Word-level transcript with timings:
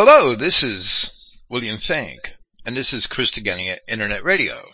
Hello, 0.00 0.36
this 0.36 0.62
is 0.62 1.10
William 1.50 1.76
Finck, 1.78 2.34
and 2.64 2.76
this 2.76 2.92
is 2.92 3.08
Christogenea 3.08 3.78
Internet 3.88 4.22
Radio. 4.22 4.68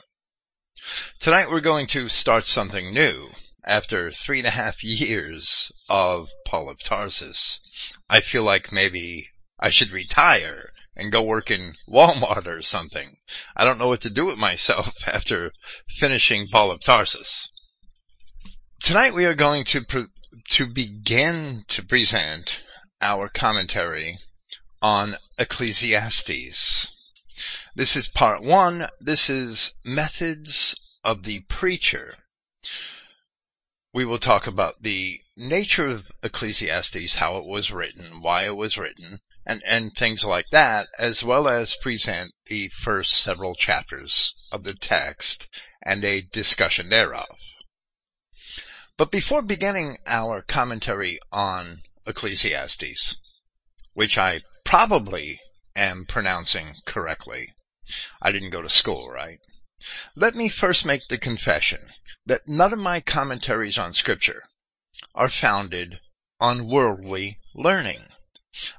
Tonight 1.19 1.49
we're 1.49 1.63
going 1.63 1.87
to 1.87 2.11
start 2.11 2.45
something 2.45 2.93
new. 2.93 3.31
After 3.65 4.13
three 4.13 4.41
and 4.41 4.47
a 4.47 4.51
half 4.51 4.85
years 4.85 5.73
of 5.89 6.29
Paul 6.47 6.69
of 6.69 6.79
Tarsus, 6.79 7.61
I 8.07 8.21
feel 8.21 8.43
like 8.43 8.71
maybe 8.71 9.31
I 9.59 9.71
should 9.71 9.93
retire 9.93 10.75
and 10.95 11.11
go 11.11 11.23
work 11.23 11.51
in 11.51 11.77
Walmart 11.89 12.47
or 12.47 12.61
something. 12.61 13.17
I 13.57 13.65
don't 13.65 13.79
know 13.79 13.89
what 13.89 14.03
to 14.03 14.11
do 14.11 14.27
with 14.27 14.37
myself 14.37 14.93
after 15.07 15.53
finishing 15.89 16.49
Paul 16.49 16.71
of 16.71 16.83
Tarsus. 16.83 17.49
Tonight 18.83 19.15
we 19.15 19.25
are 19.25 19.35
going 19.35 19.65
to 19.65 19.87
pre- 19.87 20.09
to 20.51 20.67
begin 20.67 21.65
to 21.69 21.83
present 21.83 22.59
our 23.01 23.31
commentary 23.31 24.19
on 24.85 25.17
Ecclesiastes. 25.39 26.89
This 27.75 27.97
is 27.97 28.07
part 28.07 28.43
one. 28.43 28.91
This 29.01 29.31
is 29.31 29.73
methods 29.83 30.79
of 31.03 31.23
the 31.23 31.41
preacher. 31.49 32.19
We 33.95 34.05
will 34.05 34.19
talk 34.19 34.47
about 34.47 34.83
the 34.83 35.23
nature 35.39 35.89
of 35.89 36.13
Ecclesiastes, 36.23 37.15
how 37.15 37.39
it 37.39 37.47
was 37.47 37.71
written, 37.71 38.21
why 38.21 38.45
it 38.45 38.57
was 38.57 38.77
written, 38.77 39.21
and, 39.47 39.63
and 39.67 39.97
things 39.97 40.23
like 40.23 40.51
that, 40.53 40.89
as 40.99 41.23
well 41.23 41.49
as 41.49 41.77
present 41.77 42.35
the 42.45 42.69
first 42.69 43.15
several 43.15 43.55
chapters 43.55 44.35
of 44.53 44.65
the 44.65 44.75
text 44.75 45.49
and 45.83 46.05
a 46.05 46.21
discussion 46.21 46.91
thereof. 46.91 47.39
But 48.99 49.11
before 49.11 49.41
beginning 49.41 49.97
our 50.07 50.43
commentary 50.43 51.21
on 51.33 51.85
Ecclesiastes, 52.07 53.17
which 53.95 54.19
I 54.19 54.43
probably 54.75 55.41
am 55.77 56.05
pronouncing 56.05 56.75
correctly. 56.85 57.55
I 58.21 58.33
didn't 58.33 58.51
go 58.51 58.61
to 58.61 58.69
school, 58.69 59.09
right? 59.09 59.39
Let 60.17 60.35
me 60.35 60.49
first 60.49 60.85
make 60.85 61.07
the 61.07 61.17
confession 61.17 61.93
that 62.27 62.49
none 62.49 62.73
of 62.73 62.81
my 62.81 62.99
commentaries 62.99 63.79
on 63.79 63.95
scripture 63.95 64.43
are 65.15 65.29
founded 65.29 66.01
on 66.41 66.67
worldly 66.67 67.39
learning. 67.55 68.07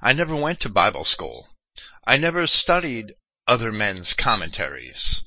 I 0.02 0.12
never 0.12 0.36
went 0.36 0.60
to 0.62 0.70
Bible 0.70 1.06
school. 1.06 1.48
I 2.06 2.18
never 2.18 2.46
studied 2.46 3.16
other 3.48 3.72
men's 3.72 4.14
commentaries. 4.14 5.22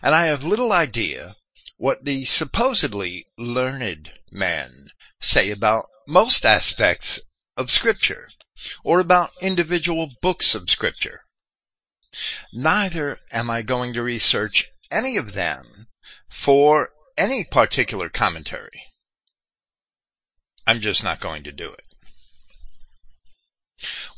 And 0.00 0.14
I 0.14 0.24
have 0.28 0.42
little 0.42 0.72
idea 0.72 1.36
what 1.76 2.06
the 2.06 2.24
supposedly 2.24 3.26
learned 3.36 4.10
men 4.32 4.88
say 5.20 5.50
about 5.50 5.90
most 6.06 6.46
aspects 6.46 7.20
of 7.58 7.70
scripture 7.70 8.30
or 8.84 9.00
about 9.00 9.32
individual 9.40 10.10
books 10.20 10.54
of 10.54 10.70
scripture. 10.70 11.22
Neither 12.52 13.20
am 13.30 13.50
I 13.50 13.62
going 13.62 13.92
to 13.94 14.02
research 14.02 14.66
any 14.90 15.16
of 15.16 15.34
them 15.34 15.88
for 16.30 16.90
any 17.16 17.44
particular 17.44 18.08
commentary. 18.08 18.86
I'm 20.66 20.80
just 20.80 21.02
not 21.02 21.20
going 21.20 21.44
to 21.44 21.52
do 21.52 21.72
it. 21.72 21.84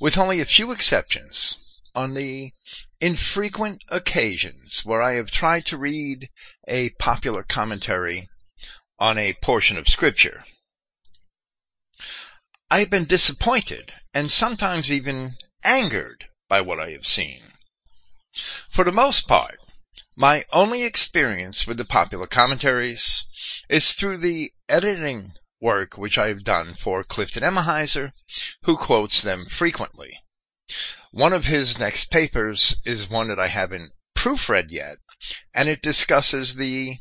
With 0.00 0.16
only 0.16 0.40
a 0.40 0.46
few 0.46 0.72
exceptions, 0.72 1.56
on 1.94 2.14
the 2.14 2.52
infrequent 3.00 3.82
occasions 3.88 4.84
where 4.84 5.02
I 5.02 5.14
have 5.14 5.30
tried 5.30 5.66
to 5.66 5.76
read 5.76 6.28
a 6.68 6.90
popular 6.90 7.42
commentary 7.42 8.28
on 8.98 9.18
a 9.18 9.34
portion 9.34 9.76
of 9.76 9.88
scripture, 9.88 10.44
I 12.70 12.80
have 12.80 12.90
been 12.90 13.06
disappointed 13.06 13.92
and 14.12 14.30
sometimes 14.30 14.90
even 14.90 15.36
angered 15.62 16.26
by 16.48 16.60
what 16.60 16.80
I 16.80 16.90
have 16.90 17.06
seen. 17.06 17.42
For 18.68 18.84
the 18.84 18.92
most 18.92 19.28
part, 19.28 19.58
my 20.16 20.44
only 20.52 20.82
experience 20.82 21.66
with 21.66 21.76
the 21.76 21.84
popular 21.84 22.26
commentaries 22.26 23.26
is 23.68 23.92
through 23.92 24.18
the 24.18 24.52
editing 24.68 25.34
work 25.60 25.96
which 25.96 26.18
I 26.18 26.28
have 26.28 26.44
done 26.44 26.74
for 26.74 27.04
Clifton 27.04 27.42
Emahiser, 27.42 28.12
who 28.62 28.76
quotes 28.76 29.22
them 29.22 29.46
frequently. 29.46 30.20
One 31.10 31.32
of 31.32 31.46
his 31.46 31.78
next 31.78 32.10
papers 32.10 32.76
is 32.84 33.08
one 33.08 33.28
that 33.28 33.38
I 33.38 33.48
haven't 33.48 33.92
proofread 34.16 34.70
yet, 34.70 34.98
and 35.54 35.68
it 35.68 35.82
discusses 35.82 36.54
the 36.54 36.98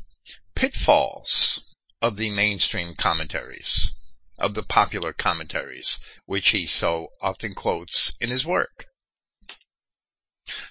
pitfalls 0.54 1.60
of 2.02 2.16
the 2.16 2.30
mainstream 2.30 2.94
commentaries 2.94 3.92
of 4.40 4.54
the 4.54 4.62
popular 4.62 5.12
commentaries, 5.12 5.98
which 6.26 6.50
he 6.50 6.66
so 6.66 7.08
often 7.20 7.54
quotes 7.54 8.12
in 8.20 8.30
his 8.30 8.44
work. 8.44 8.86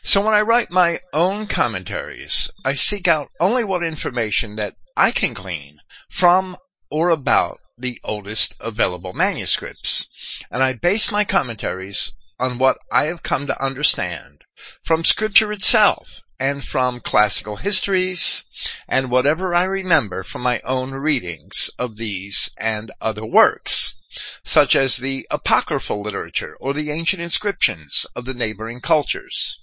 So 0.03 0.21
when 0.21 0.33
I 0.33 0.41
write 0.41 0.71
my 0.71 1.01
own 1.13 1.47
commentaries, 1.47 2.51
I 2.65 2.73
seek 2.73 3.07
out 3.07 3.29
only 3.39 3.63
what 3.63 3.83
information 3.83 4.55
that 4.57 4.75
I 4.97 5.11
can 5.11 5.33
glean 5.33 5.79
from 6.09 6.57
or 6.89 7.09
about 7.09 7.59
the 7.77 8.01
oldest 8.03 8.55
available 8.59 9.13
manuscripts, 9.13 10.05
and 10.51 10.61
I 10.61 10.73
base 10.73 11.11
my 11.11 11.23
commentaries 11.23 12.11
on 12.39 12.57
what 12.57 12.77
I 12.91 13.05
have 13.05 13.23
come 13.23 13.47
to 13.47 13.63
understand 13.63 14.43
from 14.83 15.05
scripture 15.05 15.51
itself 15.53 16.21
and 16.39 16.63
from 16.65 17.01
classical 17.01 17.57
histories 17.57 18.45
and 18.87 19.11
whatever 19.11 19.53
I 19.53 19.65
remember 19.65 20.23
from 20.23 20.41
my 20.41 20.61
own 20.61 20.91
readings 20.91 21.69
of 21.77 21.97
these 21.97 22.49
and 22.57 22.91
other 23.01 23.25
works, 23.25 23.95
such 24.43 24.75
as 24.75 24.97
the 24.97 25.27
apocryphal 25.29 26.01
literature 26.01 26.55
or 26.59 26.73
the 26.73 26.91
ancient 26.91 27.21
inscriptions 27.21 28.05
of 28.15 28.25
the 28.25 28.33
neighboring 28.33 28.79
cultures. 28.79 29.59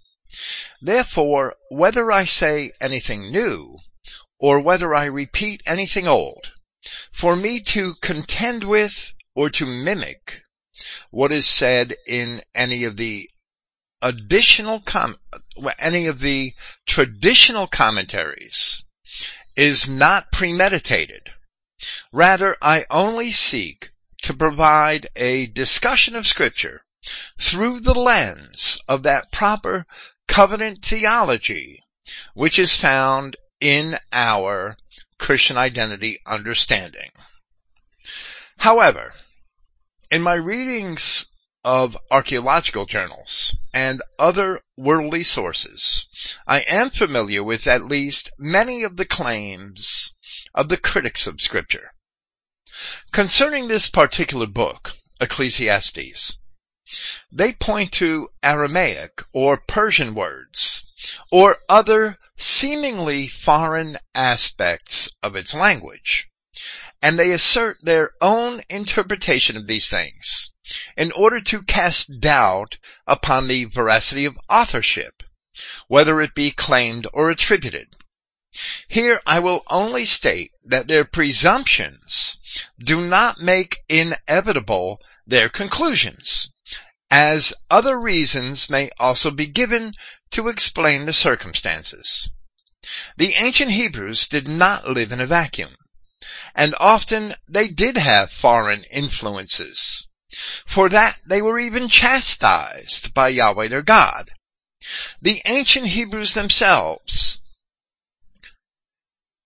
Therefore, 0.82 1.56
whether 1.70 2.12
I 2.12 2.24
say 2.24 2.72
anything 2.80 3.32
new 3.32 3.78
or 4.38 4.60
whether 4.60 4.94
I 4.94 5.06
repeat 5.06 5.62
anything 5.66 6.06
old, 6.06 6.52
for 7.10 7.34
me 7.34 7.60
to 7.60 7.94
contend 8.02 8.64
with 8.64 9.12
or 9.34 9.48
to 9.50 9.64
mimic 9.64 10.42
what 11.10 11.32
is 11.32 11.46
said 11.46 11.96
in 12.06 12.42
any 12.54 12.84
of 12.84 12.98
the 12.98 13.30
additional 14.02 14.80
com- 14.80 15.18
any 15.78 16.06
of 16.06 16.20
the 16.20 16.54
traditional 16.86 17.66
commentaries 17.66 18.82
is 19.56 19.88
not 19.88 20.30
premeditated. 20.32 21.30
Rather, 22.12 22.56
I 22.60 22.84
only 22.90 23.32
seek 23.32 23.90
to 24.22 24.34
provide 24.34 25.08
a 25.16 25.46
discussion 25.46 26.16
of 26.16 26.26
scripture 26.26 26.82
through 27.38 27.80
the 27.80 27.94
lens 27.94 28.80
of 28.88 29.02
that 29.04 29.30
proper 29.30 29.86
covenant 30.26 30.84
theology 30.84 31.82
which 32.34 32.58
is 32.58 32.76
found 32.76 33.36
in 33.60 33.98
our 34.12 34.76
Christian 35.18 35.56
identity 35.56 36.20
understanding. 36.26 37.10
However, 38.58 39.14
in 40.10 40.22
my 40.22 40.34
readings 40.34 41.26
of 41.66 41.98
archaeological 42.12 42.86
journals 42.86 43.56
and 43.74 44.00
other 44.20 44.62
worldly 44.76 45.24
sources, 45.24 46.06
I 46.46 46.60
am 46.60 46.90
familiar 46.90 47.42
with 47.42 47.66
at 47.66 47.84
least 47.84 48.30
many 48.38 48.84
of 48.84 48.96
the 48.96 49.04
claims 49.04 50.14
of 50.54 50.68
the 50.68 50.76
critics 50.76 51.26
of 51.26 51.40
scripture. 51.40 51.92
Concerning 53.10 53.66
this 53.66 53.90
particular 53.90 54.46
book, 54.46 54.92
Ecclesiastes, 55.20 56.36
they 57.32 57.52
point 57.52 57.90
to 57.94 58.28
Aramaic 58.44 59.24
or 59.32 59.56
Persian 59.56 60.14
words 60.14 60.86
or 61.32 61.58
other 61.68 62.18
seemingly 62.36 63.26
foreign 63.26 63.98
aspects 64.14 65.08
of 65.20 65.34
its 65.34 65.52
language, 65.52 66.28
and 67.02 67.18
they 67.18 67.32
assert 67.32 67.78
their 67.82 68.12
own 68.20 68.62
interpretation 68.68 69.56
of 69.56 69.66
these 69.66 69.90
things 69.90 70.50
in 70.96 71.12
order 71.12 71.40
to 71.40 71.62
cast 71.62 72.20
doubt 72.20 72.76
upon 73.06 73.46
the 73.46 73.64
veracity 73.64 74.24
of 74.24 74.38
authorship, 74.48 75.22
whether 75.88 76.20
it 76.20 76.34
be 76.34 76.50
claimed 76.50 77.06
or 77.12 77.30
attributed. 77.30 77.94
Here 78.88 79.20
I 79.26 79.38
will 79.38 79.62
only 79.68 80.06
state 80.06 80.50
that 80.64 80.88
their 80.88 81.04
presumptions 81.04 82.38
do 82.78 83.00
not 83.00 83.40
make 83.40 83.80
inevitable 83.88 84.98
their 85.26 85.48
conclusions, 85.48 86.50
as 87.10 87.52
other 87.70 88.00
reasons 88.00 88.70
may 88.70 88.90
also 88.98 89.30
be 89.30 89.46
given 89.46 89.94
to 90.30 90.48
explain 90.48 91.04
the 91.04 91.12
circumstances. 91.12 92.30
The 93.16 93.34
ancient 93.34 93.72
Hebrews 93.72 94.26
did 94.28 94.48
not 94.48 94.88
live 94.88 95.12
in 95.12 95.20
a 95.20 95.26
vacuum, 95.26 95.76
and 96.54 96.74
often 96.78 97.34
they 97.48 97.68
did 97.68 97.96
have 97.96 98.32
foreign 98.32 98.84
influences. 98.84 100.06
For 100.66 100.88
that 100.88 101.20
they 101.24 101.40
were 101.40 101.58
even 101.58 101.88
chastised 101.88 103.14
by 103.14 103.28
Yahweh 103.28 103.68
their 103.68 103.82
God. 103.82 104.32
The 105.22 105.40
ancient 105.44 105.86
Hebrews 105.88 106.34
themselves 106.34 107.40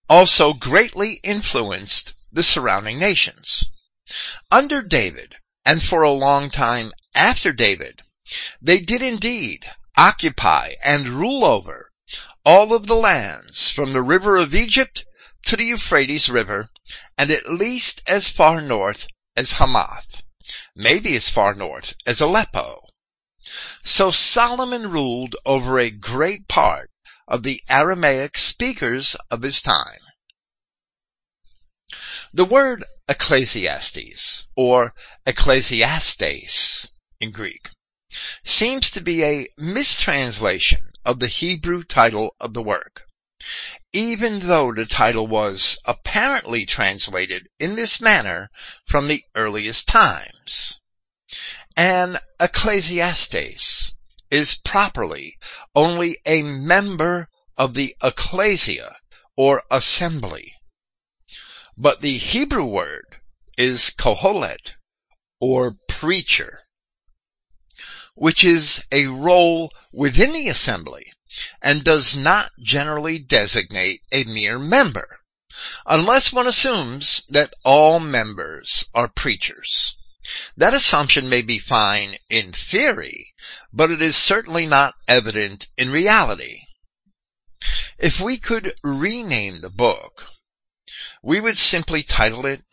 also 0.09 0.53
greatly 0.55 1.21
influenced 1.23 2.15
the 2.33 2.43
surrounding 2.43 2.99
nations. 2.99 3.67
Under 4.51 4.83
David, 4.83 5.37
and 5.65 5.83
for 5.83 6.03
a 6.03 6.11
long 6.11 6.51
time 6.51 6.93
after 7.15 7.53
David, 7.53 8.03
They 8.61 8.81
did 8.81 9.03
indeed 9.03 9.71
occupy 9.97 10.75
and 10.83 11.11
rule 11.11 11.45
over 11.45 11.91
all 12.45 12.73
of 12.73 12.87
the 12.87 12.97
lands 12.97 13.71
from 13.71 13.93
the 13.93 14.03
river 14.03 14.37
of 14.37 14.55
Egypt 14.55 15.05
to 15.45 15.57
the 15.57 15.65
Euphrates 15.65 16.29
River 16.29 16.71
and 17.19 17.31
at 17.31 17.53
least 17.53 18.03
as 18.07 18.29
far 18.29 18.61
north 18.61 19.07
as 19.37 19.53
Hamath, 19.53 20.23
maybe 20.75 21.17
as 21.17 21.29
far 21.29 21.55
north 21.55 21.95
as 22.07 22.21
Aleppo. 22.21 22.83
So 23.85 24.11
Solomon 24.11 24.91
ruled 24.91 25.37
over 25.47 25.79
a 25.79 25.91
great 25.91 26.49
part 26.49 26.91
of 27.27 27.43
the 27.43 27.63
Aramaic 27.69 28.37
speakers 28.37 29.17
of 29.31 29.43
his 29.43 29.63
time. 29.63 30.01
The 32.33 32.45
word 32.45 32.85
Ecclesiastes, 33.09 34.47
or 34.55 34.95
Ecclesiastes 35.27 36.89
in 37.19 37.33
Greek, 37.33 37.71
seems 38.45 38.91
to 38.91 39.01
be 39.01 39.25
a 39.25 39.49
mistranslation 39.57 40.91
of 41.05 41.19
the 41.19 41.27
Hebrew 41.27 41.83
title 41.83 42.37
of 42.39 42.55
the 42.55 42.63
work, 42.63 43.03
even 43.93 44.41
though 44.41 44.73
the 44.73 44.87
title 44.87 45.27
was 45.27 45.79
apparently 45.85 46.65
translated 46.65 47.49
in 47.59 47.75
this 47.75 48.01
manner 48.01 48.51
from 48.87 49.09
the 49.09 49.25
earliest 49.35 49.89
times. 49.89 50.81
An 51.77 52.19
ecclesiastes 52.39 53.93
is 54.31 54.55
properly 54.55 55.39
only 55.75 56.19
a 56.25 56.43
member 56.43 57.29
of 57.57 57.75
the 57.75 57.97
ecclesia 58.03 58.97
or 59.37 59.63
assembly. 59.71 60.55
But 61.77 62.01
the 62.01 62.19
Hebrew 62.19 62.65
word 62.65 63.17
is 63.57 63.91
kohelet 63.91 64.75
or 65.41 65.77
preacher, 65.89 66.61
which 68.15 68.45
is 68.45 68.83
a 68.93 69.07
role 69.07 69.73
within 69.93 70.33
the 70.33 70.49
assembly 70.49 71.13
and 71.63 71.85
does 71.85 72.17
not 72.17 72.51
generally 72.61 73.19
designate 73.19 74.03
a 74.11 74.25
mere 74.25 74.59
member, 74.59 75.21
unless 75.87 76.33
one 76.33 76.47
assumes 76.47 77.23
that 77.29 77.55
all 77.65 78.01
members 78.01 78.87
are 78.95 79.09
preachers. 79.09 79.97
That 80.57 80.75
assumption 80.75 81.29
may 81.29 81.43
be 81.43 81.59
fine 81.59 82.17
in 82.29 82.53
theory, 82.53 83.35
but 83.73 83.91
it 83.91 84.03
is 84.03 84.17
certainly 84.17 84.67
not 84.67 84.95
evident 85.09 85.69
in 85.77 85.91
reality. 85.91 86.63
If 87.99 88.21
we 88.21 88.39
could 88.39 88.75
rename 88.83 89.61
the 89.61 89.71
book, 89.71 90.25
we 91.23 91.41
would 91.41 91.59
simply 91.59 92.03
title 92.03 92.47
it 92.47 92.65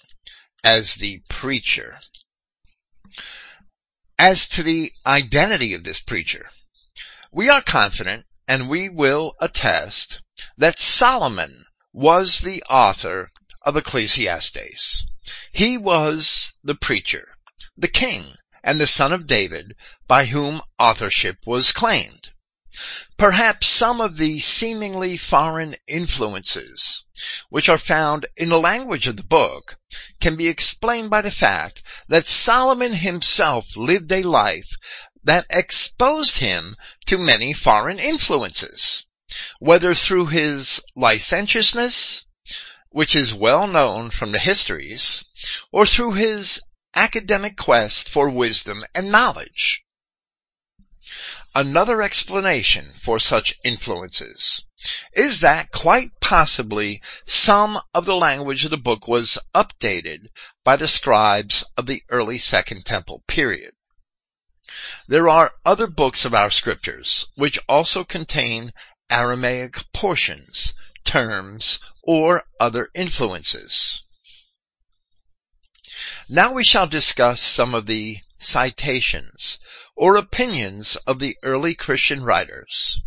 as 0.63 0.95
the 0.95 1.21
preacher. 1.29 1.99
As 4.19 4.47
to 4.49 4.63
the 4.63 4.93
identity 5.05 5.73
of 5.73 5.83
this 5.83 5.99
preacher, 5.99 6.49
we 7.31 7.49
are 7.49 7.61
confident 7.61 8.25
and 8.47 8.69
we 8.69 8.89
will 8.89 9.35
attest 9.39 10.21
that 10.57 10.79
Solomon 10.79 11.65
was 11.91 12.39
the 12.39 12.63
author 12.69 13.31
of 13.63 13.75
Ecclesiastes. 13.75 15.05
He 15.51 15.77
was 15.77 16.53
the 16.63 16.75
preacher, 16.75 17.37
the 17.75 17.87
king, 17.87 18.35
and 18.63 18.79
the 18.79 18.87
son 18.87 19.11
of 19.11 19.27
David 19.27 19.75
by 20.07 20.25
whom 20.25 20.61
authorship 20.79 21.37
was 21.45 21.71
claimed. 21.71 22.29
Perhaps 23.17 23.65
some 23.65 23.99
of 23.99 24.17
the 24.17 24.39
seemingly 24.39 25.17
foreign 25.17 25.75
influences 25.87 27.05
which 27.49 27.67
are 27.67 27.79
found 27.79 28.27
in 28.37 28.49
the 28.49 28.59
language 28.59 29.07
of 29.07 29.17
the 29.17 29.23
book 29.23 29.77
can 30.21 30.35
be 30.35 30.47
explained 30.47 31.09
by 31.09 31.21
the 31.21 31.31
fact 31.31 31.81
that 32.07 32.27
Solomon 32.27 32.93
himself 32.93 33.75
lived 33.75 34.11
a 34.11 34.21
life 34.21 34.69
that 35.27 35.45
exposed 35.49 36.37
him 36.37 36.73
to 37.05 37.17
many 37.17 37.51
foreign 37.51 37.99
influences, 37.99 39.03
whether 39.59 39.93
through 39.93 40.27
his 40.27 40.81
licentiousness, 40.95 42.23
which 42.91 43.13
is 43.13 43.33
well 43.33 43.67
known 43.67 44.09
from 44.09 44.31
the 44.31 44.39
histories, 44.39 45.25
or 45.69 45.85
through 45.85 46.13
his 46.13 46.61
academic 46.95 47.57
quest 47.57 48.07
for 48.07 48.29
wisdom 48.29 48.85
and 48.95 49.11
knowledge. 49.11 49.83
Another 51.53 52.01
explanation 52.01 52.93
for 53.03 53.19
such 53.19 53.53
influences 53.65 54.63
is 55.11 55.41
that 55.41 55.73
quite 55.73 56.11
possibly 56.21 57.01
some 57.25 57.81
of 57.93 58.05
the 58.05 58.15
language 58.15 58.63
of 58.63 58.71
the 58.71 58.77
book 58.77 59.09
was 59.09 59.37
updated 59.53 60.27
by 60.63 60.77
the 60.77 60.87
scribes 60.87 61.65
of 61.75 61.85
the 61.85 62.01
early 62.09 62.37
Second 62.37 62.85
Temple 62.85 63.23
period. 63.27 63.73
There 65.07 65.29
are 65.29 65.53
other 65.65 65.87
books 65.87 66.25
of 66.25 66.33
our 66.33 66.51
scriptures 66.51 67.27
which 67.35 67.57
also 67.69 68.03
contain 68.03 68.73
Aramaic 69.09 69.85
portions, 69.93 70.73
terms, 71.05 71.79
or 72.03 72.43
other 72.59 72.89
influences. 72.93 74.03
Now 76.27 76.51
we 76.51 76.65
shall 76.65 76.85
discuss 76.85 77.41
some 77.41 77.73
of 77.73 77.85
the 77.85 78.17
citations 78.39 79.57
or 79.95 80.17
opinions 80.17 80.97
of 81.07 81.19
the 81.19 81.37
early 81.43 81.73
Christian 81.73 82.25
writers, 82.25 83.01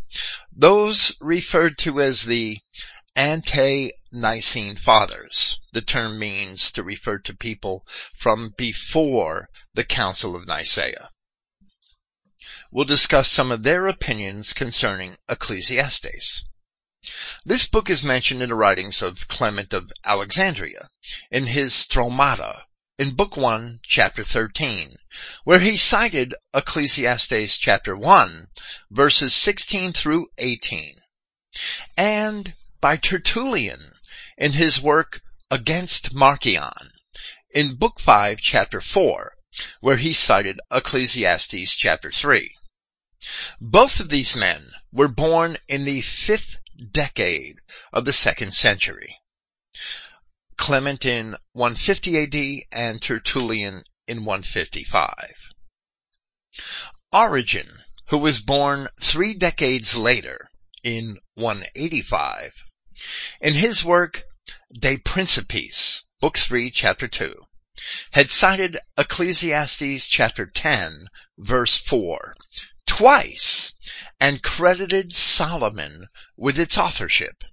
those 0.51 1.13
referred 1.21 1.77
to 1.81 2.01
as 2.01 2.25
the 2.25 2.61
ante-Nicene 3.15 4.77
Fathers. 4.77 5.61
The 5.75 5.83
term 5.83 6.19
means 6.19 6.71
to 6.73 6.83
refer 6.83 7.19
to 7.19 7.35
people 7.35 7.87
from 8.17 8.55
before 8.56 9.51
the 9.75 9.85
Council 9.85 10.35
of 10.35 10.47
Nicaea 10.47 11.11
will 12.72 12.84
discuss 12.84 13.28
some 13.28 13.50
of 13.50 13.62
their 13.62 13.87
opinions 13.88 14.52
concerning 14.52 15.17
Ecclesiastes. 15.28 16.44
This 17.44 17.67
book 17.67 17.90
is 17.90 18.05
mentioned 18.05 18.43
in 18.43 18.50
the 18.50 18.55
writings 18.55 19.02
of 19.02 19.26
Clement 19.26 19.72
of 19.72 19.90
Alexandria 20.05 20.88
in 21.31 21.46
his 21.46 21.72
Stromata 21.72 22.64
in 22.99 23.17
Book 23.17 23.37
1, 23.37 23.81
Chapter 23.82 24.22
13, 24.22 24.96
where 25.44 25.61
he 25.61 25.76
cited 25.76 26.34
Ecclesiastes 26.52 27.56
chapter 27.56 27.96
1, 27.96 28.49
verses 28.90 29.34
16 29.34 29.94
through 29.94 30.26
18, 30.37 31.00
and 31.96 32.55
by 32.81 32.96
Tertullian 32.96 33.94
in 34.37 34.52
his 34.52 34.81
work 34.81 35.22
Against 35.50 36.12
Marcion 36.12 36.93
in 37.52 37.75
Book 37.75 37.99
5, 37.99 38.38
Chapter 38.40 38.81
4, 38.81 39.32
where 39.81 39.96
he 39.96 40.12
cited 40.12 40.61
Ecclesiastes 40.70 41.75
chapter 41.75 42.12
3. 42.12 42.55
Both 43.61 44.00
of 44.00 44.08
these 44.08 44.34
men 44.34 44.72
were 44.90 45.08
born 45.08 45.58
in 45.69 45.84
the 45.84 46.00
fifth 46.00 46.56
decade 46.93 47.58
of 47.93 48.05
the 48.05 48.12
second 48.12 48.55
century. 48.55 49.19
Clement 50.56 51.05
in 51.05 51.36
150 51.53 52.19
AD 52.19 52.67
and 52.72 53.03
Tertullian 53.03 53.84
in 54.06 54.24
155. 54.24 55.34
Origen, 57.12 57.82
who 58.06 58.19
was 58.19 58.41
born 58.41 58.89
three 59.00 59.34
decades 59.34 59.94
later 59.94 60.50
in 60.82 61.19
185, 61.34 62.65
in 63.41 63.55
his 63.55 63.84
work 63.84 64.24
De 64.72 64.96
Principiis, 64.96 66.03
Book 66.20 66.39
3, 66.39 66.70
Chapter 66.70 67.08
2, 67.08 67.34
had 68.12 68.29
cited 68.29 68.79
Ecclesiastes 68.98 70.06
chapter 70.06 70.46
10, 70.46 71.08
verse 71.39 71.77
4, 71.77 72.34
twice 72.91 73.73
and 74.19 74.43
credited 74.43 75.13
Solomon 75.13 76.09
with 76.37 76.59
its 76.59 76.77
authorship. 76.77 77.44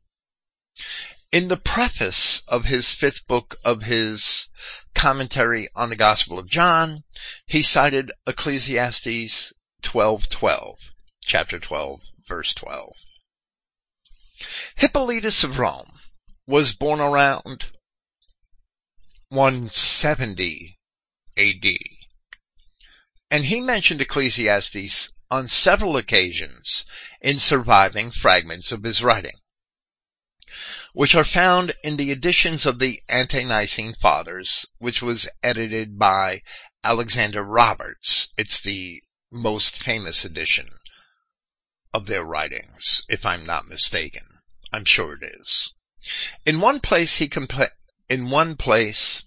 In 1.32 1.48
the 1.48 1.58
preface 1.58 2.42
of 2.48 2.66
his 2.66 2.92
fifth 2.92 3.28
book 3.28 3.56
of 3.64 3.84
his 3.84 4.50
commentary 4.96 5.70
on 5.76 5.90
the 5.90 5.96
Gospel 5.96 6.40
of 6.40 6.50
John, 6.50 7.04
he 7.46 7.62
cited 7.62 8.12
Ecclesiastes 8.26 9.54
12:12, 9.84 10.78
chapter 11.24 11.60
12, 11.60 12.02
verse 12.28 12.54
12. 12.56 12.94
Hippolytus 14.76 15.44
of 15.44 15.60
Rome 15.60 16.00
was 16.48 16.74
born 16.74 17.00
around 17.00 17.66
170 19.30 20.80
AD. 21.38 21.66
And 23.30 23.46
he 23.46 23.62
mentioned 23.62 24.02
Ecclesiastes 24.02 25.14
on 25.30 25.48
several 25.48 25.98
occasions 25.98 26.86
in 27.22 27.38
surviving 27.38 28.12
fragments 28.12 28.72
of 28.72 28.84
his 28.84 29.02
writing, 29.02 29.36
which 30.94 31.16
are 31.16 31.26
found 31.26 31.76
in 31.84 31.98
the 31.98 32.12
editions 32.12 32.66
of 32.66 32.80
the 32.80 33.02
Ante-Nicene 33.10 33.94
Fathers, 33.94 34.66
which 34.78 35.02
was 35.02 35.28
edited 35.44 36.00
by 36.00 36.42
Alexander 36.84 37.44
Roberts. 37.44 38.30
It's 38.38 38.62
the 38.62 39.02
most 39.32 39.76
famous 39.76 40.24
edition 40.24 40.70
of 41.94 42.06
their 42.06 42.24
writings, 42.24 43.04
if 43.10 43.26
I'm 43.26 43.46
not 43.46 43.68
mistaken. 43.68 44.24
I'm 44.72 44.86
sure 44.86 45.14
it 45.14 45.36
is. 45.40 45.74
In 46.46 46.60
one 46.60 46.80
place 46.80 47.18
he 47.18 47.28
compa- 47.28 47.72
in 48.10 48.30
one 48.30 48.56
place 48.56 49.24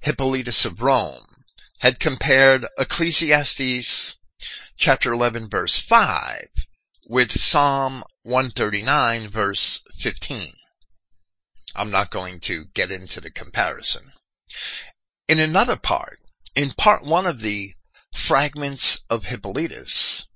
Hippolytus 0.00 0.64
of 0.64 0.82
Rome 0.82 1.44
had 1.78 1.98
compared 1.98 2.66
Ecclesiastes 2.78 4.16
chapter 4.76 5.12
11 5.12 5.48
verse 5.48 5.78
5 5.78 6.48
with 7.08 7.32
Psalm 7.32 8.02
139 8.22 9.28
verse 9.28 9.80
15. 9.98 10.54
I'm 11.76 11.90
not 11.90 12.10
going 12.10 12.40
to 12.40 12.66
get 12.74 12.90
into 12.90 13.20
the 13.20 13.30
comparison. 13.30 14.12
In 15.28 15.38
another 15.38 15.76
part, 15.76 16.18
in 16.54 16.70
part 16.72 17.04
one 17.04 17.26
of 17.26 17.40
the 17.40 17.74
fragments 18.14 19.00
of 19.10 19.24
Hippolytus, 19.24 20.26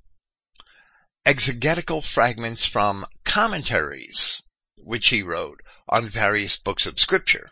exegetical 1.25 2.03
fragments 2.03 2.65
from 2.65 3.07
commentaries 3.25 4.43
which 4.77 5.09
he 5.09 5.23
wrote 5.23 5.61
on 5.89 6.09
various 6.09 6.57
books 6.57 6.87
of 6.87 6.99
scripture, 6.99 7.51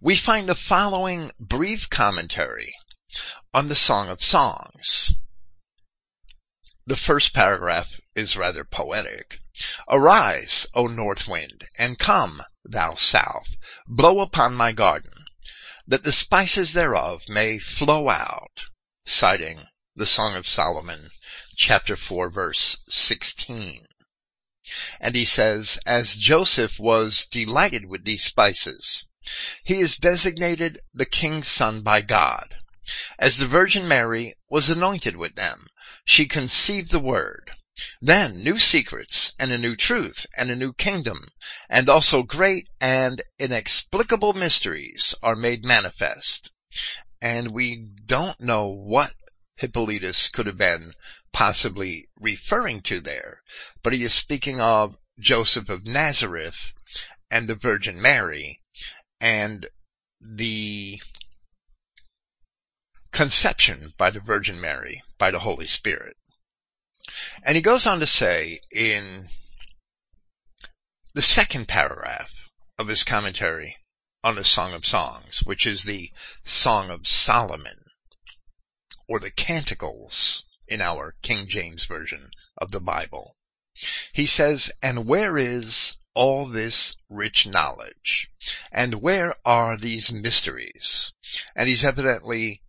we 0.00 0.16
find 0.16 0.48
the 0.48 0.54
following 0.54 1.30
brief 1.38 1.88
commentary 1.88 2.74
on 3.52 3.68
the 3.68 3.74
Song 3.74 4.08
of 4.08 4.22
Songs. 4.22 5.14
The 6.90 6.96
first 6.96 7.32
paragraph 7.32 8.00
is 8.16 8.36
rather 8.36 8.64
poetic. 8.64 9.38
Arise, 9.88 10.66
O 10.74 10.88
north 10.88 11.28
wind, 11.28 11.68
and 11.76 11.96
come, 11.96 12.42
thou 12.64 12.96
south, 12.96 13.46
blow 13.86 14.18
upon 14.18 14.56
my 14.56 14.72
garden, 14.72 15.26
that 15.86 16.02
the 16.02 16.10
spices 16.10 16.72
thereof 16.72 17.28
may 17.28 17.60
flow 17.60 18.08
out, 18.08 18.62
citing 19.06 19.68
the 19.94 20.04
Song 20.04 20.34
of 20.34 20.48
Solomon, 20.48 21.12
chapter 21.56 21.94
4, 21.94 22.28
verse 22.28 22.78
16. 22.88 23.86
And 25.00 25.14
he 25.14 25.24
says, 25.24 25.78
as 25.86 26.16
Joseph 26.16 26.80
was 26.80 27.24
delighted 27.30 27.86
with 27.86 28.02
these 28.02 28.24
spices, 28.24 29.06
he 29.62 29.80
is 29.80 29.96
designated 29.96 30.80
the 30.92 31.06
king's 31.06 31.46
son 31.46 31.82
by 31.82 32.00
God. 32.00 32.56
As 33.16 33.36
the 33.36 33.46
Virgin 33.46 33.86
Mary 33.86 34.34
was 34.48 34.68
anointed 34.68 35.16
with 35.16 35.36
them, 35.36 35.68
she 36.04 36.26
conceived 36.26 36.90
the 36.90 36.98
word. 36.98 37.52
Then 38.02 38.42
new 38.42 38.58
secrets 38.58 39.32
and 39.38 39.50
a 39.50 39.58
new 39.58 39.74
truth 39.74 40.26
and 40.36 40.50
a 40.50 40.56
new 40.56 40.72
kingdom 40.72 41.28
and 41.68 41.88
also 41.88 42.22
great 42.22 42.68
and 42.80 43.22
inexplicable 43.38 44.34
mysteries 44.34 45.14
are 45.22 45.36
made 45.36 45.64
manifest. 45.64 46.50
And 47.22 47.52
we 47.52 47.76
don't 48.06 48.40
know 48.40 48.66
what 48.66 49.14
Hippolytus 49.56 50.28
could 50.28 50.46
have 50.46 50.58
been 50.58 50.94
possibly 51.32 52.08
referring 52.16 52.82
to 52.82 53.00
there, 53.00 53.42
but 53.82 53.92
he 53.92 54.04
is 54.04 54.12
speaking 54.12 54.60
of 54.60 54.96
Joseph 55.18 55.68
of 55.68 55.86
Nazareth 55.86 56.72
and 57.30 57.48
the 57.48 57.54
Virgin 57.54 58.00
Mary 58.00 58.60
and 59.20 59.68
the 60.20 61.00
conception 63.12 63.94
by 63.96 64.10
the 64.10 64.20
Virgin 64.20 64.60
Mary 64.60 65.02
by 65.20 65.30
the 65.30 65.40
Holy 65.40 65.66
Spirit. 65.66 66.16
And 67.44 67.54
he 67.54 67.62
goes 67.62 67.86
on 67.86 68.00
to 68.00 68.06
say 68.06 68.60
in 68.72 69.28
the 71.14 71.22
second 71.22 71.68
paragraph 71.68 72.30
of 72.78 72.88
his 72.88 73.04
commentary 73.04 73.76
on 74.24 74.36
the 74.36 74.44
Song 74.44 74.72
of 74.72 74.86
Songs, 74.86 75.42
which 75.44 75.66
is 75.66 75.84
the 75.84 76.10
Song 76.44 76.88
of 76.90 77.06
Solomon, 77.06 77.82
or 79.06 79.20
the 79.20 79.30
Canticles 79.30 80.44
in 80.66 80.80
our 80.80 81.14
King 81.22 81.46
James 81.48 81.84
Version 81.84 82.30
of 82.56 82.70
the 82.70 82.80
Bible. 82.80 83.36
He 84.12 84.24
says, 84.24 84.70
And 84.82 85.06
where 85.06 85.36
is 85.36 85.96
all 86.14 86.46
this 86.48 86.96
rich 87.08 87.46
knowledge? 87.46 88.30
And 88.72 89.02
where 89.02 89.34
are 89.44 89.76
these 89.76 90.12
mysteries? 90.12 91.12
And 91.54 91.68
he's 91.68 91.84
evidently 91.84 92.62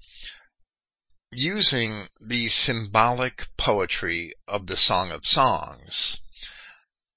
using 1.31 2.07
the 2.19 2.49
symbolic 2.49 3.47
poetry 3.57 4.33
of 4.47 4.67
the 4.67 4.75
Song 4.75 5.11
of 5.11 5.25
Songs 5.25 6.19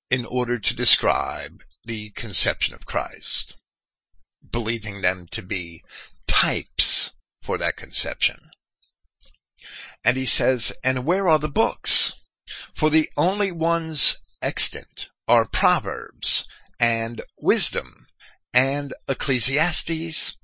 in 0.08 0.24
order 0.24 0.58
to 0.58 0.74
describe 0.74 1.62
the 1.84 2.10
conception 2.10 2.74
of 2.74 2.86
Christ, 2.86 3.56
believing 4.48 5.00
them 5.00 5.26
to 5.32 5.42
be 5.42 5.82
types 6.28 7.10
for 7.42 7.58
that 7.58 7.76
conception. 7.76 8.50
And 10.04 10.16
he 10.16 10.26
says, 10.26 10.72
and 10.84 11.04
where 11.04 11.28
are 11.28 11.38
the 11.38 11.48
books? 11.48 12.14
For 12.76 12.90
the 12.90 13.10
only 13.16 13.50
ones 13.50 14.18
extant 14.40 15.08
are 15.26 15.44
Proverbs 15.44 16.46
and 16.78 17.22
Wisdom 17.38 18.06
and 18.52 18.94
Ecclesiastes 19.08 20.36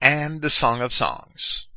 and 0.00 0.40
the 0.40 0.50
Song 0.50 0.80
of 0.80 0.94
Songs. 0.94 1.67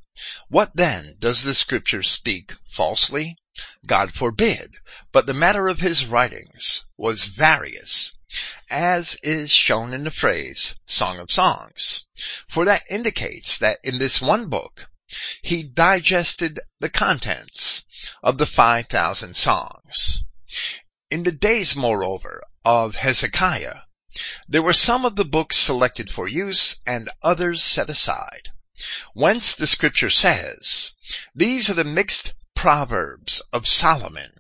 What 0.50 0.76
then 0.76 1.16
does 1.20 1.42
the 1.42 1.56
scripture 1.56 2.04
speak 2.04 2.54
falsely? 2.70 3.38
God 3.86 4.14
forbid, 4.14 4.76
but 5.12 5.26
the 5.26 5.34
matter 5.34 5.68
of 5.68 5.80
his 5.80 6.06
writings 6.06 6.86
was 6.96 7.26
various, 7.26 8.14
as 8.70 9.18
is 9.24 9.50
shown 9.50 9.94
in 9.94 10.04
the 10.04 10.12
phrase 10.12 10.76
Song 10.86 11.18
of 11.18 11.32
Songs, 11.32 12.06
for 12.48 12.66
that 12.66 12.84
indicates 12.90 13.58
that 13.58 13.80
in 13.84 13.98
this 13.98 14.22
one 14.22 14.48
book 14.48 14.88
he 15.42 15.64
digested 15.64 16.60
the 16.80 16.90
contents 16.90 17.84
of 18.24 18.38
the 18.38 18.46
5,000 18.46 19.36
songs. 19.36 20.24
In 21.10 21.24
the 21.24 21.32
days, 21.32 21.76
moreover, 21.76 22.44
of 22.64 22.96
Hezekiah, 22.96 23.82
there 24.48 24.62
were 24.62 24.72
some 24.72 25.04
of 25.04 25.16
the 25.16 25.26
books 25.26 25.58
selected 25.58 26.12
for 26.12 26.28
use 26.28 26.78
and 26.86 27.10
others 27.22 27.64
set 27.64 27.90
aside. 27.90 28.50
Whence 29.14 29.54
the 29.54 29.68
scripture 29.68 30.10
says, 30.10 30.94
These 31.36 31.70
are 31.70 31.76
the 31.76 31.84
mixed 31.84 32.34
proverbs 32.56 33.42
of 33.54 33.68
Solomon, 33.68 34.34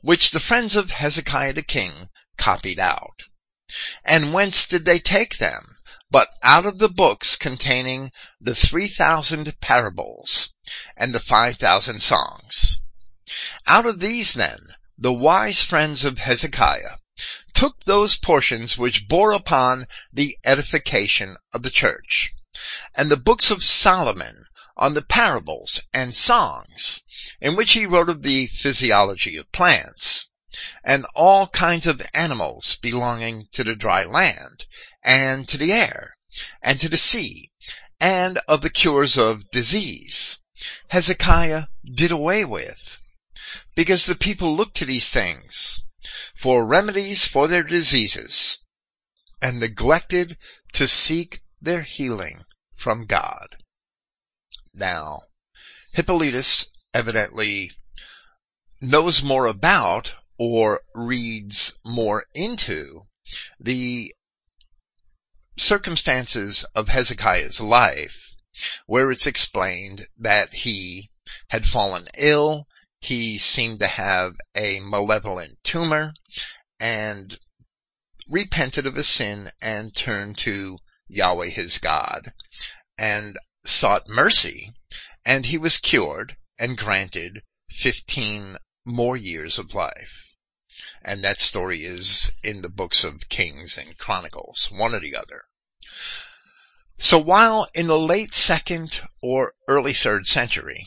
which 0.00 0.30
the 0.30 0.38
friends 0.38 0.76
of 0.76 0.90
Hezekiah 0.90 1.54
the 1.54 1.62
king 1.62 2.08
copied 2.36 2.78
out. 2.78 3.24
And 4.04 4.32
whence 4.32 4.66
did 4.66 4.84
they 4.84 4.98
take 4.98 5.38
them? 5.38 5.76
But 6.10 6.30
out 6.42 6.66
of 6.66 6.78
the 6.78 6.88
books 6.88 7.36
containing 7.36 8.12
the 8.40 8.54
three 8.54 8.88
thousand 8.88 9.60
parables 9.60 10.50
and 10.96 11.14
the 11.14 11.20
five 11.20 11.58
thousand 11.58 12.00
songs. 12.00 12.78
Out 13.66 13.86
of 13.86 14.00
these 14.00 14.34
then, 14.34 14.74
the 14.96 15.12
wise 15.12 15.62
friends 15.62 16.04
of 16.04 16.18
Hezekiah 16.18 16.98
took 17.54 17.84
those 17.84 18.16
portions 18.16 18.78
which 18.78 19.08
bore 19.08 19.32
upon 19.32 19.86
the 20.12 20.38
edification 20.44 21.36
of 21.52 21.62
the 21.62 21.70
church 21.70 22.32
and 22.94 23.10
the 23.10 23.16
books 23.16 23.50
of 23.50 23.64
Solomon 23.64 24.46
on 24.76 24.94
the 24.94 25.02
parables 25.02 25.82
and 25.92 26.14
songs, 26.14 27.02
in 27.40 27.54
which 27.54 27.74
he 27.74 27.84
wrote 27.84 28.08
of 28.08 28.22
the 28.22 28.46
physiology 28.46 29.36
of 29.36 29.52
plants, 29.52 30.28
and 30.82 31.06
all 31.14 31.46
kinds 31.48 31.86
of 31.86 32.02
animals 32.14 32.76
belonging 32.76 33.46
to 33.52 33.62
the 33.62 33.74
dry 33.74 34.04
land, 34.04 34.64
and 35.02 35.46
to 35.48 35.58
the 35.58 35.72
air, 35.72 36.16
and 36.62 36.80
to 36.80 36.88
the 36.88 36.96
sea, 36.96 37.50
and 38.00 38.38
of 38.48 38.62
the 38.62 38.70
cures 38.70 39.18
of 39.18 39.50
disease, 39.50 40.38
Hezekiah 40.88 41.66
did 41.94 42.10
away 42.10 42.44
with, 42.44 42.96
because 43.74 44.06
the 44.06 44.14
people 44.14 44.56
looked 44.56 44.76
to 44.78 44.86
these 44.86 45.08
things 45.08 45.82
for 46.34 46.64
remedies 46.64 47.26
for 47.26 47.48
their 47.48 47.62
diseases, 47.62 48.58
and 49.42 49.60
neglected 49.60 50.38
to 50.72 50.88
seek 50.88 51.42
their 51.60 51.82
healing 51.82 52.44
from 52.80 53.04
God. 53.04 53.56
Now, 54.72 55.24
Hippolytus 55.92 56.66
evidently 56.94 57.72
knows 58.80 59.22
more 59.22 59.44
about 59.46 60.12
or 60.38 60.80
reads 60.94 61.74
more 61.84 62.24
into 62.34 63.02
the 63.58 64.14
circumstances 65.58 66.64
of 66.74 66.88
Hezekiah's 66.88 67.60
life, 67.60 68.30
where 68.86 69.10
it's 69.10 69.26
explained 69.26 70.06
that 70.18 70.54
he 70.54 71.10
had 71.48 71.66
fallen 71.66 72.08
ill, 72.16 72.66
he 73.00 73.36
seemed 73.36 73.78
to 73.80 73.88
have 73.88 74.36
a 74.54 74.80
malevolent 74.80 75.58
tumor, 75.62 76.14
and 76.78 77.38
repented 78.26 78.86
of 78.86 78.94
his 78.94 79.08
sin 79.08 79.52
and 79.60 79.94
turned 79.94 80.38
to 80.38 80.78
Yahweh 81.12 81.48
his 81.48 81.78
God, 81.78 82.32
and 82.96 83.36
sought 83.64 84.08
mercy, 84.08 84.72
and 85.24 85.46
he 85.46 85.58
was 85.58 85.76
cured 85.76 86.36
and 86.58 86.78
granted 86.78 87.42
15 87.70 88.56
more 88.84 89.16
years 89.16 89.58
of 89.58 89.74
life. 89.74 90.36
And 91.02 91.24
that 91.24 91.40
story 91.40 91.84
is 91.84 92.30
in 92.42 92.62
the 92.62 92.68
books 92.68 93.02
of 93.02 93.28
Kings 93.28 93.76
and 93.76 93.98
Chronicles, 93.98 94.70
one 94.70 94.94
or 94.94 95.00
the 95.00 95.16
other. 95.16 95.44
So 96.98 97.18
while 97.18 97.68
in 97.74 97.88
the 97.88 97.98
late 97.98 98.32
second 98.32 99.00
or 99.20 99.54
early 99.66 99.94
third 99.94 100.26
century, 100.26 100.86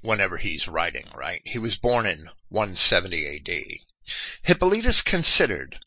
whenever 0.00 0.38
he's 0.38 0.68
writing, 0.68 1.10
right, 1.14 1.42
he 1.44 1.58
was 1.58 1.76
born 1.76 2.06
in 2.06 2.30
170 2.48 3.36
AD, 3.36 3.80
Hippolytus 4.42 5.02
considered 5.02 5.78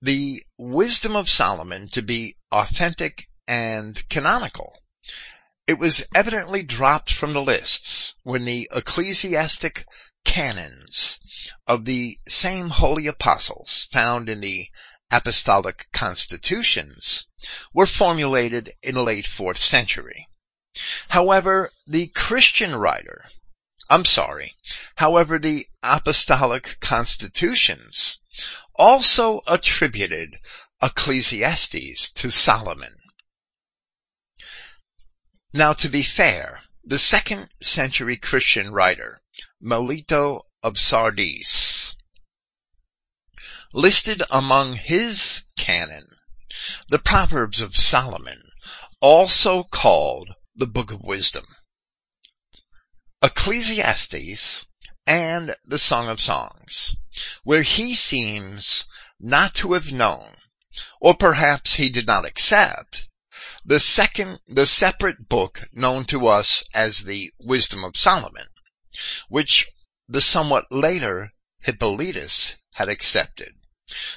the 0.00 0.44
wisdom 0.56 1.16
of 1.16 1.28
Solomon 1.28 1.88
to 1.88 2.02
be 2.02 2.36
authentic 2.52 3.28
and 3.46 4.08
canonical. 4.08 4.74
It 5.66 5.78
was 5.78 6.04
evidently 6.14 6.62
dropped 6.62 7.12
from 7.12 7.32
the 7.32 7.42
lists 7.42 8.14
when 8.22 8.44
the 8.44 8.68
ecclesiastic 8.72 9.84
canons 10.24 11.18
of 11.66 11.84
the 11.84 12.18
same 12.28 12.70
holy 12.70 13.06
apostles 13.06 13.88
found 13.90 14.28
in 14.28 14.40
the 14.40 14.68
apostolic 15.10 15.86
constitutions 15.92 17.26
were 17.72 17.86
formulated 17.86 18.72
in 18.82 18.94
the 18.94 19.02
late 19.02 19.26
4th 19.26 19.58
century. 19.58 20.28
However, 21.08 21.72
the 21.86 22.08
Christian 22.08 22.76
writer, 22.76 23.30
I'm 23.90 24.04
sorry, 24.04 24.54
however, 24.96 25.38
the 25.38 25.66
apostolic 25.82 26.78
constitutions 26.80 28.18
also 28.78 29.40
attributed 29.46 30.38
Ecclesiastes 30.80 32.10
to 32.12 32.30
Solomon. 32.30 32.94
Now 35.52 35.72
to 35.72 35.88
be 35.88 36.02
fair, 36.02 36.62
the 36.84 36.98
second 36.98 37.50
century 37.60 38.16
Christian 38.16 38.70
writer, 38.70 39.20
Melito 39.60 40.42
of 40.62 40.78
Sardis, 40.78 41.96
listed 43.72 44.22
among 44.30 44.74
his 44.74 45.44
canon 45.58 46.06
the 46.88 46.98
Proverbs 46.98 47.60
of 47.60 47.76
Solomon, 47.76 48.42
also 49.00 49.64
called 49.64 50.34
the 50.54 50.66
Book 50.66 50.90
of 50.90 51.02
Wisdom. 51.02 51.46
Ecclesiastes 53.22 54.66
and 55.06 55.54
the 55.64 55.78
Song 55.78 56.08
of 56.08 56.20
Songs, 56.20 56.96
where 57.42 57.62
he 57.62 57.94
seems 57.94 58.86
not 59.18 59.54
to 59.54 59.72
have 59.72 59.92
known, 59.92 60.36
or 61.00 61.14
perhaps 61.14 61.74
he 61.74 61.88
did 61.88 62.06
not 62.06 62.24
accept, 62.24 63.08
the 63.64 63.80
second, 63.80 64.40
the 64.46 64.66
separate 64.66 65.28
book 65.28 65.68
known 65.72 66.04
to 66.06 66.26
us 66.26 66.64
as 66.72 67.00
the 67.00 67.32
Wisdom 67.38 67.84
of 67.84 67.96
Solomon, 67.96 68.48
which 69.28 69.66
the 70.08 70.20
somewhat 70.20 70.66
later 70.70 71.34
Hippolytus 71.60 72.56
had 72.74 72.88
accepted. 72.88 73.54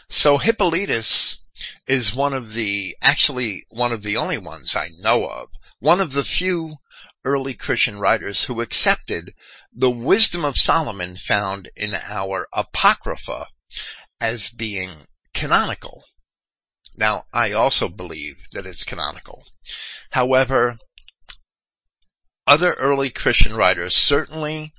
So 0.10 0.38
Hippolytus 0.38 1.40
is 1.88 2.14
one 2.14 2.34
of 2.34 2.54
the, 2.54 2.96
actually 3.02 3.66
one 3.70 3.92
of 3.92 4.04
the 4.04 4.16
only 4.18 4.38
ones 4.38 4.76
I 4.76 4.90
know 4.90 5.28
of, 5.28 5.50
one 5.80 6.00
of 6.00 6.14
the 6.14 6.24
few 6.24 6.78
early 7.26 7.54
Christian 7.54 8.00
writers 8.00 8.44
who 8.44 8.62
accepted 8.62 9.34
the 9.74 9.92
wisdom 9.92 10.44
of 10.44 10.58
Solomon 10.58 11.16
found 11.16 11.70
in 11.76 11.94
our 11.96 12.48
Apocrypha 12.54 13.48
as 14.20 14.50
being 14.50 15.08
canonical. 15.34 16.04
Now, 16.96 17.26
I 17.34 17.54
also 17.54 17.88
believe 17.88 18.36
that 18.52 18.66
it's 18.66 18.84
canonical. 18.84 19.46
However, 20.12 20.78
other 22.46 22.74
early 22.74 23.10
Christian 23.10 23.56
writers 23.56 23.96
certainly 23.96 24.74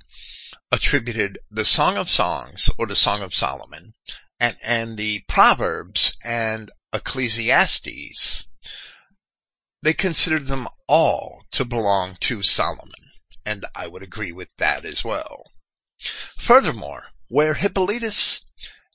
attributed 0.71 1.39
the 1.49 1.65
Song 1.65 1.97
of 1.97 2.09
Songs 2.09 2.69
or 2.77 2.85
the 2.87 2.95
Song 2.95 3.21
of 3.21 3.33
Solomon 3.33 3.93
and, 4.39 4.57
and 4.61 4.97
the 4.97 5.23
Proverbs 5.27 6.15
and 6.23 6.71
Ecclesiastes, 6.91 8.45
they 9.81 9.93
considered 9.93 10.47
them 10.47 10.67
all 10.87 11.43
to 11.51 11.65
belong 11.65 12.17
to 12.21 12.43
Solomon, 12.43 13.02
and 13.45 13.65
I 13.75 13.87
would 13.87 14.03
agree 14.03 14.31
with 14.31 14.49
that 14.57 14.85
as 14.85 15.03
well. 15.03 15.51
Furthermore, 16.37 17.07
where 17.27 17.55
Hippolytus 17.55 18.43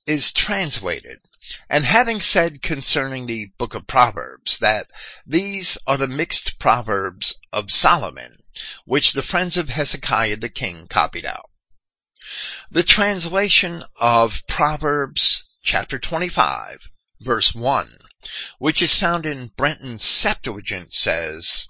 is 0.06 0.32
translated, 0.32 1.20
and 1.68 1.84
having 1.84 2.20
said 2.20 2.62
concerning 2.62 3.26
the 3.26 3.52
book 3.58 3.74
of 3.74 3.86
Proverbs 3.86 4.58
that 4.58 4.90
these 5.26 5.76
are 5.86 5.96
the 5.96 6.06
mixed 6.06 6.58
proverbs 6.58 7.34
of 7.52 7.70
Solomon, 7.70 8.38
which 8.84 9.12
the 9.12 9.22
friends 9.22 9.56
of 9.56 9.68
Hezekiah 9.68 10.36
the 10.36 10.48
king 10.48 10.86
copied 10.88 11.26
out. 11.26 11.50
The 12.70 12.82
translation 12.82 13.84
of 13.96 14.46
Proverbs 14.46 15.44
chapter 15.62 15.98
25 15.98 16.88
verse 17.20 17.54
1, 17.54 17.98
which 18.58 18.80
is 18.80 18.94
found 18.94 19.26
in 19.26 19.48
Brenton's 19.56 20.04
Septuagint 20.04 20.94
says, 20.94 21.66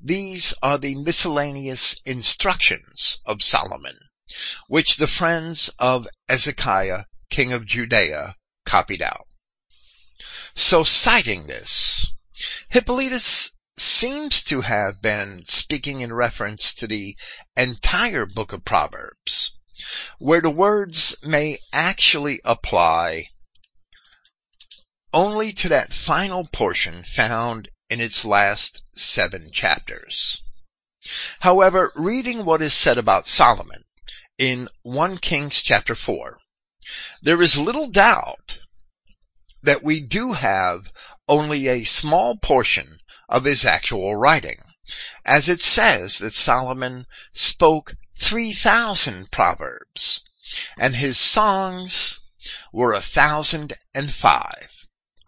These 0.00 0.54
are 0.62 0.78
the 0.78 0.94
miscellaneous 0.94 2.00
instructions 2.04 3.18
of 3.24 3.42
Solomon, 3.42 3.98
which 4.68 4.96
the 4.96 5.06
friends 5.06 5.70
of 5.78 6.06
Hezekiah, 6.28 7.04
king 7.30 7.52
of 7.52 7.66
Judea, 7.66 8.36
copied 8.64 9.02
out. 9.02 9.26
So 10.54 10.84
citing 10.84 11.46
this, 11.46 12.12
Hippolytus 12.68 13.50
seems 13.78 14.42
to 14.44 14.62
have 14.62 15.02
been 15.02 15.44
speaking 15.46 16.00
in 16.00 16.12
reference 16.12 16.72
to 16.74 16.86
the 16.86 17.16
entire 17.56 18.24
book 18.24 18.52
of 18.52 18.64
Proverbs, 18.64 19.52
where 20.18 20.40
the 20.40 20.50
words 20.50 21.14
may 21.22 21.58
actually 21.72 22.40
apply 22.44 23.30
only 25.12 25.52
to 25.52 25.68
that 25.68 25.92
final 25.92 26.46
portion 26.46 27.04
found 27.04 27.68
in 27.88 28.00
its 28.00 28.24
last 28.24 28.82
seven 28.92 29.50
chapters. 29.52 30.42
However, 31.40 31.92
reading 31.94 32.44
what 32.44 32.62
is 32.62 32.74
said 32.74 32.98
about 32.98 33.28
Solomon 33.28 33.84
in 34.38 34.68
1 34.82 35.18
Kings 35.18 35.62
chapter 35.62 35.94
4, 35.94 36.38
there 37.22 37.40
is 37.40 37.56
little 37.56 37.88
doubt 37.88 38.58
that 39.62 39.82
we 39.82 40.00
do 40.00 40.32
have 40.32 40.90
only 41.28 41.68
a 41.68 41.84
small 41.84 42.36
portion 42.36 42.98
of 43.28 43.44
his 43.44 43.64
actual 43.64 44.16
writing, 44.16 44.62
as 45.24 45.48
it 45.48 45.60
says 45.60 46.18
that 46.18 46.32
Solomon 46.32 47.06
spoke 47.32 47.96
3,000 48.20 49.30
proverbs, 49.30 50.22
and 50.78 50.96
his 50.96 51.18
songs 51.18 52.20
were 52.72 52.92
a 52.92 53.02
thousand 53.02 53.74
and 53.94 54.12
five. 54.12 54.70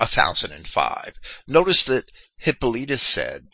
A 0.01 0.07
thousand 0.07 0.53
and 0.53 0.68
five. 0.68 1.14
Notice 1.49 1.85
that 1.87 2.09
Hippolytus 2.38 3.03
said 3.03 3.48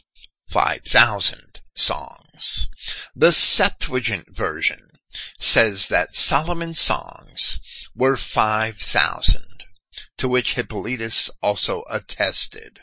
5,000 0.51 1.61
songs. 1.75 2.68
The 3.16 3.33
Septuagint 3.33 4.37
version 4.37 4.90
says 5.38 5.88
that 5.88 6.14
Solomon's 6.14 6.81
songs 6.81 7.61
were 7.94 8.16
5,000, 8.16 9.64
to 10.18 10.29
which 10.29 10.55
Hippolytus 10.55 11.31
also 11.42 11.85
attested. 11.88 12.81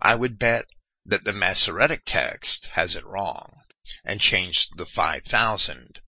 I 0.00 0.14
would 0.14 0.38
bet 0.38 0.66
that 1.04 1.24
the 1.24 1.32
Masoretic 1.32 2.02
text 2.04 2.66
has 2.72 2.94
it 2.94 3.04
wrong 3.04 3.62
and 4.04 4.20
changed 4.20 4.76
the 4.76 4.86
5,000 4.86 6.00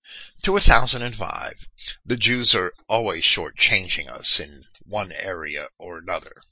to 0.42 0.50
a 0.52 0.60
1,005. 0.60 1.66
The 2.04 2.16
Jews 2.16 2.54
are 2.54 2.72
always 2.88 3.24
shortchanging 3.24 4.10
us 4.10 4.38
in 4.38 4.64
one 4.84 5.10
area 5.12 5.68
or 5.78 5.98
another. 5.98 6.42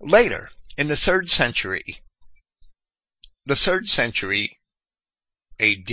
Later, 0.00 0.50
in 0.80 0.88
the 0.88 0.96
third 0.96 1.28
century, 1.28 2.00
the 3.44 3.54
third 3.54 3.86
century 3.86 4.58
AD, 5.60 5.92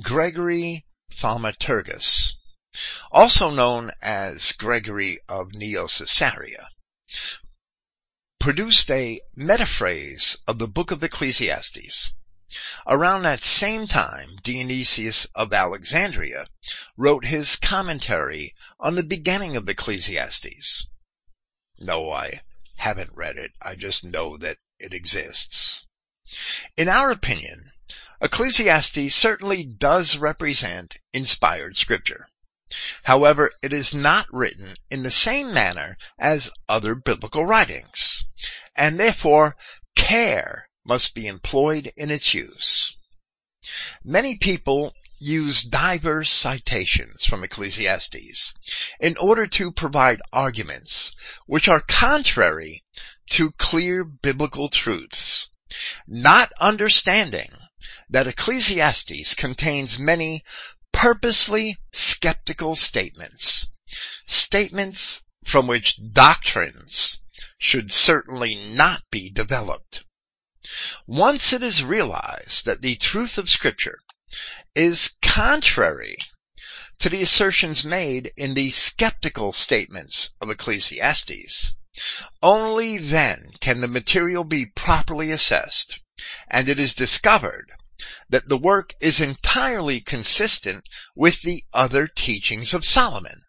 Gregory 0.00 0.86
Thaumaturgus, 1.12 2.34
also 3.10 3.50
known 3.50 3.90
as 4.00 4.52
Gregory 4.52 5.18
of 5.28 5.54
Neo-Caesarea, 5.54 6.68
produced 8.38 8.88
a 8.92 9.20
metaphrase 9.36 10.36
of 10.46 10.60
the 10.60 10.68
book 10.68 10.92
of 10.92 11.02
Ecclesiastes. 11.02 12.12
Around 12.86 13.22
that 13.22 13.42
same 13.42 13.88
time, 13.88 14.36
Dionysius 14.44 15.26
of 15.34 15.52
Alexandria 15.52 16.46
wrote 16.96 17.24
his 17.24 17.56
commentary 17.56 18.54
on 18.78 18.94
the 18.94 19.02
beginning 19.02 19.56
of 19.56 19.68
Ecclesiastes. 19.68 20.86
No, 21.80 22.12
I 22.12 22.42
haven't 22.76 23.14
read 23.14 23.36
it. 23.36 23.52
I 23.60 23.74
just 23.74 24.04
know 24.04 24.36
that 24.38 24.58
it 24.78 24.92
exists. 24.92 25.86
In 26.76 26.88
our 26.88 27.10
opinion, 27.10 27.72
Ecclesiastes 28.20 29.14
certainly 29.14 29.64
does 29.64 30.16
represent 30.16 30.96
inspired 31.12 31.76
scripture. 31.76 32.28
However, 33.04 33.52
it 33.62 33.72
is 33.72 33.92
not 33.94 34.32
written 34.32 34.76
in 34.90 35.02
the 35.02 35.10
same 35.10 35.52
manner 35.52 35.96
as 36.18 36.50
other 36.68 36.94
biblical 36.94 37.44
writings, 37.44 38.24
and 38.74 38.98
therefore 38.98 39.56
care 39.94 40.68
must 40.84 41.14
be 41.14 41.26
employed 41.26 41.92
in 41.96 42.10
its 42.10 42.34
use. 42.34 42.96
Many 44.02 44.36
people 44.36 44.94
use 45.18 45.62
diverse 45.62 46.30
citations 46.30 47.24
from 47.24 47.44
Ecclesiastes 47.44 48.54
in 49.00 49.16
order 49.16 49.46
to 49.46 49.72
provide 49.72 50.20
arguments 50.32 51.14
which 51.46 51.68
are 51.68 51.80
contrary 51.80 52.84
to 53.30 53.52
clear 53.52 54.04
biblical 54.04 54.68
truths, 54.68 55.48
not 56.06 56.52
understanding 56.60 57.50
that 58.08 58.26
Ecclesiastes 58.26 59.34
contains 59.34 59.98
many 59.98 60.44
purposely 60.92 61.78
skeptical 61.92 62.76
statements, 62.76 63.66
statements 64.26 65.22
from 65.44 65.66
which 65.66 65.98
doctrines 66.12 67.18
should 67.58 67.92
certainly 67.92 68.54
not 68.54 69.02
be 69.10 69.30
developed. 69.30 70.04
Once 71.06 71.52
it 71.52 71.62
is 71.62 71.82
realized 71.82 72.64
that 72.64 72.80
the 72.80 72.96
truth 72.96 73.36
of 73.36 73.50
scripture 73.50 73.98
is 74.74 75.12
contrary 75.22 76.16
to 76.98 77.08
the 77.08 77.22
assertions 77.22 77.84
made 77.84 78.32
in 78.36 78.54
the 78.54 78.70
skeptical 78.70 79.52
statements 79.52 80.30
of 80.40 80.50
Ecclesiastes. 80.50 81.74
Only 82.42 82.98
then 82.98 83.50
can 83.60 83.80
the 83.80 83.88
material 83.88 84.44
be 84.44 84.66
properly 84.66 85.30
assessed, 85.30 86.00
and 86.48 86.68
it 86.68 86.80
is 86.80 86.94
discovered 86.94 87.72
that 88.28 88.48
the 88.48 88.58
work 88.58 88.94
is 89.00 89.20
entirely 89.20 90.00
consistent 90.00 90.88
with 91.14 91.42
the 91.42 91.64
other 91.72 92.06
teachings 92.08 92.74
of 92.74 92.84
Solomon. 92.84 93.42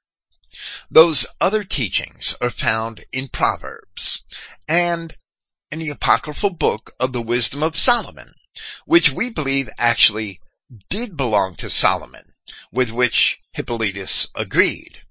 Those 0.90 1.26
other 1.42 1.64
teachings 1.64 2.36
are 2.40 2.50
found 2.50 3.04
in 3.12 3.28
Proverbs 3.28 4.24
and 4.68 5.18
in 5.72 5.80
the 5.80 5.90
apocryphal 5.90 6.52
book 6.52 6.94
of 7.00 7.12
the 7.12 7.22
Wisdom 7.22 7.64
of 7.64 7.76
Solomon, 7.76 8.36
which 8.86 9.10
we 9.10 9.30
believe 9.30 9.70
actually 9.78 10.40
did 10.90 11.16
belong 11.16 11.56
to 11.56 11.70
Solomon, 11.70 12.34
with 12.72 12.92
which 12.92 13.40
Hippolytus 13.54 14.28
agreed, 14.36 15.02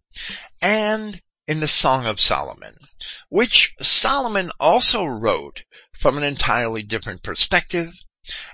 and 0.61 1.23
in 1.47 1.61
the 1.61 1.69
Song 1.69 2.07
of 2.07 2.21
Solomon, 2.21 2.77
which 3.29 3.75
Solomon 3.81 4.51
also 4.59 5.05
wrote 5.05 5.63
from 5.99 6.17
an 6.17 6.23
entirely 6.23 6.83
different 6.83 7.23
perspective, 7.23 7.93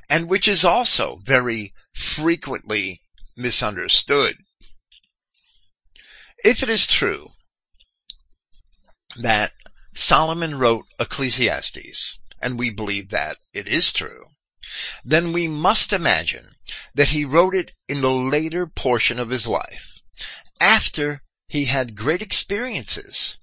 and 0.08 0.28
which 0.28 0.48
is 0.48 0.64
also 0.64 1.20
very 1.24 1.72
frequently 1.94 3.02
misunderstood. 3.36 4.36
If 6.44 6.62
it 6.62 6.68
is 6.68 6.86
true 6.86 7.32
that 9.16 9.52
Solomon 9.94 10.58
wrote 10.58 10.86
Ecclesiastes, 10.98 12.18
and 12.40 12.58
we 12.58 12.70
believe 12.70 13.10
that 13.10 13.38
it 13.52 13.68
is 13.68 13.92
true, 13.92 14.26
then 15.04 15.32
we 15.32 15.48
must 15.48 15.92
imagine 15.92 16.54
that 16.94 17.08
he 17.08 17.24
wrote 17.24 17.54
it 17.54 17.70
in 17.88 18.02
the 18.02 18.12
later 18.12 18.66
portion 18.66 19.18
of 19.18 19.30
his 19.30 19.46
life, 19.46 20.00
after 20.60 21.22
he 21.48 21.64
had 21.64 21.96
great 21.96 22.20
experiences 22.20 23.38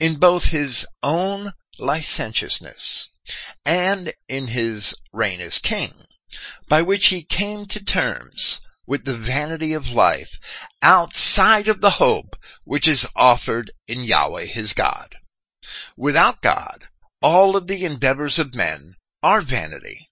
in 0.00 0.16
both 0.16 0.46
his 0.46 0.86
own 1.02 1.52
licentiousness 1.78 3.10
and 3.64 4.14
in 4.28 4.46
his 4.48 4.94
reign 5.12 5.40
as 5.40 5.58
king, 5.58 6.06
by 6.68 6.80
which 6.80 7.08
he 7.08 7.22
came 7.22 7.66
to 7.66 7.84
terms 7.84 8.60
with 8.86 9.04
the 9.04 9.16
vanity 9.16 9.74
of 9.74 9.90
life 9.90 10.38
outside 10.80 11.68
of 11.68 11.80
the 11.80 11.98
hope 12.02 12.34
which 12.64 12.88
is 12.88 13.06
offered 13.14 13.70
in 13.86 14.02
Yahweh 14.02 14.46
his 14.46 14.72
God. 14.72 15.16
Without 15.96 16.40
God, 16.40 16.88
all 17.20 17.56
of 17.56 17.66
the 17.66 17.84
endeavors 17.84 18.38
of 18.38 18.54
men 18.54 18.96
are 19.22 19.40
vanity, 19.40 20.08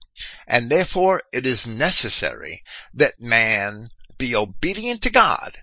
and 0.47 0.69
therefore 0.69 1.23
it 1.31 1.45
is 1.45 1.65
necessary 1.67 2.63
that 2.93 3.19
man 3.19 3.89
be 4.17 4.35
obedient 4.35 5.01
to 5.01 5.09
God. 5.09 5.59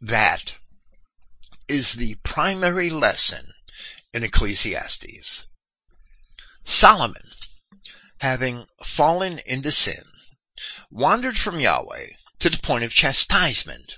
That 0.00 0.54
is 1.66 1.94
the 1.94 2.14
primary 2.22 2.88
lesson 2.90 3.52
in 4.14 4.22
Ecclesiastes. 4.22 5.46
Solomon, 6.64 7.30
having 8.20 8.66
fallen 8.84 9.40
into 9.44 9.72
sin, 9.72 10.04
wandered 10.90 11.36
from 11.36 11.60
Yahweh 11.60 12.08
to 12.38 12.50
the 12.50 12.58
point 12.58 12.84
of 12.84 12.92
chastisement, 12.92 13.96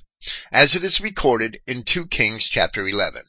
as 0.51 0.75
it 0.75 0.85
is 0.85 1.01
recorded 1.01 1.61
in 1.67 1.83
2 1.83 2.07
Kings 2.07 2.45
chapter 2.45 2.89
11. 2.89 3.23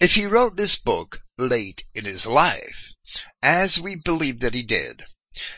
If 0.00 0.14
he 0.14 0.26
wrote 0.26 0.56
this 0.56 0.76
book 0.76 1.21
late 1.48 1.84
in 1.94 2.04
his 2.04 2.26
life, 2.26 2.92
as 3.42 3.80
we 3.80 3.94
believe 3.94 4.40
that 4.40 4.54
he 4.54 4.62
did, 4.62 5.04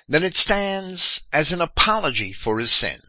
then 0.08 0.22
it 0.22 0.36
stands 0.36 1.22
as 1.32 1.52
an 1.52 1.60
apology 1.60 2.32
for 2.32 2.58
his 2.58 2.72
sin, 2.72 3.00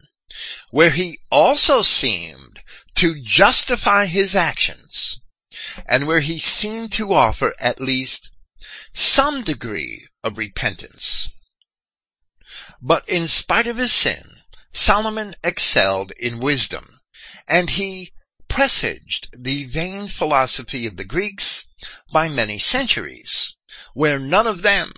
where 0.70 0.90
he 0.90 1.20
also 1.30 1.82
seemed 1.82 2.60
to 2.96 3.22
justify 3.24 4.06
his 4.06 4.34
actions, 4.34 5.20
and 5.86 6.06
where 6.06 6.20
he 6.20 6.38
seemed 6.38 6.92
to 6.92 7.12
offer 7.12 7.54
at 7.58 7.80
least 7.80 8.30
some 8.92 9.42
degree 9.42 10.06
of 10.22 10.38
repentance. 10.38 11.28
But 12.82 13.08
in 13.08 13.28
spite 13.28 13.66
of 13.66 13.76
his 13.76 13.92
sin, 13.92 14.42
Solomon 14.72 15.34
excelled 15.42 16.12
in 16.12 16.40
wisdom, 16.40 17.00
and 17.46 17.70
he 17.70 18.12
presaged 18.48 19.28
the 19.32 19.64
vain 19.64 20.08
philosophy 20.08 20.86
of 20.86 20.96
the 20.96 21.04
Greeks 21.04 21.65
by 22.12 22.28
many 22.28 22.58
centuries, 22.58 23.54
where 23.94 24.18
none 24.18 24.46
of 24.46 24.62
them 24.62 24.92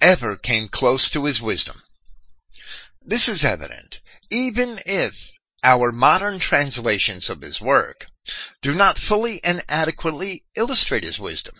ever 0.00 0.36
came 0.36 0.68
close 0.68 1.08
to 1.08 1.24
his 1.24 1.40
wisdom. 1.40 1.82
This 3.00 3.28
is 3.28 3.44
evident 3.44 4.00
even 4.30 4.80
if 4.84 5.30
our 5.62 5.92
modern 5.92 6.38
translations 6.38 7.30
of 7.30 7.40
his 7.40 7.60
work 7.60 8.06
do 8.62 8.74
not 8.74 8.98
fully 8.98 9.42
and 9.44 9.62
adequately 9.68 10.44
illustrate 10.56 11.04
his 11.04 11.18
wisdom. 11.18 11.54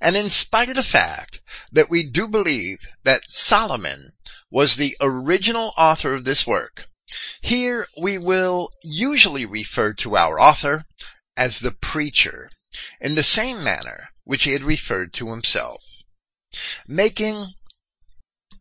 And 0.00 0.16
in 0.16 0.30
spite 0.30 0.68
of 0.68 0.74
the 0.74 0.82
fact 0.82 1.40
that 1.70 1.90
we 1.90 2.02
do 2.02 2.26
believe 2.28 2.78
that 3.04 3.28
Solomon 3.28 4.12
was 4.50 4.76
the 4.76 4.96
original 5.00 5.72
author 5.76 6.14
of 6.14 6.24
this 6.24 6.46
work, 6.46 6.88
here 7.40 7.86
we 8.00 8.18
will 8.18 8.70
usually 8.82 9.46
refer 9.46 9.92
to 9.94 10.16
our 10.16 10.40
author 10.40 10.86
as 11.36 11.60
the 11.60 11.72
preacher 11.72 12.50
in 13.00 13.14
the 13.14 13.22
same 13.22 13.62
manner 13.62 14.10
which 14.24 14.44
he 14.44 14.52
had 14.52 14.64
referred 14.64 15.12
to 15.14 15.30
himself. 15.30 15.82
Making 16.86 17.54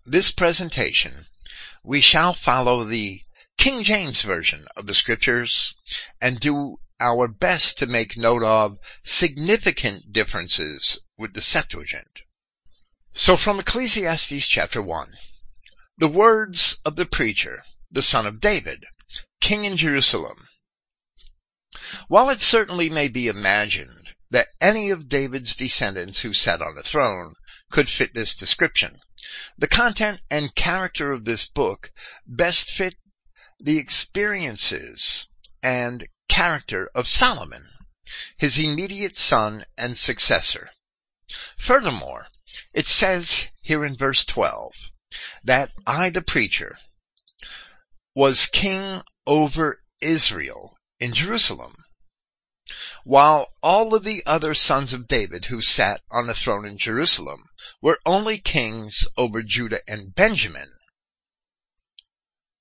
this 0.05 0.31
presentation, 0.31 1.27
we 1.83 2.01
shall 2.01 2.33
follow 2.33 2.83
the 2.83 3.21
King 3.57 3.83
James 3.83 4.21
Version 4.21 4.67
of 4.75 4.87
the 4.87 4.95
scriptures 4.95 5.75
and 6.21 6.39
do 6.39 6.77
our 6.99 7.27
best 7.27 7.77
to 7.77 7.85
make 7.85 8.17
note 8.17 8.43
of 8.43 8.77
significant 9.03 10.13
differences 10.13 10.99
with 11.17 11.33
the 11.33 11.41
Septuagint. 11.41 12.21
So 13.13 13.37
from 13.37 13.59
Ecclesiastes 13.59 14.47
chapter 14.47 14.81
1, 14.81 15.13
the 15.97 16.07
words 16.07 16.77
of 16.83 16.95
the 16.95 17.05
preacher 17.05 17.63
the 17.95 18.01
son 18.01 18.25
of 18.25 18.41
David, 18.41 18.85
king 19.39 19.63
in 19.63 19.77
Jerusalem. 19.77 20.49
While 22.07 22.29
it 22.29 22.41
certainly 22.41 22.89
may 22.89 23.07
be 23.07 23.27
imagined 23.27 24.04
that 24.35 24.49
any 24.59 24.89
of 24.89 25.07
David's 25.07 25.55
descendants 25.55 26.19
who 26.19 26.33
sat 26.33 26.61
on 26.61 26.75
the 26.75 26.83
throne 26.83 27.35
could 27.71 27.87
fit 27.87 28.13
this 28.13 28.35
description, 28.35 28.99
the 29.57 29.65
content 29.65 30.19
and 30.29 30.53
character 30.53 31.13
of 31.13 31.23
this 31.23 31.47
book 31.47 31.89
best 32.27 32.69
fit 32.69 32.95
the 33.61 33.77
experiences 33.77 35.27
and 35.63 36.09
character 36.27 36.91
of 36.93 37.07
Solomon, 37.07 37.69
his 38.35 38.59
immediate 38.59 39.15
son 39.15 39.63
and 39.77 39.95
successor. 39.95 40.71
Furthermore, 41.57 42.27
it 42.73 42.87
says 42.87 43.45
here 43.61 43.85
in 43.85 43.95
verse 43.95 44.25
12 44.25 44.73
that 45.45 45.71
I, 45.87 46.09
the 46.09 46.21
preacher, 46.21 46.77
was 48.13 48.47
king 48.47 49.01
over 49.25 49.81
Israel 50.01 50.77
in 50.99 51.13
Jerusalem, 51.13 51.84
while 53.03 53.53
all 53.61 53.93
of 53.93 54.03
the 54.03 54.23
other 54.25 54.53
sons 54.53 54.93
of 54.93 55.07
David 55.07 55.45
who 55.45 55.61
sat 55.61 56.01
on 56.09 56.27
the 56.27 56.33
throne 56.33 56.65
in 56.65 56.77
Jerusalem 56.77 57.43
were 57.81 57.99
only 58.05 58.37
kings 58.39 59.07
over 59.17 59.43
Judah 59.43 59.81
and 59.87 60.15
Benjamin. 60.15 60.71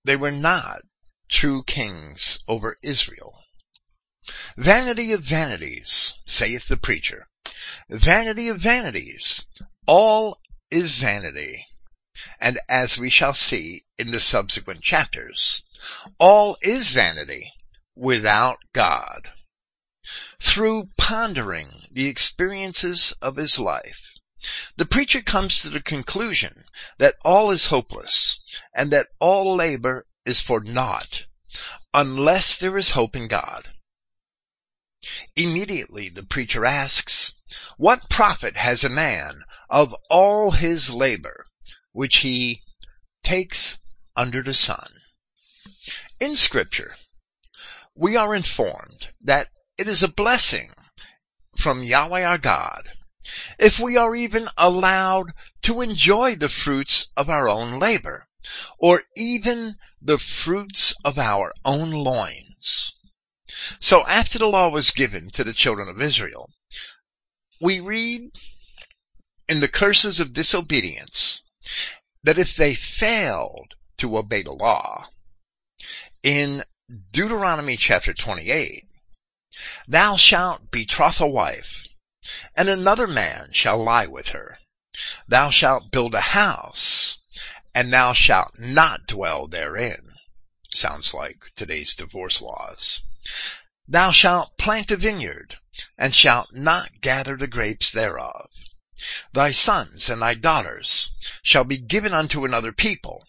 They 0.04 0.16
were 0.16 0.30
not 0.30 0.82
true 1.28 1.62
kings 1.62 2.38
over 2.46 2.76
Israel. 2.82 3.42
Vanity 4.56 5.12
of 5.12 5.22
vanities, 5.22 6.14
saith 6.26 6.68
the 6.68 6.76
preacher. 6.76 7.28
Vanity 7.88 8.48
of 8.48 8.58
vanities. 8.58 9.44
All 9.86 10.40
is 10.70 10.96
vanity 10.96 11.66
and 12.40 12.60
as 12.68 12.96
we 12.96 13.10
shall 13.10 13.34
see 13.34 13.84
in 13.98 14.10
the 14.10 14.20
subsequent 14.20 14.82
chapters, 14.82 15.62
all 16.18 16.56
is 16.62 16.92
vanity 16.92 17.52
without 17.96 18.58
God. 18.72 19.32
Through 20.40 20.90
pondering 20.98 21.86
the 21.90 22.06
experiences 22.06 23.12
of 23.22 23.36
his 23.36 23.58
life, 23.58 24.12
the 24.76 24.84
preacher 24.84 25.22
comes 25.22 25.60
to 25.60 25.70
the 25.70 25.80
conclusion 25.80 26.66
that 26.98 27.16
all 27.24 27.50
is 27.50 27.66
hopeless 27.66 28.40
and 28.74 28.90
that 28.92 29.08
all 29.18 29.56
labor 29.56 30.06
is 30.26 30.40
for 30.40 30.60
naught 30.60 31.24
unless 31.94 32.58
there 32.58 32.76
is 32.76 32.90
hope 32.90 33.16
in 33.16 33.28
God. 33.28 33.70
Immediately 35.36 36.10
the 36.10 36.22
preacher 36.22 36.64
asks, 36.64 37.34
what 37.76 38.10
profit 38.10 38.56
has 38.56 38.84
a 38.84 38.88
man 38.88 39.44
of 39.70 39.94
all 40.10 40.50
his 40.50 40.90
labor 40.90 41.46
which 41.92 42.18
he 42.18 42.62
takes 43.22 43.78
under 44.16 44.42
the 44.42 44.54
sun. 44.54 45.00
In 46.20 46.36
scripture, 46.36 46.96
we 47.94 48.16
are 48.16 48.34
informed 48.34 49.08
that 49.20 49.48
it 49.76 49.88
is 49.88 50.02
a 50.02 50.08
blessing 50.08 50.70
from 51.56 51.82
Yahweh 51.82 52.24
our 52.24 52.38
God 52.38 52.90
if 53.58 53.78
we 53.78 53.96
are 53.96 54.14
even 54.14 54.48
allowed 54.56 55.32
to 55.62 55.80
enjoy 55.80 56.36
the 56.36 56.48
fruits 56.48 57.08
of 57.16 57.30
our 57.30 57.48
own 57.48 57.78
labor 57.78 58.26
or 58.78 59.04
even 59.16 59.76
the 60.00 60.18
fruits 60.18 60.94
of 61.04 61.18
our 61.18 61.54
own 61.64 61.90
loins. 61.90 62.92
So 63.80 64.04
after 64.06 64.38
the 64.38 64.46
law 64.46 64.68
was 64.68 64.90
given 64.90 65.30
to 65.30 65.44
the 65.44 65.54
children 65.54 65.88
of 65.88 66.02
Israel, 66.02 66.50
we 67.60 67.80
read 67.80 68.30
in 69.48 69.60
the 69.60 69.68
curses 69.68 70.20
of 70.20 70.32
disobedience 70.32 71.40
that 72.22 72.38
if 72.38 72.54
they 72.54 72.74
failed 72.74 73.74
to 73.98 74.18
obey 74.18 74.42
the 74.42 74.52
law, 74.52 75.08
in 76.22 76.64
Deuteronomy 77.12 77.76
chapter 77.76 78.12
28, 78.12 78.83
thou 79.86 80.16
shalt 80.16 80.70
betroth 80.70 81.20
a 81.20 81.26
wife, 81.26 81.86
and 82.56 82.68
another 82.68 83.06
man 83.06 83.52
shall 83.52 83.82
lie 83.82 84.06
with 84.06 84.28
her. 84.28 84.58
Thou 85.28 85.50
shalt 85.50 85.90
build 85.90 86.14
a 86.14 86.20
house, 86.20 87.18
and 87.74 87.92
thou 87.92 88.12
shalt 88.12 88.58
not 88.58 89.06
dwell 89.06 89.46
therein. 89.46 90.14
Sounds 90.72 91.14
like 91.14 91.52
today's 91.56 91.94
divorce 91.94 92.40
laws. 92.40 93.00
Thou 93.86 94.10
shalt 94.10 94.56
plant 94.56 94.90
a 94.90 94.96
vineyard, 94.96 95.58
and 95.98 96.16
shalt 96.16 96.52
not 96.52 97.00
gather 97.00 97.36
the 97.36 97.46
grapes 97.46 97.90
thereof. 97.90 98.50
Thy 99.32 99.52
sons 99.52 100.08
and 100.08 100.22
thy 100.22 100.34
daughters 100.34 101.10
shall 101.42 101.64
be 101.64 101.78
given 101.78 102.14
unto 102.14 102.44
another 102.44 102.72
people, 102.72 103.26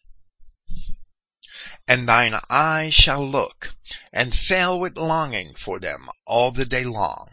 and 1.88 2.08
thine 2.08 2.40
eye 2.50 2.90
shall 2.90 3.28
look, 3.28 3.76
and 4.12 4.36
fail 4.36 4.80
with 4.80 4.98
longing 4.98 5.54
for 5.54 5.80
them 5.80 6.10
all 6.26 6.52
the 6.52 6.66
day 6.66 6.84
long. 6.84 7.30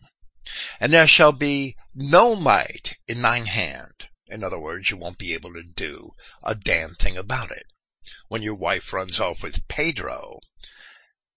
And 0.79 0.93
there 0.93 1.07
shall 1.07 1.33
be 1.33 1.77
no 1.95 2.35
might 2.35 2.97
in 3.09 3.23
thine 3.23 3.47
hand. 3.47 4.09
In 4.27 4.45
other 4.45 4.59
words, 4.59 4.91
you 4.91 4.97
won't 4.97 5.19
be 5.19 5.35
able 5.35 5.53
to 5.55 5.63
do 5.63 6.15
a 6.43 6.55
damn 6.55 6.95
thing 6.95 7.17
about 7.17 7.51
it. 7.51 7.67
When 8.29 8.43
your 8.43 8.55
wife 8.55 8.93
runs 8.93 9.21
off 9.21 9.43
with 9.43 9.67
Pedro, 9.69 10.41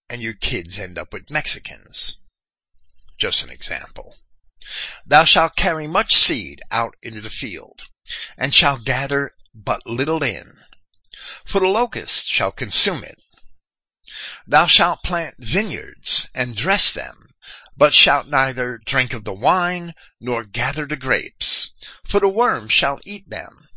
and 0.10 0.22
your 0.22 0.34
kids 0.34 0.80
end 0.80 0.98
up 0.98 1.14
with 1.14 1.30
Mexicans. 1.30 2.18
Just 3.18 3.44
an 3.44 3.50
example. 3.50 4.16
Thou 5.06 5.24
shalt 5.24 5.56
carry 5.56 5.88
much 5.88 6.16
seed 6.16 6.62
out 6.72 6.96
into 7.02 7.22
the 7.22 7.30
field, 7.30 7.82
and 8.38 8.54
shalt 8.54 8.84
gather 8.84 9.36
but 9.54 9.86
little 9.86 10.22
in, 10.22 10.65
for 11.44 11.60
the 11.60 11.68
locust 11.68 12.28
shall 12.28 12.52
consume 12.52 13.04
it. 13.04 13.20
Thou 14.48 14.68
shalt 14.68 15.04
plant 15.04 15.36
vineyards, 15.40 16.28
and 16.34 16.56
dress 16.56 16.94
them, 16.94 17.30
but 17.76 17.94
shalt 17.94 18.28
neither 18.28 18.78
drink 18.78 19.12
of 19.12 19.24
the 19.24 19.34
wine, 19.34 19.94
nor 20.22 20.44
gather 20.44 20.86
the 20.86 20.96
grapes, 20.96 21.72
for 22.08 22.20
the 22.20 22.30
worms 22.30 22.72
shall 22.72 23.00
eat 23.06 23.30
them. 23.30 23.68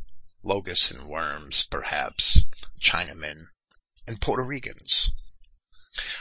Locusts 0.43 0.91
and 0.91 1.05
worms, 1.05 1.67
perhaps, 1.71 2.41
Chinamen 2.81 3.47
and 4.07 4.21
Puerto 4.21 4.43
Ricans. 4.43 5.11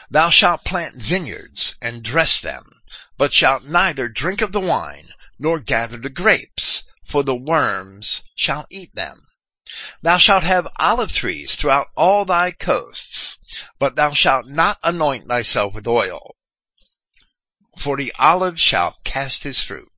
Thou 0.10 0.30
shalt 0.30 0.66
plant 0.66 0.96
vineyards, 0.96 1.76
and 1.82 2.04
dress 2.04 2.42
them, 2.42 2.82
but 3.18 3.34
shalt 3.34 3.64
neither 3.64 4.08
drink 4.08 4.42
of 4.42 4.52
the 4.52 4.60
wine, 4.60 5.14
nor 5.38 5.60
gather 5.60 5.98
the 5.98 6.10
grapes, 6.10 6.84
for 7.06 7.22
the 7.24 7.36
worms 7.36 8.24
shall 8.36 8.66
eat 8.72 8.96
them. 8.96 9.27
Thou 10.02 10.18
shalt 10.18 10.44
have 10.44 10.68
olive 10.78 11.12
trees 11.12 11.56
throughout 11.56 11.88
all 11.96 12.24
thy 12.26 12.52
coasts, 12.52 13.38
but 13.80 13.96
thou 13.96 14.14
shalt 14.14 14.48
not 14.48 14.80
anoint 14.84 15.28
thyself 15.28 15.74
with 15.74 15.88
oil, 15.88 16.36
for 17.78 17.98
the 17.98 18.14
olive 18.18 18.60
shall 18.60 18.98
cast 19.04 19.44
his 19.44 19.62
fruit. 19.62 19.92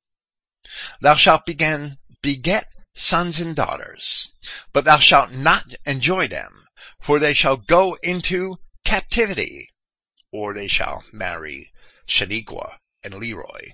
Thou 1.00 1.14
shalt 1.16 1.46
begin, 1.46 1.98
beget 2.22 2.66
sons 2.94 3.38
and 3.38 3.54
daughters, 3.54 4.32
but 4.72 4.84
thou 4.84 4.98
shalt 4.98 5.30
not 5.30 5.74
enjoy 5.86 6.28
them, 6.28 6.66
for 7.00 7.18
they 7.18 7.34
shall 7.34 7.56
go 7.56 7.94
into 8.02 8.58
captivity, 8.84 9.70
or 10.32 10.52
they 10.52 10.68
shall 10.68 11.04
marry 11.12 11.72
Shaniqua 12.08 12.78
and 13.02 13.14
Leroy. 13.14 13.72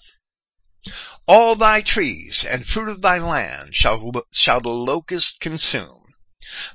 All 1.26 1.56
thy 1.56 1.82
trees 1.82 2.44
and 2.44 2.66
fruit 2.66 2.88
of 2.88 3.02
thy 3.02 3.18
land 3.18 3.74
shall, 3.74 4.12
shall 4.30 4.60
the 4.60 4.68
locust 4.68 5.40
consume. 5.40 6.14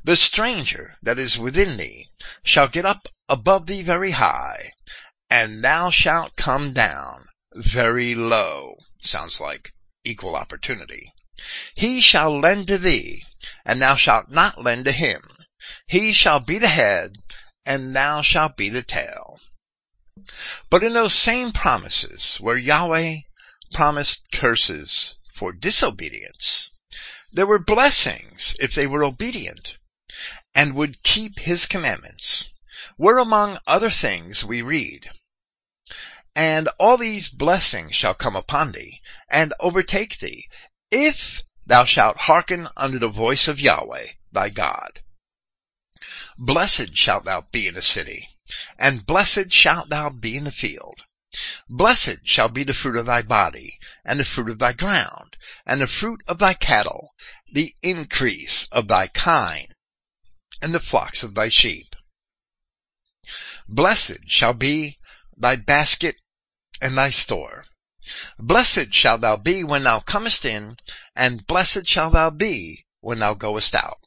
The 0.04 0.18
stranger 0.18 0.98
that 1.02 1.18
is 1.18 1.38
within 1.38 1.78
thee 1.78 2.10
shall 2.44 2.68
get 2.68 2.86
up 2.86 3.08
above 3.30 3.68
thee 3.68 3.82
very 3.82 4.12
high, 4.12 4.74
and 5.30 5.64
thou 5.64 5.90
shalt 5.92 6.36
come 6.36 6.74
down 6.74 7.30
very 7.56 8.14
low. 8.14 8.76
Sounds 9.02 9.40
like 9.40 9.74
equal 10.04 10.36
opportunity. 10.36 11.14
He 11.74 12.02
shall 12.02 12.38
lend 12.38 12.68
to 12.68 12.78
thee, 12.78 13.24
and 13.64 13.82
thou 13.82 13.96
shalt 13.96 14.30
not 14.30 14.62
lend 14.62 14.86
to 14.86 14.92
him. 14.92 15.38
He 15.88 16.12
shall 16.12 16.42
be 16.42 16.58
the 16.58 16.68
head, 16.68 17.16
and 17.66 17.96
thou 17.96 18.22
shalt 18.22 18.58
be 18.58 18.68
the 18.68 18.84
tail. 18.84 19.40
But 20.70 20.84
in 20.84 20.94
those 20.94 21.16
same 21.16 21.54
promises 21.54 22.36
where 22.42 22.58
Yahweh 22.58 23.22
promised 23.74 24.32
curses 24.32 25.16
for 25.34 25.52
disobedience, 25.52 26.72
there 27.32 27.48
were 27.48 27.60
blessings 27.60 28.56
if 28.60 28.76
they 28.76 28.86
were 28.86 29.04
obedient 29.04 29.78
and 30.54 30.76
would 30.76 31.04
keep 31.04 31.40
his 31.40 31.66
commandments, 31.66 32.50
where 32.98 33.18
among 33.18 33.58
other 33.66 33.90
things 33.90 34.44
we 34.44 34.62
read, 34.62 35.10
And 36.36 36.68
all 36.80 36.98
these 36.98 37.30
blessings 37.30 37.96
shall 37.96 38.14
come 38.14 38.36
upon 38.36 38.74
thee, 38.74 39.02
and 39.30 39.54
overtake 39.60 40.20
thee, 40.20 40.48
if 40.92 41.42
thou 41.66 41.86
shalt 41.86 42.18
hearken 42.28 42.68
unto 42.76 43.00
the 43.00 43.08
voice 43.08 43.48
of 43.48 43.60
Yahweh 43.60 44.08
thy 44.32 44.50
God. 44.50 45.02
Blessed 46.38 46.96
shalt 46.98 47.26
thou 47.26 47.42
be 47.52 47.68
in 47.68 47.76
the 47.76 47.82
city, 47.82 48.30
and 48.78 49.06
blessed 49.06 49.52
shalt 49.52 49.90
thou 49.90 50.10
be 50.10 50.36
in 50.36 50.44
the 50.44 50.52
field. 50.52 51.04
Blessed 51.70 52.18
shall 52.26 52.50
be 52.50 52.66
the 52.66 52.74
fruit 52.74 52.98
of 52.98 53.06
thy 53.06 53.22
body, 53.22 53.80
and 54.04 54.20
the 54.20 54.26
fruit 54.26 54.50
of 54.50 54.60
thy 54.60 54.74
ground, 54.74 55.38
and 55.66 55.80
the 55.80 55.88
fruit 55.88 56.22
of 56.28 56.40
thy 56.40 56.54
cattle, 56.54 57.16
the 57.50 57.74
increase 57.82 58.68
of 58.70 58.90
thy 58.90 59.08
kine, 59.08 59.74
and 60.62 60.74
the 60.74 60.80
flocks 60.82 61.24
of 61.24 61.34
thy 61.34 61.48
sheep. 61.48 61.96
Blessed 63.66 64.28
shall 64.28 64.52
be 64.52 65.00
thy 65.38 65.56
basket 65.56 66.18
and 66.82 66.98
thy 66.98 67.12
store. 67.12 67.64
Blessed 68.38 68.94
shalt 68.94 69.22
thou 69.22 69.38
be 69.38 69.64
when 69.64 69.84
thou 69.84 70.02
comest 70.02 70.44
in, 70.44 70.76
and 71.16 71.48
blessed 71.48 71.88
shalt 71.88 72.12
thou 72.12 72.30
be 72.30 72.86
when 73.00 73.20
thou 73.20 73.34
goest 73.34 73.74
out. 73.74 74.02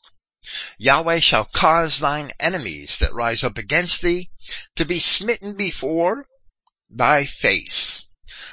Yahweh 0.77 1.21
shall 1.21 1.47
cause 1.47 2.01
thine 2.01 2.33
enemies 2.39 2.99
that 2.99 3.15
rise 3.15 3.43
up 3.43 3.57
against 3.57 4.03
thee 4.03 4.31
to 4.77 4.85
be 4.85 4.99
smitten 4.99 5.57
before 5.57 6.29
thy 6.90 7.25
face. 7.27 8.07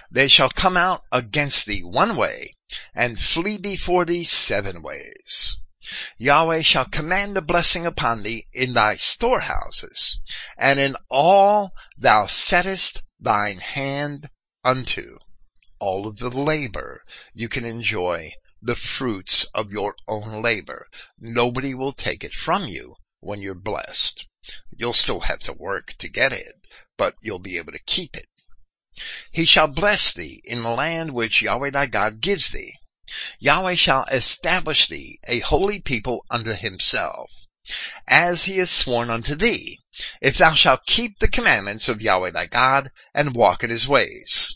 They 0.09 0.27
shall 0.27 0.49
come 0.49 0.77
out 0.77 1.03
against 1.11 1.65
thee 1.65 1.83
one 1.83 2.15
way, 2.15 2.55
and 2.93 3.19
flee 3.19 3.57
before 3.57 4.05
thee 4.05 4.23
seven 4.23 4.81
ways. 4.81 5.57
Yahweh 6.17 6.61
shall 6.61 6.85
command 6.85 7.35
a 7.35 7.41
blessing 7.41 7.85
upon 7.85 8.23
thee 8.23 8.47
in 8.53 8.73
thy 8.73 8.95
storehouses, 8.95 10.19
and 10.57 10.79
in 10.79 10.95
all 11.09 11.71
thou 11.97 12.27
settest 12.27 13.01
thine 13.19 13.57
hand 13.57 14.29
unto. 14.63 15.17
All 15.79 16.07
of 16.07 16.17
the 16.17 16.29
labor 16.29 17.03
you 17.33 17.49
can 17.49 17.65
enjoy 17.65 18.33
the 18.61 18.75
fruits 18.75 19.45
of 19.55 19.71
your 19.71 19.95
own 20.07 20.41
labor. 20.41 20.87
Nobody 21.19 21.73
will 21.73 21.93
take 21.93 22.23
it 22.23 22.33
from 22.33 22.67
you 22.67 22.95
when 23.19 23.41
you're 23.41 23.55
blessed. 23.55 24.27
You'll 24.69 24.93
still 24.93 25.21
have 25.21 25.39
to 25.39 25.53
work 25.53 25.95
to 25.97 26.07
get 26.07 26.31
it, 26.31 26.60
but 26.97 27.15
you'll 27.21 27.39
be 27.39 27.57
able 27.57 27.71
to 27.71 27.79
keep 27.79 28.15
it. 28.15 28.27
He 29.31 29.45
shall 29.45 29.67
bless 29.67 30.13
thee 30.13 30.41
in 30.43 30.63
the 30.63 30.69
land 30.71 31.13
which 31.13 31.41
Yahweh 31.41 31.71
thy 31.71 31.85
God 31.85 32.21
gives 32.21 32.49
thee. 32.49 32.75
Yahweh 33.39 33.75
shall 33.75 34.05
establish 34.05 34.87
thee 34.87 35.19
a 35.27 35.39
holy 35.39 35.81
people 35.81 36.25
unto 36.29 36.53
himself, 36.53 37.31
as 38.07 38.45
he 38.45 38.57
has 38.59 38.69
sworn 38.69 39.09
unto 39.09 39.35
thee, 39.35 39.79
if 40.21 40.37
thou 40.37 40.53
shalt 40.53 40.85
keep 40.85 41.19
the 41.19 41.27
commandments 41.27 41.89
of 41.89 42.01
Yahweh 42.01 42.31
thy 42.31 42.45
God 42.45 42.91
and 43.13 43.35
walk 43.35 43.63
in 43.63 43.69
his 43.69 43.87
ways 43.87 44.55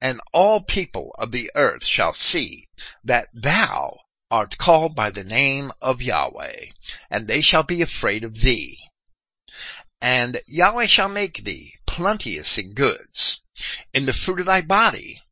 and 0.00 0.18
all 0.32 0.62
people 0.62 1.14
of 1.18 1.30
the 1.30 1.50
earth 1.54 1.84
shall 1.84 2.14
see 2.14 2.66
that 3.04 3.28
thou 3.34 3.98
art 4.30 4.56
called 4.56 4.94
by 4.94 5.10
the 5.10 5.24
name 5.24 5.70
of 5.82 6.00
Yahweh, 6.00 6.66
and 7.10 7.26
they 7.26 7.42
shall 7.42 7.62
be 7.62 7.82
afraid 7.82 8.24
of 8.24 8.40
thee. 8.40 8.78
And 10.00 10.40
Yahweh 10.46 10.86
shall 10.86 11.08
make 11.08 11.44
thee 11.44 11.74
plenteous 11.86 12.56
in 12.58 12.72
goods, 12.72 13.40
in 13.92 14.06
the 14.06 14.12
fruit 14.12 14.40
of 14.40 14.46
thy 14.46 14.60
body, 14.60 15.22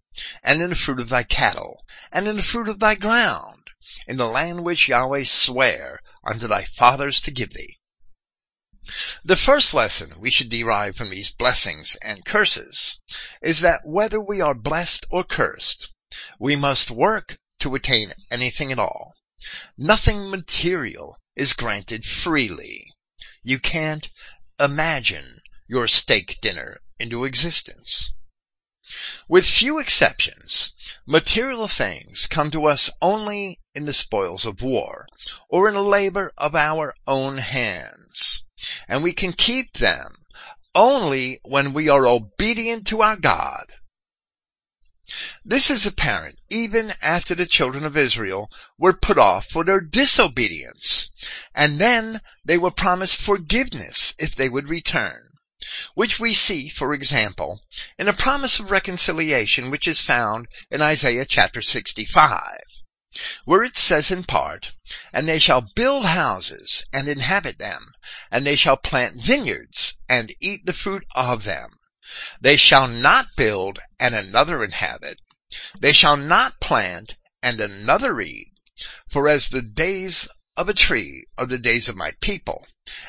and 0.42 0.61
in 0.61 0.70
the 0.70 0.76
fruit 0.76 0.98
of 0.98 1.09
thy 1.09 1.22
cattle, 1.22 1.85
and 2.11 2.26
in 2.26 2.37
the 2.37 2.42
fruit 2.42 2.68
of 2.68 2.81
thy 2.81 2.94
ground, 2.96 3.70
in 4.07 4.16
the 4.16 4.29
land 4.29 4.64
which 4.64 4.88
Yahweh 4.88 5.24
sware 5.24 6.00
unto 6.24 6.48
thy 6.48 6.64
fathers 6.64 7.20
to 7.20 7.31
give 7.31 7.52
thee. 7.52 7.79
The 9.24 9.37
first 9.37 9.74
lesson 9.74 10.20
we 10.20 10.31
should 10.31 10.48
derive 10.48 10.96
from 10.96 11.11
these 11.11 11.31
blessings 11.31 11.96
and 12.02 12.24
curses 12.24 13.00
is 13.42 13.61
that 13.61 13.85
whether 13.85 14.20
we 14.20 14.40
are 14.40 14.55
blessed 14.55 15.07
or 15.11 15.24
cursed, 15.24 15.90
we 16.38 16.57
must 16.57 16.90
work 16.90 17.38
to 17.59 17.74
attain 17.74 18.14
anything 18.31 18.70
at 18.70 18.79
all. 18.79 19.14
Nothing 19.76 20.31
material 20.31 21.18
is 21.35 21.52
granted 21.52 22.05
freely. 22.05 22.92
You 23.42 23.59
can't 23.59 24.09
imagine 24.59 25.40
your 25.69 25.88
steak 25.88 26.38
dinner 26.40 26.79
into 26.99 27.25
existence. 27.25 28.12
With 29.29 29.45
few 29.45 29.79
exceptions, 29.79 30.73
material 31.05 31.69
things 31.69 32.27
come 32.29 32.51
to 32.53 32.66
us 32.66 32.88
only 33.03 33.61
in 33.75 33.85
the 33.85 33.92
spoils 33.92 34.47
of 34.47 34.62
war 34.62 35.07
or 35.49 35.69
in 35.69 35.75
the 35.75 35.83
labor 35.83 36.33
of 36.38 36.55
our 36.55 36.95
own 37.07 37.38
hands. 37.38 38.42
And 38.88 39.03
we 39.03 39.12
can 39.12 39.33
keep 39.33 39.75
them 39.75 40.25
only 40.75 41.40
when 41.42 41.73
we 41.73 41.88
are 41.88 42.07
obedient 42.07 42.87
to 42.87 43.03
our 43.03 43.16
God. 43.16 43.73
This 45.45 45.71
is 45.71 45.87
apparent 45.87 46.40
even 46.51 46.95
after 47.01 47.37
the 47.37 47.47
children 47.47 47.85
of 47.85 47.97
Israel 47.97 48.51
were 48.77 48.92
put 48.92 49.19
off 49.19 49.47
for 49.47 49.62
their 49.62 49.81
disobedience, 49.81 51.11
and 51.55 51.79
then 51.79 52.21
they 52.45 52.59
were 52.59 52.73
promised 52.73 53.21
forgiveness 53.21 54.14
if 54.19 54.35
they 54.35 54.49
would 54.49 54.69
return, 54.69 55.29
which 55.95 56.19
we 56.19 56.35
see, 56.35 56.69
for 56.69 56.92
example, 56.92 57.62
in 57.97 58.09
a 58.09 58.12
promise 58.12 58.59
of 58.59 58.73
reconciliation 58.73 59.71
which 59.71 59.87
is 59.87 60.01
found 60.01 60.49
in 60.73 60.83
Isaiah 60.83 61.25
chapter 61.25 61.62
65 61.62 62.62
where 63.45 63.62
it 63.62 63.79
says 63.79 64.11
in 64.11 64.25
part, 64.25 64.73
And 65.12 65.27
they 65.27 65.38
shall 65.38 65.61
build 65.62 66.05
houses 66.05 66.85
and 66.92 67.09
inhabit 67.09 67.59
them, 67.59 67.92
and 68.31 68.45
they 68.45 68.57
shall 68.57 68.77
plant 68.77 69.23
vineyards 69.23 69.95
and 70.09 70.35
eat 70.40 70.66
the 70.66 70.75
fruit 70.75 71.07
of 71.14 71.45
them. 71.45 71.79
They 72.40 72.57
shall 72.57 72.87
not 72.87 73.37
build 73.37 73.81
and 73.99 74.14
another 74.14 74.62
inhabit. 74.62 75.21
They 75.79 75.92
shall 75.92 76.16
not 76.16 76.61
plant 76.61 77.16
and 77.42 77.61
another 77.61 78.21
eat. 78.21 78.53
For 79.11 79.29
as 79.29 79.49
the 79.49 79.62
days 79.62 80.29
of 80.57 80.69
a 80.69 80.75
tree 80.75 81.27
are 81.37 81.47
the 81.47 81.59
days 81.59 81.88
of 81.88 81.97
my 81.97 82.12
people, 82.21 82.66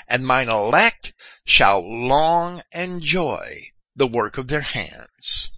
and 0.07 0.25
mine 0.25 0.49
elect 0.49 1.13
shall 1.45 1.79
long 1.79 2.63
enjoy 2.71 3.71
the 3.95 4.07
work 4.07 4.37
of 4.37 4.47
their 4.47 4.61
hands. 4.61 5.51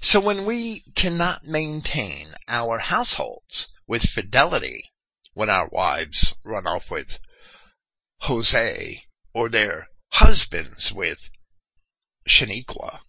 So 0.00 0.18
when 0.20 0.44
we 0.44 0.84
cannot 0.94 1.44
maintain 1.44 2.34
our 2.48 2.78
households 2.78 3.68
with 3.86 4.10
fidelity, 4.10 4.90
when 5.32 5.48
our 5.48 5.68
wives 5.68 6.34
run 6.42 6.66
off 6.66 6.90
with 6.90 7.18
Jose 8.22 9.04
or 9.32 9.48
their 9.48 9.88
husbands 10.12 10.92
with 10.92 11.30
Shaniqua, 12.30 13.00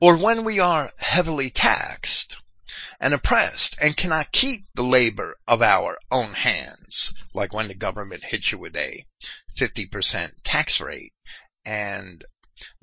or 0.00 0.16
when 0.16 0.44
we 0.44 0.60
are 0.60 0.92
heavily 0.98 1.50
taxed 1.50 2.36
and 3.00 3.12
oppressed 3.12 3.74
and 3.80 3.96
cannot 3.96 4.32
keep 4.32 4.66
the 4.74 4.84
labor 4.84 5.36
of 5.48 5.60
our 5.60 5.98
own 6.10 6.34
hands, 6.34 7.12
like 7.34 7.52
when 7.52 7.68
the 7.68 7.74
government 7.74 8.24
hits 8.24 8.52
you 8.52 8.58
with 8.58 8.76
a 8.76 9.04
50% 9.58 10.32
tax 10.44 10.80
rate 10.80 11.12
and 11.64 12.24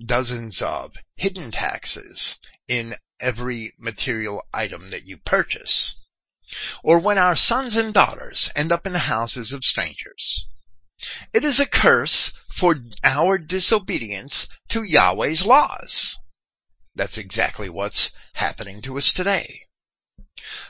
dozens 0.03 0.61
of 0.61 0.95
hidden 1.15 1.51
taxes 1.51 2.37
in 2.67 2.95
every 3.19 3.73
material 3.79 4.43
item 4.53 4.89
that 4.89 5.05
you 5.05 5.17
purchase. 5.17 5.95
Or 6.83 6.99
when 6.99 7.17
our 7.17 7.35
sons 7.35 7.75
and 7.75 7.93
daughters 7.93 8.51
end 8.55 8.71
up 8.71 8.85
in 8.85 8.93
the 8.93 8.99
houses 8.99 9.51
of 9.51 9.63
strangers. 9.63 10.45
It 11.33 11.43
is 11.43 11.59
a 11.59 11.65
curse 11.65 12.31
for 12.55 12.77
our 13.03 13.37
disobedience 13.37 14.47
to 14.69 14.83
Yahweh's 14.83 15.45
laws. 15.45 16.17
That's 16.95 17.17
exactly 17.17 17.69
what's 17.69 18.11
happening 18.33 18.81
to 18.81 18.97
us 18.97 19.13
today. 19.13 19.61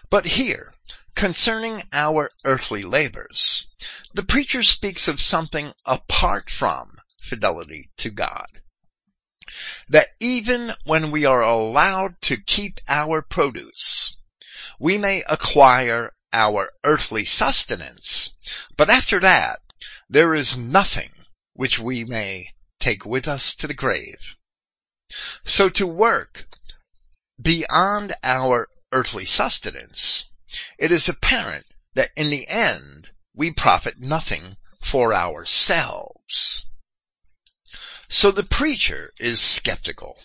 But 0.09 0.25
here, 0.25 0.73
concerning 1.15 1.83
our 1.93 2.31
earthly 2.43 2.83
labors, 2.83 3.67
the 4.13 4.23
preacher 4.23 4.63
speaks 4.63 5.07
of 5.07 5.21
something 5.21 5.73
apart 5.85 6.49
from 6.49 6.97
fidelity 7.21 7.91
to 7.97 8.09
God 8.09 8.61
that 9.89 10.09
even 10.19 10.73
when 10.83 11.09
we 11.09 11.25
are 11.25 11.41
allowed 11.41 12.21
to 12.21 12.37
keep 12.37 12.79
our 12.87 13.21
produce, 13.21 14.15
we 14.79 14.97
may 14.97 15.23
acquire 15.23 16.13
our 16.33 16.71
earthly 16.83 17.23
sustenance, 17.25 18.33
but 18.75 18.89
after 18.89 19.19
that, 19.19 19.61
there 20.09 20.33
is 20.33 20.57
nothing 20.57 21.11
which 21.53 21.79
we 21.79 22.05
may 22.05 22.49
take 22.79 23.05
with 23.05 23.27
us 23.27 23.55
to 23.55 23.67
the 23.67 23.73
grave. 23.73 24.35
So 25.43 25.69
to 25.69 25.87
work 25.87 26.47
beyond 27.41 28.13
our 28.23 28.69
earthly 28.91 29.25
sustenance, 29.25 30.25
it 30.77 30.91
is 30.91 31.09
apparent 31.09 31.65
that 31.95 32.11
in 32.15 32.29
the 32.29 32.47
end 32.47 33.09
we 33.33 33.51
profit 33.51 33.99
nothing 33.99 34.57
for 34.81 35.13
ourselves. 35.13 36.65
So 38.09 38.31
the 38.31 38.43
preacher 38.43 39.13
is 39.19 39.41
skeptical, 39.41 40.17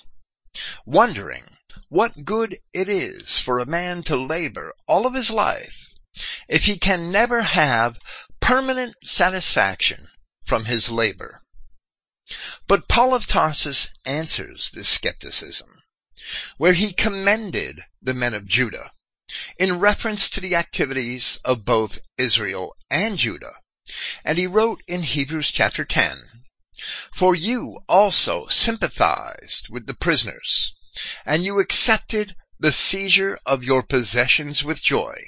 wondering 0.86 1.56
what 1.88 2.24
good 2.24 2.58
it 2.72 2.88
is 2.88 3.38
for 3.38 3.58
a 3.58 3.66
man 3.66 4.02
to 4.04 4.16
labor 4.16 4.74
all 4.86 5.06
of 5.06 5.14
his 5.14 5.30
life 5.30 5.88
if 6.48 6.64
he 6.64 6.78
can 6.78 7.10
never 7.10 7.42
have 7.42 7.98
permanent 8.42 8.96
satisfaction 9.02 10.08
from 10.44 10.64
his 10.64 10.90
labor. 10.90 11.40
But 12.66 12.88
Paul 12.88 13.14
of 13.14 13.26
Tarsus 13.26 13.90
answers 14.04 14.70
this 14.74 14.88
skepticism, 14.88 15.80
where 16.58 16.72
he 16.72 16.92
commended 16.92 17.84
the 18.02 18.14
men 18.14 18.34
of 18.34 18.46
Judah 18.46 18.90
in 19.58 19.78
reference 19.78 20.28
to 20.30 20.40
the 20.40 20.56
activities 20.56 21.38
of 21.44 21.64
both 21.64 22.00
Israel 22.18 22.74
and 22.90 23.16
Judah. 23.16 23.54
And 24.24 24.38
he 24.38 24.46
wrote 24.46 24.82
in 24.88 25.04
Hebrews 25.04 25.52
chapter 25.52 25.84
10, 25.84 26.18
for 27.14 27.34
you 27.36 27.78
also 27.88 28.48
sympathized 28.48 29.68
with 29.70 29.86
the 29.86 29.94
prisoners, 29.94 30.74
and 31.24 31.44
you 31.44 31.60
accepted 31.60 32.34
the 32.58 32.72
seizure 32.72 33.38
of 33.46 33.62
your 33.62 33.82
possessions 33.82 34.64
with 34.64 34.82
joy, 34.82 35.26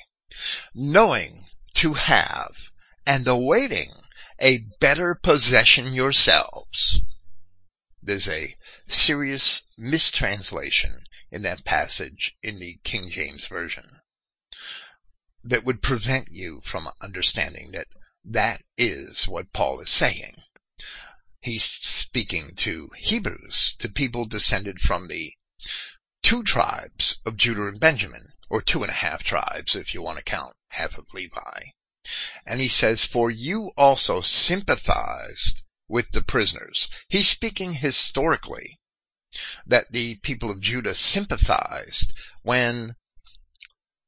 knowing 0.74 1.46
to 1.74 1.94
have 1.94 2.57
and 3.06 3.26
awaiting 3.26 3.92
a 4.40 4.66
better 4.80 5.14
possession 5.14 5.94
yourselves. 5.94 7.00
There's 8.02 8.28
a 8.28 8.56
serious 8.88 9.62
mistranslation 9.78 11.04
in 11.30 11.42
that 11.42 11.64
passage 11.64 12.36
in 12.42 12.58
the 12.58 12.78
King 12.84 13.10
James 13.10 13.46
Version 13.46 14.00
that 15.42 15.64
would 15.64 15.82
prevent 15.82 16.28
you 16.30 16.60
from 16.64 16.90
understanding 17.00 17.72
that 17.72 17.88
that 18.24 18.62
is 18.78 19.28
what 19.28 19.52
Paul 19.52 19.80
is 19.80 19.90
saying 19.90 20.42
he's 21.44 21.64
speaking 21.64 22.54
to 22.56 22.88
Hebrews, 22.96 23.74
to 23.78 23.88
people 23.90 24.24
descended 24.24 24.80
from 24.80 25.08
the 25.08 25.34
two 26.22 26.42
tribes 26.42 27.18
of 27.26 27.36
Judah 27.36 27.66
and 27.66 27.78
Benjamin, 27.78 28.32
or 28.48 28.62
two 28.62 28.82
and 28.82 28.90
a 28.90 28.94
half 28.94 29.22
tribes 29.22 29.76
if 29.76 29.92
you 29.92 30.00
want 30.00 30.16
to 30.16 30.24
count 30.24 30.56
half 30.68 30.96
of 30.96 31.04
Levi. 31.12 31.64
And 32.46 32.60
he 32.60 32.68
says, 32.68 33.04
for 33.04 33.30
you 33.30 33.72
also 33.76 34.20
sympathized 34.20 35.62
with 35.88 36.10
the 36.12 36.22
prisoners. 36.22 36.88
He's 37.08 37.28
speaking 37.28 37.74
historically 37.74 38.80
that 39.66 39.92
the 39.92 40.16
people 40.16 40.50
of 40.50 40.60
Judah 40.60 40.94
sympathized 40.94 42.12
when 42.42 42.96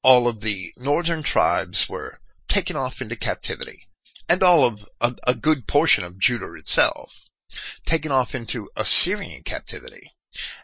all 0.03 0.29
of 0.29 0.41
the 0.41 0.73
northern 0.77 1.23
tribes 1.23 1.89
were 1.89 2.21
taken 2.49 2.77
off 2.77 3.01
into 3.01 3.17
captivity 3.17 3.89
and 4.29 4.43
all 4.43 4.65
of 4.65 4.87
a, 5.01 5.15
a 5.27 5.35
good 5.35 5.67
portion 5.67 6.05
of 6.05 6.19
Judah 6.19 6.53
itself 6.55 7.27
taken 7.85 8.13
off 8.13 8.35
into 8.35 8.69
Assyrian 8.77 9.43
captivity. 9.43 10.13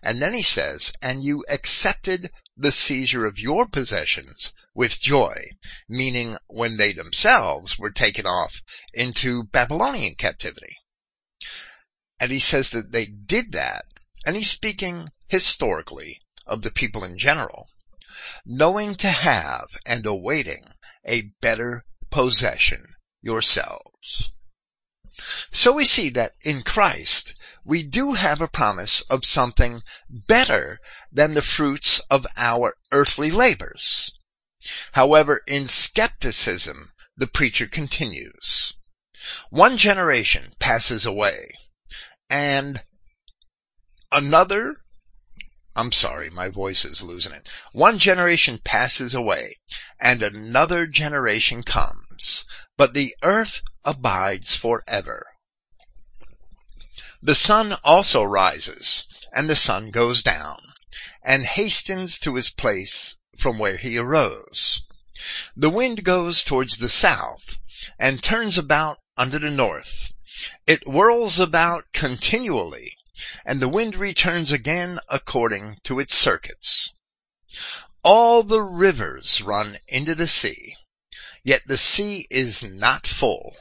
And 0.02 0.20
then 0.20 0.34
he 0.34 0.42
says, 0.42 0.92
and 1.00 1.24
you 1.24 1.44
accepted 1.48 2.30
the 2.56 2.72
seizure 2.72 3.24
of 3.24 3.38
your 3.38 3.66
possessions 3.66 4.52
with 4.74 5.00
joy, 5.00 5.50
meaning 5.88 6.36
when 6.46 6.76
they 6.76 6.92
themselves 6.92 7.78
were 7.78 7.90
taken 7.90 8.26
off 8.26 8.62
into 8.92 9.44
Babylonian 9.44 10.14
captivity. 10.14 10.76
And 12.20 12.30
he 12.30 12.38
says 12.38 12.70
that 12.70 12.92
they 12.92 13.06
did 13.06 13.52
that, 13.52 13.86
and 14.24 14.36
he's 14.36 14.50
speaking 14.50 15.10
historically 15.28 16.20
of 16.46 16.62
the 16.62 16.70
people 16.70 17.04
in 17.04 17.18
general, 17.18 17.68
knowing 18.44 18.94
to 18.96 19.10
have 19.10 19.68
and 19.84 20.06
awaiting 20.06 20.72
a 21.04 21.32
better 21.40 21.84
possession 22.10 22.94
yourselves. 23.20 24.30
So 25.50 25.72
we 25.72 25.84
see 25.84 26.08
that 26.10 26.34
in 26.42 26.62
Christ, 26.62 27.34
we 27.64 27.82
do 27.82 28.14
have 28.14 28.40
a 28.40 28.48
promise 28.48 29.02
of 29.02 29.24
something 29.24 29.82
better 30.08 30.80
than 31.12 31.34
the 31.34 31.42
fruits 31.42 32.00
of 32.10 32.26
our 32.36 32.76
earthly 32.90 33.30
labors. 33.30 34.12
However, 34.92 35.42
in 35.46 35.68
skepticism, 35.68 36.92
the 37.16 37.26
preacher 37.26 37.66
continues. 37.66 38.74
One 39.50 39.76
generation 39.76 40.54
passes 40.58 41.04
away, 41.04 41.52
and 42.28 42.82
another 44.10 44.81
I'm 45.74 45.90
sorry, 45.90 46.28
my 46.28 46.48
voice 46.48 46.84
is 46.84 47.02
losing 47.02 47.32
it. 47.32 47.48
One 47.72 47.98
generation 47.98 48.58
passes 48.62 49.14
away 49.14 49.56
and 49.98 50.22
another 50.22 50.86
generation 50.86 51.62
comes, 51.62 52.44
but 52.76 52.92
the 52.92 53.16
earth 53.22 53.62
abides 53.84 54.54
forever. 54.54 55.26
The 57.22 57.34
sun 57.34 57.72
also 57.84 58.22
rises 58.22 59.06
and 59.32 59.48
the 59.48 59.56
sun 59.56 59.90
goes 59.90 60.22
down 60.22 60.60
and 61.22 61.46
hastens 61.46 62.18
to 62.18 62.34
his 62.34 62.50
place 62.50 63.16
from 63.38 63.58
where 63.58 63.78
he 63.78 63.96
arose. 63.96 64.82
The 65.56 65.70
wind 65.70 66.04
goes 66.04 66.44
towards 66.44 66.76
the 66.76 66.90
south 66.90 67.56
and 67.98 68.22
turns 68.22 68.58
about 68.58 68.98
unto 69.16 69.38
the 69.38 69.50
north. 69.50 70.12
It 70.66 70.82
whirls 70.84 71.38
about 71.38 71.92
continually 71.92 72.96
and 73.44 73.60
the 73.60 73.68
wind 73.68 73.96
returns 73.96 74.50
again 74.50 74.98
according 75.08 75.78
to 75.84 75.98
its 75.98 76.14
circuits. 76.14 76.92
All 78.02 78.42
the 78.42 78.62
rivers 78.62 79.40
run 79.40 79.78
into 79.86 80.14
the 80.14 80.26
sea, 80.26 80.76
yet 81.44 81.62
the 81.66 81.78
sea 81.78 82.26
is 82.30 82.62
not 82.62 83.06
full. 83.06 83.56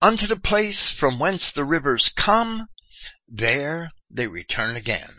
Unto 0.00 0.26
the 0.26 0.36
place 0.36 0.90
from 0.90 1.18
whence 1.18 1.50
the 1.50 1.64
rivers 1.64 2.08
come, 2.08 2.68
there 3.28 3.92
they 4.10 4.26
return 4.26 4.76
again. 4.76 5.18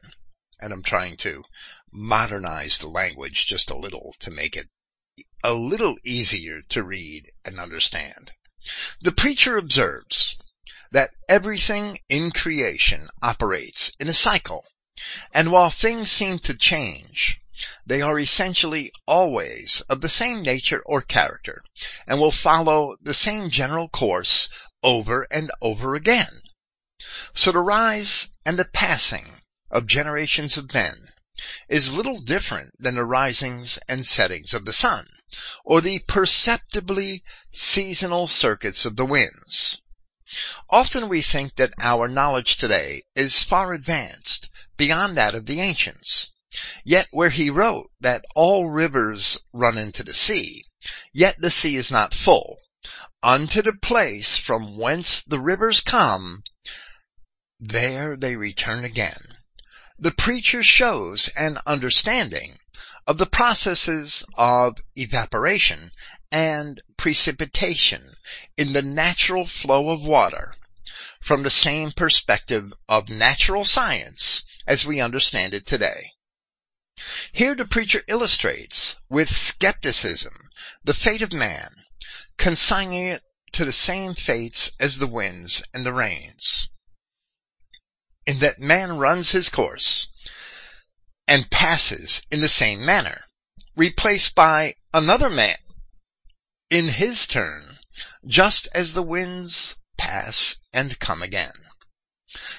And 0.60 0.74
I'm 0.74 0.84
trying 0.84 1.18
to 1.18 1.44
modernize 1.92 2.78
the 2.78 2.90
language 2.90 3.48
just 3.48 3.70
a 3.70 3.78
little 3.78 4.16
to 4.20 4.32
make 4.32 4.56
it 4.56 4.70
a 5.44 5.54
little 5.54 5.98
easier 6.04 6.62
to 6.70 6.84
read 6.84 7.32
and 7.46 7.60
understand. 7.60 8.32
The 9.02 9.12
preacher 9.12 9.58
observes 9.58 10.38
that 10.94 11.10
everything 11.28 11.98
in 12.08 12.30
creation 12.30 13.10
operates 13.20 13.92
in 14.00 14.08
a 14.08 14.14
cycle. 14.14 14.64
And 15.34 15.52
while 15.52 15.72
things 15.72 16.12
seem 16.12 16.38
to 16.40 16.54
change, 16.54 17.42
they 17.84 18.00
are 18.00 18.20
essentially 18.20 18.92
always 19.08 19.82
of 19.90 20.02
the 20.02 20.10
same 20.10 20.44
nature 20.44 20.84
or 20.86 21.02
character 21.02 21.64
and 22.06 22.20
will 22.20 22.32
follow 22.32 22.96
the 23.02 23.16
same 23.16 23.50
general 23.50 23.90
course 23.90 24.50
over 24.84 25.26
and 25.32 25.52
over 25.62 25.96
again. 25.96 26.44
So 27.34 27.52
the 27.52 27.60
rise 27.60 28.28
and 28.46 28.60
the 28.60 28.66
passing 28.66 29.42
of 29.72 29.88
generations 29.88 30.58
of 30.58 30.74
men 30.74 31.10
is 31.68 31.92
little 31.92 32.20
different 32.20 32.76
than 32.78 32.96
the 32.96 33.06
risings 33.06 33.80
and 33.90 34.06
settings 34.06 34.54
of 34.54 34.66
the 34.66 34.74
sun 34.74 35.08
or 35.66 35.82
the 35.82 36.00
perceptibly 36.08 37.24
seasonal 37.52 38.28
circuits 38.28 38.86
of 38.86 38.96
the 38.96 39.06
winds. 39.06 39.82
Often 40.70 41.10
we 41.10 41.22
think 41.22 41.56
that 41.56 41.74
our 41.80 42.08
knowledge 42.08 42.58
today 42.58 43.04
is 43.16 43.44
far 43.44 43.74
advanced 43.74 44.50
beyond 44.78 45.18
that 45.18 45.36
of 45.36 45.46
the 45.46 45.60
ancients. 45.60 46.32
Yet 46.84 47.08
where 47.12 47.30
he 47.30 47.50
wrote 47.50 47.92
that 48.00 48.26
all 48.36 48.70
rivers 48.70 49.40
run 49.52 49.78
into 49.78 50.04
the 50.04 50.14
sea, 50.14 50.66
yet 51.12 51.40
the 51.40 51.50
sea 51.50 51.76
is 51.76 51.90
not 51.90 52.14
full, 52.14 52.58
unto 53.24 53.62
the 53.62 53.74
place 53.74 54.38
from 54.38 54.78
whence 54.78 55.22
the 55.22 55.40
rivers 55.40 55.82
come, 55.82 56.44
there 57.60 58.16
they 58.16 58.36
return 58.36 58.84
again. 58.84 59.38
The 59.98 60.12
preacher 60.12 60.62
shows 60.62 61.30
an 61.30 61.60
understanding 61.66 62.60
of 63.08 63.18
the 63.18 63.26
processes 63.26 64.26
of 64.36 64.78
evaporation 64.96 65.92
and 66.34 66.82
precipitation 66.98 68.16
in 68.58 68.74
the 68.74 68.82
natural 68.82 69.46
flow 69.46 69.92
of 69.92 70.02
water 70.02 70.56
from 71.22 71.44
the 71.44 71.50
same 71.52 71.92
perspective 71.92 72.74
of 72.90 73.08
natural 73.08 73.64
science 73.64 74.44
as 74.66 74.84
we 74.84 75.00
understand 75.00 75.54
it 75.54 75.68
today. 75.68 76.12
Here 77.32 77.54
the 77.54 77.66
preacher 77.66 78.04
illustrates 78.08 78.96
with 79.10 79.30
skepticism 79.30 80.50
the 80.84 80.96
fate 80.96 81.22
of 81.22 81.32
man, 81.32 81.86
consigning 82.38 83.06
it 83.06 83.22
to 83.52 83.64
the 83.64 83.72
same 83.72 84.16
fates 84.16 84.72
as 84.80 84.98
the 84.98 85.08
winds 85.08 85.64
and 85.72 85.86
the 85.86 85.94
rains. 85.94 86.68
In 88.26 88.40
that 88.40 88.60
man 88.60 88.98
runs 88.98 89.32
his 89.32 89.50
course 89.50 90.08
and 91.28 91.52
passes 91.52 92.24
in 92.32 92.42
the 92.42 92.50
same 92.50 92.84
manner, 92.84 93.26
replaced 93.76 94.34
by 94.34 94.76
another 94.94 95.30
man 95.30 95.58
in 96.74 96.88
his 96.88 97.28
turn, 97.28 97.78
just 98.26 98.68
as 98.74 98.94
the 98.94 99.04
winds 99.04 99.76
pass 99.96 100.56
and 100.74 100.98
come 100.98 101.22
again. 101.22 101.54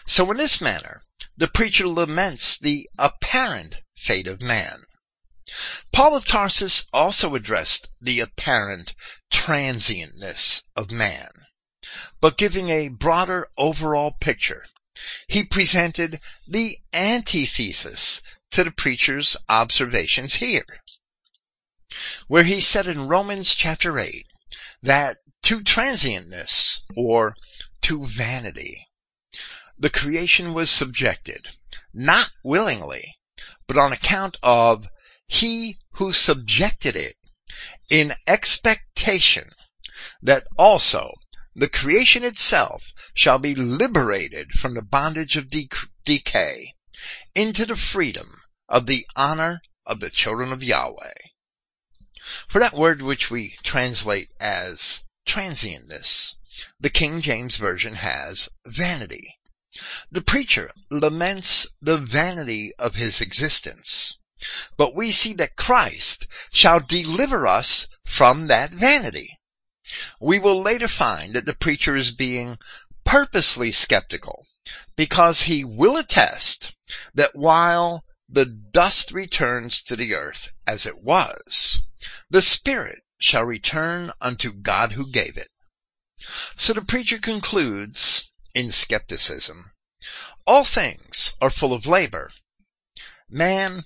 So 0.07 0.31
in 0.31 0.37
this 0.37 0.61
manner, 0.61 1.03
the 1.37 1.49
preacher 1.49 1.89
laments 1.89 2.57
the 2.57 2.89
apparent 2.97 3.79
fate 3.97 4.29
of 4.29 4.41
man. 4.41 4.85
Paul 5.93 6.15
of 6.15 6.25
Tarsus 6.25 6.85
also 6.93 7.35
addressed 7.35 7.89
the 8.01 8.21
apparent 8.21 8.95
transientness 9.33 10.63
of 10.77 10.93
man. 10.93 11.31
But 12.21 12.39
giving 12.39 12.69
a 12.69 12.91
broader 12.91 13.49
overall 13.59 14.13
picture, 14.13 14.67
he 15.27 15.43
presented 15.43 16.21
the 16.47 16.79
antithesis 16.93 18.23
to 18.53 18.63
the 18.63 18.71
preacher's 18.71 19.37
observations 19.49 20.37
here 20.37 20.84
where 22.29 22.45
he 22.45 22.61
said 22.61 22.87
in 22.87 23.09
Romans 23.09 23.55
chapter 23.55 23.99
8 23.99 24.27
that 24.83 25.19
to 25.43 25.63
transientness 25.63 26.81
or 26.97 27.37
to 27.83 28.07
vanity, 28.07 28.89
the 29.79 29.91
creation 29.91 30.55
was 30.55 30.71
subjected, 30.71 31.49
not 31.93 32.31
willingly, 32.43 33.17
but 33.67 33.77
on 33.77 33.93
account 33.93 34.37
of 34.43 34.87
he 35.27 35.79
who 35.93 36.13
subjected 36.13 36.97
it 36.97 37.17
in 37.91 38.15
expectation 38.27 39.51
that 40.23 40.47
also 40.59 41.13
the 41.55 41.69
creation 41.69 42.25
itself 42.25 42.93
shall 43.15 43.39
be 43.39 43.55
liberated 43.55 44.53
from 44.53 44.75
the 44.75 44.83
bondage 44.83 45.37
of 45.37 45.51
de- 45.51 45.69
decay 46.05 46.75
into 47.35 47.65
the 47.65 47.77
freedom 47.77 48.41
of 48.69 48.87
the 48.87 49.07
honor 49.15 49.61
of 49.87 50.01
the 50.01 50.11
children 50.11 50.53
of 50.53 50.63
Yahweh. 50.63 51.13
For 52.49 52.59
that 52.59 52.75
word 52.75 53.03
which 53.03 53.31
we 53.31 53.59
translate 53.63 54.31
as 54.41 55.03
transientness, 55.27 56.37
the 56.81 56.91
King 56.91 57.21
James 57.21 57.57
Version 57.57 57.97
has 57.97 58.49
vanity. 58.65 59.39
The 60.11 60.23
preacher 60.23 60.73
laments 60.91 61.67
the 61.83 61.99
vanity 61.99 62.73
of 62.79 62.95
his 62.95 63.21
existence. 63.21 64.19
But 64.77 64.95
we 64.95 65.11
see 65.11 65.35
that 65.35 65.57
Christ 65.57 66.27
shall 66.53 66.81
deliver 66.81 67.47
us 67.47 67.89
from 68.07 68.47
that 68.47 68.71
vanity. 68.71 69.39
We 70.21 70.39
will 70.39 70.63
later 70.63 70.89
find 70.89 71.35
that 71.35 71.45
the 71.45 71.55
preacher 71.55 71.97
is 71.97 72.11
being 72.11 72.59
purposely 73.05 73.73
skeptical 73.73 74.47
because 74.97 75.43
he 75.43 75.65
will 75.65 75.97
attest 75.97 76.73
that 77.13 77.35
while 77.35 78.05
the 78.29 78.47
dust 78.47 79.11
returns 79.11 79.83
to 79.83 79.97
the 79.97 80.15
earth 80.15 80.49
as 80.67 80.87
it 80.87 80.99
was, 80.99 81.83
the 82.31 82.43
spirit 82.43 83.03
shall 83.19 83.45
return 83.45 84.13
unto 84.21 84.53
God 84.53 84.93
who 84.93 85.11
gave 85.11 85.37
it. 85.37 85.51
So 86.57 86.73
the 86.73 86.83
preacher 86.83 87.19
concludes 87.19 88.31
in 88.55 88.73
skepticism, 88.73 89.73
all 90.47 90.65
things 90.65 91.35
are 91.41 91.51
full 91.51 91.73
of 91.73 91.87
labor. 91.87 92.33
Man 93.29 93.85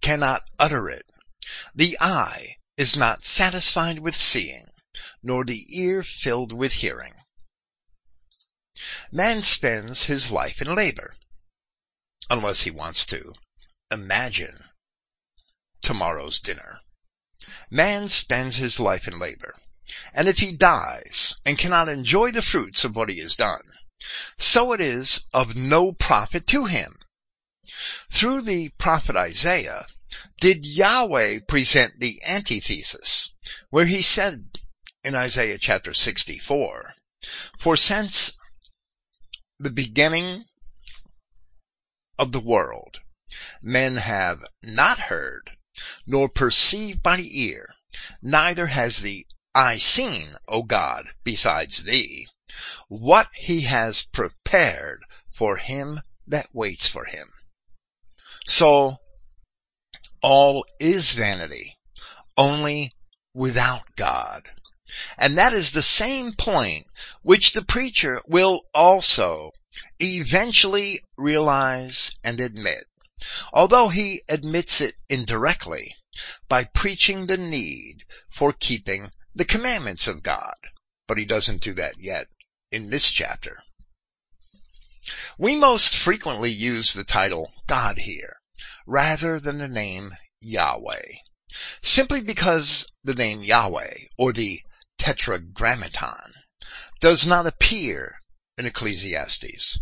cannot 0.00 0.44
utter 0.58 0.88
it. 0.88 1.06
The 1.74 1.96
eye 2.00 2.56
is 2.76 2.96
not 2.96 3.22
satisfied 3.22 3.98
with 4.00 4.16
seeing, 4.16 4.70
nor 5.22 5.44
the 5.44 5.66
ear 5.68 6.02
filled 6.02 6.52
with 6.52 6.74
hearing. 6.74 7.14
Man 9.10 9.42
spends 9.42 10.04
his 10.04 10.30
life 10.30 10.60
in 10.60 10.74
labor, 10.74 11.16
unless 12.28 12.62
he 12.62 12.70
wants 12.70 13.06
to 13.06 13.34
imagine 13.90 14.64
tomorrow's 15.82 16.40
dinner. 16.40 16.80
Man 17.70 18.08
spends 18.08 18.56
his 18.56 18.80
life 18.80 19.06
in 19.06 19.18
labor. 19.18 19.54
And 20.12 20.26
if 20.26 20.38
he 20.38 20.52
dies 20.52 21.36
and 21.44 21.58
cannot 21.58 21.88
enjoy 21.88 22.32
the 22.32 22.42
fruits 22.42 22.84
of 22.84 22.96
what 22.96 23.08
he 23.08 23.20
has 23.20 23.36
done, 23.36 23.62
so 24.38 24.72
it 24.72 24.80
is 24.80 25.24
of 25.32 25.54
no 25.54 25.92
profit 25.92 26.46
to 26.48 26.64
him. 26.66 26.98
Through 28.10 28.42
the 28.42 28.70
prophet 28.70 29.16
Isaiah, 29.16 29.86
did 30.40 30.66
Yahweh 30.66 31.40
present 31.46 32.00
the 32.00 32.22
antithesis, 32.24 33.30
where 33.70 33.86
he 33.86 34.02
said 34.02 34.58
in 35.04 35.14
Isaiah 35.14 35.58
chapter 35.58 35.94
64, 35.94 36.94
For 37.58 37.76
since 37.76 38.32
the 39.58 39.70
beginning 39.70 40.44
of 42.18 42.32
the 42.32 42.40
world, 42.40 42.98
men 43.60 43.96
have 43.96 44.44
not 44.62 45.00
heard, 45.00 45.50
nor 46.06 46.28
perceived 46.28 47.02
by 47.02 47.16
the 47.16 47.40
ear, 47.42 47.74
neither 48.22 48.68
has 48.68 48.98
the 48.98 49.26
eye 49.54 49.78
seen, 49.78 50.36
O 50.48 50.62
God, 50.62 51.08
besides 51.24 51.84
thee, 51.84 52.28
what 52.88 53.28
he 53.34 53.62
has 53.62 54.04
prepared 54.04 55.02
for 55.32 55.56
him 55.56 56.02
that 56.26 56.54
waits 56.54 56.86
for 56.86 57.04
him. 57.04 57.30
So, 58.46 58.98
all 60.22 60.64
is 60.78 61.12
vanity, 61.12 61.78
only 62.36 62.92
without 63.34 63.96
God. 63.96 64.50
And 65.18 65.36
that 65.36 65.52
is 65.52 65.72
the 65.72 65.82
same 65.82 66.32
point 66.32 66.86
which 67.22 67.52
the 67.52 67.62
preacher 67.62 68.22
will 68.26 68.62
also 68.72 69.52
eventually 70.00 71.02
realize 71.16 72.12
and 72.22 72.40
admit, 72.40 72.86
although 73.52 73.88
he 73.88 74.22
admits 74.28 74.80
it 74.80 74.96
indirectly 75.08 75.96
by 76.48 76.64
preaching 76.64 77.26
the 77.26 77.36
need 77.36 78.04
for 78.30 78.52
keeping 78.52 79.10
the 79.34 79.44
commandments 79.44 80.06
of 80.06 80.22
God. 80.22 80.54
But 81.06 81.18
he 81.18 81.24
doesn't 81.24 81.62
do 81.62 81.74
that 81.74 81.98
yet 81.98 82.28
in 82.72 82.90
this 82.90 83.10
chapter. 83.10 83.62
We 85.38 85.56
most 85.56 85.94
frequently 85.94 86.50
use 86.50 86.92
the 86.92 87.04
title 87.04 87.52
God 87.66 87.98
here 87.98 88.38
rather 88.86 89.38
than 89.38 89.58
the 89.58 89.68
name 89.68 90.16
Yahweh, 90.40 91.06
simply 91.82 92.20
because 92.20 92.86
the 93.04 93.14
name 93.14 93.42
Yahweh 93.42 94.06
or 94.18 94.32
the 94.32 94.62
Tetragrammaton 94.98 96.32
does 97.00 97.26
not 97.26 97.46
appear 97.46 98.20
in 98.58 98.66
Ecclesiastes. 98.66 99.78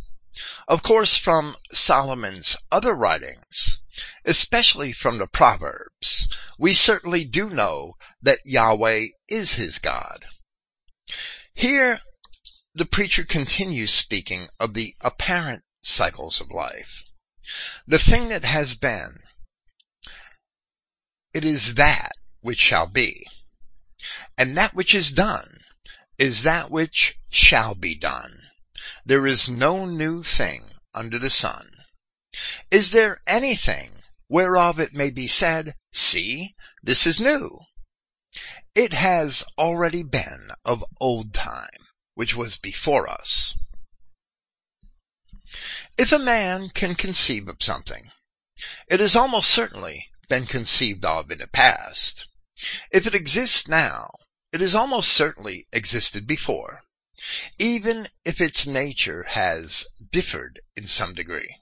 Of 0.66 0.82
course, 0.82 1.16
from 1.16 1.56
Solomon's 1.72 2.56
other 2.72 2.94
writings, 2.94 3.80
especially 4.24 4.92
from 4.92 5.18
the 5.18 5.28
Proverbs, 5.28 6.28
we 6.58 6.74
certainly 6.74 7.24
do 7.24 7.48
know 7.48 7.94
that 8.20 8.40
Yahweh 8.44 9.08
is 9.28 9.52
his 9.52 9.78
God. 9.78 10.24
Here, 11.54 12.00
the 12.74 12.84
preacher 12.84 13.24
continues 13.24 13.92
speaking 13.92 14.48
of 14.58 14.74
the 14.74 14.96
apparent 15.00 15.62
cycles 15.82 16.40
of 16.40 16.50
life. 16.50 17.04
The 17.86 18.00
thing 18.00 18.28
that 18.30 18.44
has 18.44 18.74
been, 18.74 19.20
it 21.32 21.44
is 21.44 21.74
that 21.74 22.12
which 22.40 22.58
shall 22.58 22.86
be. 22.86 23.28
And 24.36 24.56
that 24.56 24.74
which 24.74 24.94
is 24.94 25.12
done 25.12 25.60
is 26.18 26.42
that 26.42 26.70
which 26.70 27.16
shall 27.30 27.74
be 27.74 27.94
done. 27.94 28.43
There 29.04 29.26
is 29.26 29.48
no 29.48 29.86
new 29.86 30.22
thing 30.22 30.74
under 30.92 31.18
the 31.18 31.30
sun. 31.30 31.84
Is 32.70 32.90
there 32.90 33.22
anything 33.26 34.02
whereof 34.28 34.80
it 34.80 34.94
may 34.94 35.10
be 35.10 35.28
said, 35.28 35.76
See, 35.92 36.54
this 36.82 37.06
is 37.06 37.20
new? 37.20 37.60
It 38.74 38.92
has 38.92 39.44
already 39.56 40.02
been 40.02 40.50
of 40.64 40.84
old 41.00 41.32
time, 41.32 41.88
which 42.14 42.34
was 42.34 42.56
before 42.56 43.08
us. 43.08 43.54
If 45.96 46.10
a 46.10 46.18
man 46.18 46.70
can 46.70 46.94
conceive 46.94 47.48
of 47.48 47.62
something, 47.62 48.10
it 48.88 49.00
has 49.00 49.14
almost 49.14 49.50
certainly 49.50 50.10
been 50.28 50.46
conceived 50.46 51.04
of 51.04 51.30
in 51.30 51.38
the 51.38 51.46
past. 51.46 52.26
If 52.90 53.06
it 53.06 53.14
exists 53.14 53.68
now, 53.68 54.10
it 54.52 54.60
has 54.60 54.74
almost 54.74 55.12
certainly 55.12 55.66
existed 55.72 56.26
before, 56.26 56.83
even 57.58 58.08
if 58.24 58.40
its 58.40 58.66
nature 58.66 59.22
has 59.22 59.86
differed 60.10 60.60
in 60.76 60.86
some 60.86 61.14
degree. 61.14 61.56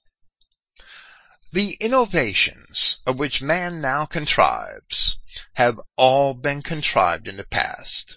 The 1.52 1.72
innovations 1.74 3.00
of 3.06 3.18
which 3.18 3.42
man 3.42 3.82
now 3.82 4.06
contrives 4.06 5.18
have 5.54 5.78
all 5.96 6.32
been 6.32 6.62
contrived 6.62 7.28
in 7.28 7.36
the 7.36 7.44
past, 7.44 8.16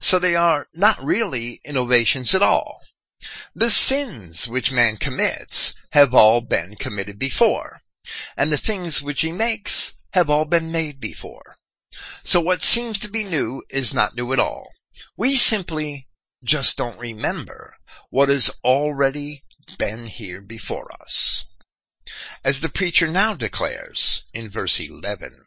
so 0.00 0.20
they 0.20 0.36
are 0.36 0.68
not 0.72 1.02
really 1.02 1.60
innovations 1.64 2.32
at 2.34 2.42
all. 2.42 2.80
The 3.54 3.70
sins 3.70 4.46
which 4.46 4.70
man 4.70 4.98
commits 4.98 5.74
have 5.90 6.14
all 6.14 6.40
been 6.40 6.76
committed 6.76 7.18
before, 7.18 7.82
and 8.36 8.52
the 8.52 8.56
things 8.56 9.02
which 9.02 9.22
he 9.22 9.32
makes 9.32 9.94
have 10.12 10.30
all 10.30 10.44
been 10.44 10.70
made 10.70 11.00
before. 11.00 11.56
So 12.22 12.40
what 12.40 12.62
seems 12.62 13.00
to 13.00 13.08
be 13.08 13.24
new 13.24 13.64
is 13.68 13.92
not 13.92 14.14
new 14.14 14.32
at 14.32 14.38
all. 14.38 14.70
We 15.16 15.34
simply 15.36 16.06
just 16.46 16.76
don't 16.76 16.98
remember 16.98 17.74
what 18.10 18.28
has 18.28 18.50
already 18.64 19.44
been 19.78 20.06
here 20.06 20.40
before 20.40 20.90
us. 21.00 21.44
As 22.44 22.60
the 22.60 22.68
preacher 22.68 23.08
now 23.08 23.34
declares 23.34 24.24
in 24.32 24.48
verse 24.48 24.78
11, 24.78 25.44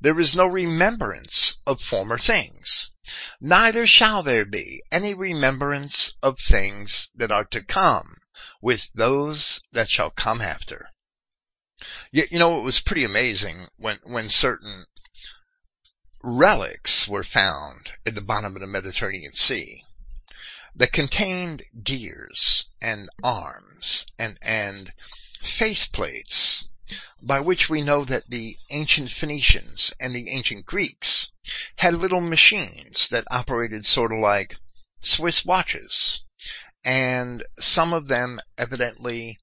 there 0.00 0.18
is 0.18 0.34
no 0.34 0.46
remembrance 0.46 1.56
of 1.64 1.80
former 1.80 2.18
things, 2.18 2.90
neither 3.40 3.86
shall 3.86 4.22
there 4.24 4.44
be 4.44 4.82
any 4.90 5.14
remembrance 5.14 6.14
of 6.22 6.40
things 6.40 7.10
that 7.14 7.30
are 7.30 7.44
to 7.44 7.62
come 7.62 8.16
with 8.60 8.90
those 8.94 9.60
that 9.70 9.88
shall 9.88 10.10
come 10.10 10.40
after. 10.40 10.88
Yet, 12.10 12.32
you 12.32 12.38
know, 12.38 12.58
it 12.58 12.62
was 12.62 12.80
pretty 12.80 13.04
amazing 13.04 13.68
when, 13.76 13.98
when 14.02 14.28
certain 14.28 14.86
relics 16.22 17.06
were 17.06 17.24
found 17.24 17.92
at 18.04 18.14
the 18.16 18.20
bottom 18.20 18.56
of 18.56 18.60
the 18.60 18.66
Mediterranean 18.66 19.34
Sea 19.34 19.84
that 20.74 20.92
contained 20.92 21.62
gears 21.82 22.66
and 22.80 23.08
arms 23.22 24.06
and, 24.18 24.38
and 24.40 24.92
faceplates 25.42 26.64
by 27.22 27.40
which 27.40 27.70
we 27.70 27.80
know 27.80 28.04
that 28.04 28.28
the 28.28 28.56
ancient 28.70 29.10
Phoenicians 29.10 29.92
and 29.98 30.14
the 30.14 30.28
ancient 30.28 30.66
Greeks 30.66 31.30
had 31.76 31.94
little 31.94 32.20
machines 32.20 33.08
that 33.08 33.24
operated 33.30 33.86
sort 33.86 34.12
of 34.12 34.18
like 34.18 34.56
Swiss 35.00 35.44
watches. 35.44 36.22
And 36.84 37.44
some 37.58 37.92
of 37.92 38.08
them 38.08 38.40
evidently 38.58 39.38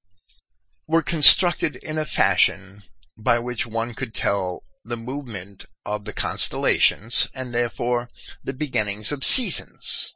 were 0.88 1.02
constructed 1.02 1.76
in 1.78 1.98
a 1.98 2.06
fashion 2.06 2.84
by 3.18 3.40
which 3.40 3.66
one 3.66 3.94
could 3.94 4.14
tell 4.14 4.64
the 4.84 4.98
movement 4.98 5.66
of 5.86 6.06
the 6.06 6.14
constellations 6.14 7.30
and 7.34 7.54
therefore 7.54 8.10
the 8.44 8.54
beginnings 8.54 9.12
of 9.12 9.24
seasons. 9.24 10.16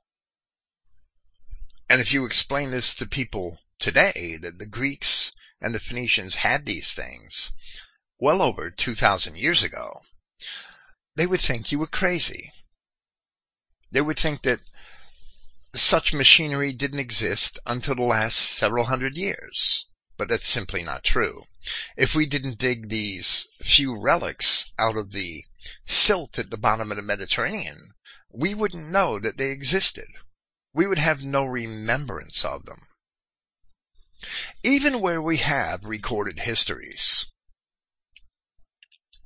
And 1.89 2.01
if 2.01 2.13
you 2.13 2.25
explain 2.25 2.71
this 2.71 2.93
to 2.95 3.05
people 3.05 3.59
today, 3.79 4.37
that 4.41 4.57
the 4.57 4.65
Greeks 4.65 5.31
and 5.61 5.75
the 5.75 5.79
Phoenicians 5.79 6.35
had 6.35 6.65
these 6.65 6.93
things 6.93 7.51
well 8.19 8.41
over 8.41 8.71
2,000 8.71 9.35
years 9.35 9.63
ago, 9.63 10.01
they 11.15 11.25
would 11.25 11.41
think 11.41 11.71
you 11.71 11.79
were 11.79 11.87
crazy. 11.87 12.51
They 13.91 14.01
would 14.01 14.19
think 14.19 14.43
that 14.43 14.61
such 15.75 16.13
machinery 16.13 16.73
didn't 16.73 16.99
exist 16.99 17.59
until 17.65 17.95
the 17.95 18.03
last 18.03 18.37
several 18.37 18.85
hundred 18.85 19.15
years 19.17 19.85
but 20.15 20.27
that's 20.27 20.47
simply 20.47 20.83
not 20.83 21.03
true. 21.03 21.43
If 21.97 22.13
we 22.13 22.27
didn't 22.27 22.59
dig 22.59 22.89
these 22.89 23.47
few 23.61 23.99
relics 23.99 24.71
out 24.77 24.95
of 24.95 25.11
the 25.11 25.43
silt 25.85 26.37
at 26.37 26.51
the 26.51 26.57
bottom 26.57 26.91
of 26.91 26.97
the 26.97 27.01
Mediterranean, 27.03 27.93
we 28.29 28.53
wouldn't 28.53 28.91
know 28.91 29.19
that 29.19 29.37
they 29.37 29.49
existed. 29.49 30.07
We 30.73 30.87
would 30.87 30.99
have 30.99 31.23
no 31.23 31.45
remembrance 31.45 32.43
of 32.43 32.65
them. 32.65 32.87
Even 34.63 35.01
where 35.01 35.21
we 35.21 35.37
have 35.37 35.83
recorded 35.83 36.39
histories, 36.39 37.25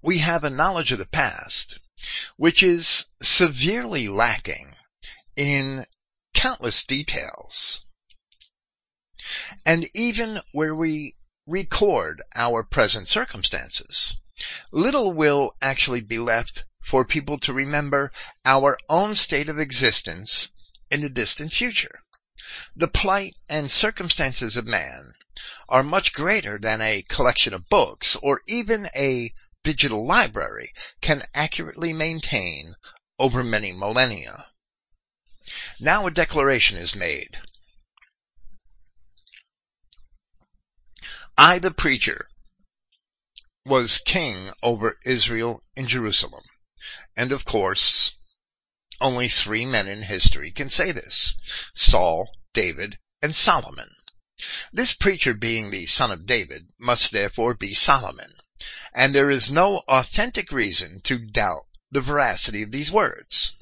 we 0.02 0.20
have 0.20 0.44
a 0.44 0.50
knowledge 0.50 0.92
of 0.92 1.00
the 1.00 1.06
past 1.06 1.80
which 2.36 2.62
is 2.62 3.06
severely 3.22 4.08
lacking 4.08 4.76
in 5.36 5.86
countless 6.34 6.86
details. 6.86 7.86
And 9.66 9.90
even 9.94 10.42
where 10.52 10.76
we 10.76 11.16
record 11.48 12.22
our 12.36 12.64
present 12.64 13.10
circumstances, 13.10 14.18
little 14.72 15.12
will 15.12 15.56
actually 15.62 16.02
be 16.02 16.20
left 16.20 16.66
for 16.84 17.04
people 17.04 17.38
to 17.40 17.54
remember 17.54 18.12
our 18.46 18.78
own 18.88 19.16
state 19.16 19.50
of 19.50 19.60
existence 19.60 20.50
in 20.90 21.02
the 21.02 21.10
distant 21.10 21.54
future. 21.54 22.04
The 22.76 22.88
plight 22.88 23.36
and 23.50 23.70
circumstances 23.70 24.56
of 24.56 24.66
man 24.66 25.14
are 25.70 25.84
much 25.84 26.14
greater 26.14 26.58
than 26.58 26.82
a 26.82 27.04
collection 27.04 27.54
of 27.54 27.70
books 27.70 28.16
or 28.22 28.42
even 28.48 28.90
a 28.96 29.34
digital 29.64 30.06
library 30.06 30.74
can 31.02 31.24
accurately 31.34 31.94
maintain 31.94 32.76
over 33.20 33.44
many 33.44 33.72
millennia. 33.72 34.48
Now 35.80 36.08
a 36.08 36.12
declaration 36.12 36.78
is 36.78 36.96
made 36.96 37.38
I, 41.40 41.60
the 41.60 41.70
preacher, 41.70 42.28
was 43.64 44.00
king 44.00 44.52
over 44.64 44.98
Israel 45.06 45.62
in 45.76 45.88
Jerusalem. 45.88 46.44
And 47.16 47.32
of 47.32 47.46
course, 47.46 48.16
only 49.00 49.30
three 49.30 49.66
men 49.66 49.88
in 49.88 50.04
history 50.04 50.52
can 50.52 50.70
say 50.70 50.92
this. 50.92 51.36
Saul, 51.76 52.30
David, 52.54 52.98
and 53.22 53.36
Solomon. 53.36 53.90
This 54.72 54.94
preacher 54.94 55.34
being 55.34 55.70
the 55.70 55.86
son 55.86 56.12
of 56.12 56.26
David 56.26 56.68
must 56.78 57.12
therefore 57.12 57.54
be 57.54 57.74
Solomon. 57.74 58.34
And 58.94 59.14
there 59.14 59.30
is 59.30 59.50
no 59.50 59.84
authentic 59.88 60.52
reason 60.52 61.02
to 61.02 61.18
doubt 61.18 61.68
the 61.92 62.02
veracity 62.02 62.64
of 62.64 62.72
these 62.72 62.92
words. 62.92 63.56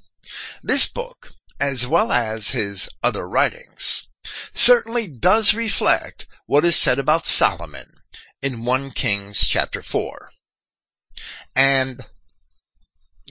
This 0.63 0.87
book, 0.87 1.33
as 1.59 1.85
well 1.85 2.11
as 2.11 2.49
his 2.49 2.89
other 3.03 3.27
writings, 3.27 4.07
certainly 4.53 5.07
does 5.07 5.53
reflect 5.53 6.27
what 6.45 6.65
is 6.65 6.75
said 6.75 6.99
about 6.99 7.25
Solomon 7.25 7.93
in 8.41 8.65
1 8.65 8.91
Kings 8.91 9.45
chapter 9.47 9.81
4. 9.81 10.31
And 11.55 12.05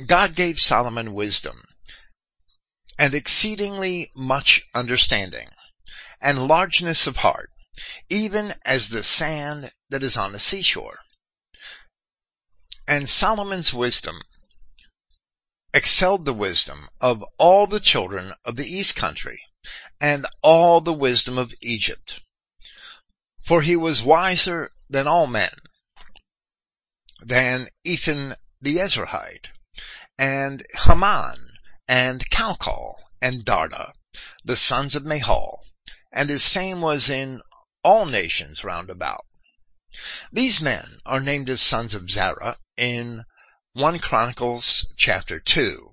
God 0.06 0.34
gave 0.34 0.60
Solomon 0.60 1.12
wisdom 1.12 1.62
and 2.98 3.14
exceedingly 3.14 4.10
much 4.14 4.62
understanding 4.74 5.48
and 6.20 6.46
largeness 6.46 7.06
of 7.06 7.16
heart, 7.18 7.50
even 8.08 8.54
as 8.64 8.88
the 8.88 9.02
sand 9.02 9.70
that 9.90 10.02
is 10.02 10.16
on 10.16 10.32
the 10.32 10.38
seashore. 10.38 11.00
And 12.86 13.08
Solomon's 13.08 13.72
wisdom 13.72 14.22
excelled 15.72 16.24
the 16.24 16.32
wisdom 16.34 16.88
of 17.00 17.24
all 17.36 17.66
the 17.66 17.80
children 17.80 18.32
of 18.44 18.56
the 18.56 18.66
east 18.66 18.94
country 18.94 19.40
and 20.00 20.26
all 20.42 20.80
the 20.80 20.92
wisdom 20.92 21.36
of 21.36 21.52
Egypt. 21.60 22.20
For 23.44 23.62
he 23.62 23.76
was 23.76 24.02
wiser 24.02 24.70
than 24.88 25.06
all 25.06 25.26
men, 25.26 25.54
than 27.20 27.68
Ethan 27.82 28.36
the 28.60 28.76
Ezrahite, 28.76 29.48
and 30.18 30.64
Heman, 30.86 31.43
and 31.88 32.28
Calcol, 32.30 32.96
and 33.20 33.44
Darda, 33.44 33.92
the 34.44 34.56
sons 34.56 34.94
of 34.94 35.04
Mahal, 35.04 35.64
and 36.12 36.30
his 36.30 36.48
fame 36.48 36.80
was 36.80 37.10
in 37.10 37.42
all 37.82 38.06
nations 38.06 38.64
round 38.64 38.88
about. 38.88 39.26
These 40.32 40.60
men 40.60 41.00
are 41.04 41.20
named 41.20 41.48
as 41.50 41.60
sons 41.60 41.94
of 41.94 42.10
Zerah 42.10 42.58
in 42.76 43.24
1 43.74 43.98
Chronicles 43.98 44.86
chapter 44.96 45.38
2. 45.38 45.90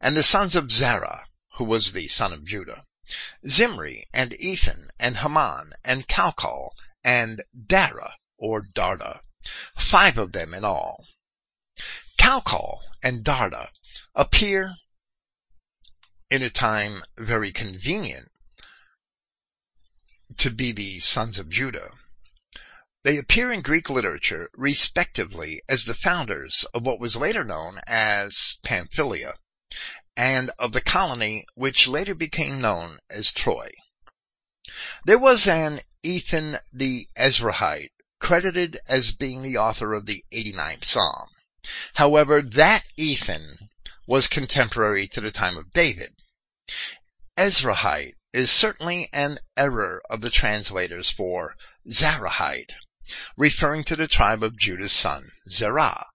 And 0.00 0.16
the 0.16 0.22
sons 0.22 0.54
of 0.54 0.70
Zerah, 0.70 1.26
who 1.54 1.64
was 1.64 1.92
the 1.92 2.08
son 2.08 2.32
of 2.32 2.44
Judah, 2.44 2.84
Zimri, 3.48 4.06
and 4.12 4.32
Ethan, 4.34 4.90
and 4.98 5.18
Heman, 5.18 5.72
and 5.84 6.06
Calcol, 6.08 6.70
and 7.02 7.42
Dara, 7.66 8.16
or 8.36 8.62
Darda, 8.62 9.20
five 9.78 10.18
of 10.18 10.32
them 10.32 10.52
in 10.52 10.64
all. 10.64 11.06
Calcol 12.18 12.82
and 13.02 13.24
Darda 13.24 13.70
appear 14.14 14.76
in 16.30 16.42
a 16.42 16.50
time 16.50 17.02
very 17.16 17.52
convenient 17.52 18.28
to 20.36 20.50
be 20.50 20.72
the 20.72 20.98
sons 20.98 21.38
of 21.38 21.48
Judah. 21.48 21.90
They 23.04 23.18
appear 23.18 23.52
in 23.52 23.62
Greek 23.62 23.88
literature 23.88 24.50
respectively 24.54 25.62
as 25.68 25.84
the 25.84 25.94
founders 25.94 26.64
of 26.74 26.82
what 26.82 26.98
was 26.98 27.14
later 27.14 27.44
known 27.44 27.80
as 27.86 28.58
Pamphylia 28.64 29.34
and 30.16 30.50
of 30.58 30.72
the 30.72 30.80
colony 30.80 31.46
which 31.54 31.86
later 31.86 32.14
became 32.14 32.60
known 32.60 32.98
as 33.08 33.30
Troy. 33.30 33.70
There 35.04 35.18
was 35.18 35.46
an 35.46 35.82
Ethan 36.02 36.58
the 36.72 37.08
Ezrahite 37.16 37.92
credited 38.18 38.80
as 38.88 39.12
being 39.12 39.42
the 39.42 39.58
author 39.58 39.94
of 39.94 40.06
the 40.06 40.24
89th 40.32 40.84
Psalm. 40.84 41.28
However, 41.94 42.42
that 42.42 42.84
Ethan 42.96 43.70
was 44.06 44.28
contemporary 44.28 45.08
to 45.08 45.20
the 45.20 45.30
time 45.30 45.56
of 45.56 45.72
David. 45.72 46.14
Ezrahite 47.36 48.14
is 48.32 48.50
certainly 48.50 49.08
an 49.12 49.38
error 49.56 50.02
of 50.08 50.20
the 50.20 50.30
translators 50.30 51.10
for 51.10 51.56
Zarahite, 51.88 52.74
referring 53.36 53.84
to 53.84 53.96
the 53.96 54.06
tribe 54.06 54.42
of 54.42 54.58
Judah's 54.58 54.92
son, 54.92 55.30
Zerah. 55.48 56.06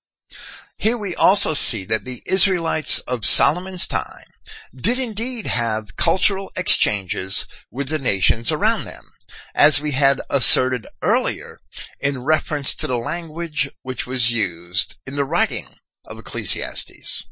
Here 0.78 0.98
we 0.98 1.16
also 1.16 1.54
see 1.54 1.86
that 1.86 2.06
the 2.06 2.24
Israelites 2.26 3.00
of 3.08 3.26
Solomon's 3.26 3.88
time 3.88 4.26
did 4.76 4.98
indeed 4.98 5.48
have 5.48 5.96
cultural 5.96 6.52
exchanges 6.56 7.48
with 7.70 7.89
the 7.89 8.00
nations 8.00 8.52
around 8.52 8.86
them, 8.86 9.06
as 9.54 9.80
we 9.80 9.92
had 9.92 10.22
asserted 10.30 10.88
earlier 11.02 11.60
in 12.00 12.24
reference 12.24 12.74
to 12.76 12.88
the 12.88 12.98
language 12.98 13.70
which 13.82 14.08
was 14.08 14.32
used 14.32 14.96
in 15.06 15.16
the 15.16 15.26
writing 15.26 15.68
of 16.06 16.18
Ecclesiastes. 16.18 17.26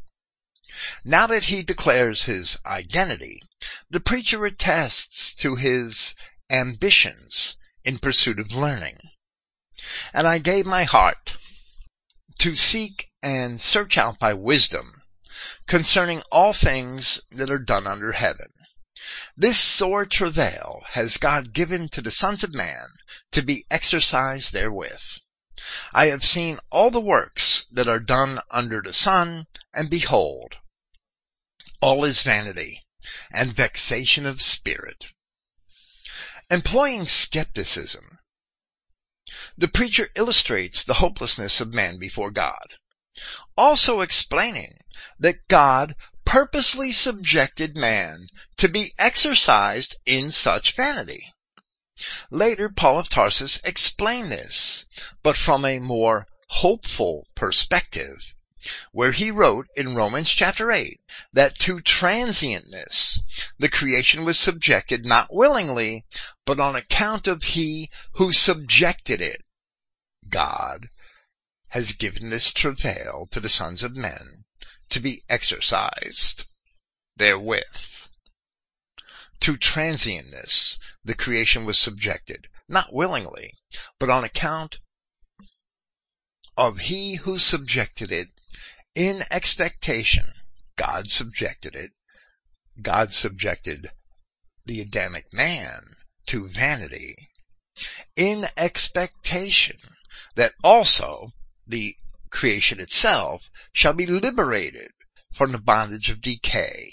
Now 1.04 1.28
that 1.28 1.46
he 1.46 1.64
declares 1.64 2.24
his 2.24 2.58
identity, 2.66 3.42
the 3.90 4.00
preacher 4.00 4.46
attests 4.46 5.34
to 5.36 5.56
his 5.56 6.16
ambitions 6.50 7.56
in 7.84 8.00
pursuit 8.00 8.40
of 8.40 8.52
learning. 8.52 9.00
And 10.14 10.28
I 10.28 10.38
gave 10.40 10.66
my 10.66 10.84
heart 10.84 11.38
to 12.40 12.56
seek 12.56 13.10
and 13.22 13.60
search 13.60 13.98
out 13.98 14.20
by 14.20 14.34
wisdom 14.34 15.02
concerning 15.68 16.22
all 16.32 16.54
things 16.54 17.22
that 17.32 17.50
are 17.50 17.60
done 17.60 17.88
under 17.88 18.14
heaven. 18.14 18.52
This 19.36 19.58
sore 19.58 20.06
travail 20.06 20.84
has 20.90 21.18
God 21.18 21.54
given 21.54 21.90
to 21.90 22.02
the 22.02 22.12
sons 22.12 22.44
of 22.44 22.54
man 22.54 22.88
to 23.32 23.42
be 23.42 23.66
exercised 23.72 24.52
therewith. 24.52 25.02
I 25.94 26.06
have 26.08 26.26
seen 26.26 26.60
all 26.72 26.92
the 26.92 27.02
works 27.02 27.66
that 27.72 27.88
are 27.88 28.00
done 28.00 28.42
under 28.50 28.82
the 28.82 28.94
sun, 28.94 29.48
and 29.74 29.90
behold, 29.90 30.58
all 31.82 32.06
is 32.06 32.22
vanity 32.22 32.86
and 33.32 33.56
vexation 33.56 34.26
of 34.26 34.42
spirit. 34.42 35.08
Employing 36.50 37.08
skepticism, 37.08 38.20
the 39.58 39.68
preacher 39.68 40.10
illustrates 40.16 40.84
the 40.84 40.96
hopelessness 40.96 41.60
of 41.62 41.74
man 41.74 42.00
before 42.00 42.32
God, 42.32 42.76
also 43.58 44.02
explaining 44.02 44.78
that 45.20 45.48
God 45.48 45.96
purposely 46.26 46.92
subjected 46.92 47.76
man 47.76 48.28
to 48.58 48.68
be 48.68 48.94
exercised 48.98 49.96
in 50.06 50.32
such 50.32 50.76
vanity. 50.76 51.34
Later, 52.32 52.70
Paul 52.70 53.00
of 53.00 53.10
Tarsus 53.10 53.60
explained 53.64 54.32
this, 54.32 54.86
but 55.22 55.36
from 55.36 55.66
a 55.66 55.80
more 55.80 56.28
hopeful 56.48 57.28
perspective, 57.36 58.34
where 58.92 59.12
he 59.12 59.32
wrote 59.32 59.68
in 59.76 59.96
Romans 59.96 60.30
chapter 60.30 60.72
8 60.72 61.00
that 61.34 61.60
to 61.60 61.82
transientness 61.82 63.20
the 63.58 63.70
creation 63.70 64.26
was 64.26 64.40
subjected 64.40 65.06
not 65.06 65.34
willingly, 65.34 66.06
but 66.46 66.60
on 66.60 66.76
account 66.76 67.28
of 67.28 67.44
he 67.44 67.90
who 68.14 68.34
subjected 68.34 69.22
it. 69.22 69.44
God 70.30 70.90
has 71.70 71.92
given 71.92 72.30
this 72.30 72.52
travail 72.52 73.28
to 73.32 73.40
the 73.40 73.50
sons 73.50 73.84
of 73.84 73.96
men 73.96 74.46
to 74.90 75.00
be 75.00 75.24
exercised 75.30 76.46
therewith. 77.16 77.64
To 79.42 79.58
transientness 79.58 80.78
the 81.04 81.16
creation 81.16 81.66
was 81.66 81.78
subjected, 81.78 82.50
not 82.68 82.94
willingly, 82.94 83.54
but 83.98 84.10
on 84.10 84.24
account 84.24 84.80
of 86.58 86.80
he 86.80 87.16
who 87.16 87.40
subjected 87.40 88.12
it 88.12 88.30
in 88.94 89.24
expectation. 89.32 90.34
God 90.76 91.10
subjected 91.10 91.76
it. 91.76 91.92
God 92.82 93.14
subjected 93.14 93.92
the 94.66 94.82
Adamic 94.82 95.32
man 95.34 95.84
to 96.28 96.50
vanity 96.50 97.30
in 98.16 98.50
expectation 98.58 99.78
that 100.36 100.54
also 100.64 101.32
the 101.66 101.96
creation 102.30 102.80
itself 102.80 103.50
shall 103.72 103.94
be 103.94 104.06
liberated 104.06 104.92
from 105.34 105.54
the 105.54 105.58
bondage 105.58 106.10
of 106.10 106.22
decay 106.22 106.92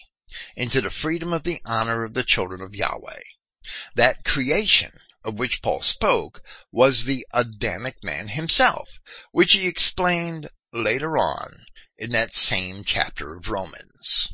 into 0.54 0.80
the 0.80 0.90
freedom 0.90 1.32
of 1.32 1.44
the 1.44 1.60
honor 1.64 2.04
of 2.04 2.14
the 2.14 2.24
children 2.24 2.60
of 2.60 2.74
Yahweh. 2.74 3.20
That 3.94 4.24
creation 4.24 4.92
of 5.24 5.38
which 5.38 5.60
Paul 5.60 5.82
spoke 5.82 6.40
was 6.70 7.04
the 7.04 7.26
Adamic 7.32 7.96
man 8.04 8.28
himself, 8.28 9.00
which 9.32 9.52
he 9.52 9.66
explained 9.66 10.48
later 10.72 11.18
on 11.18 11.66
in 11.98 12.12
that 12.12 12.32
same 12.32 12.84
chapter 12.84 13.34
of 13.34 13.48
Romans. 13.48 14.32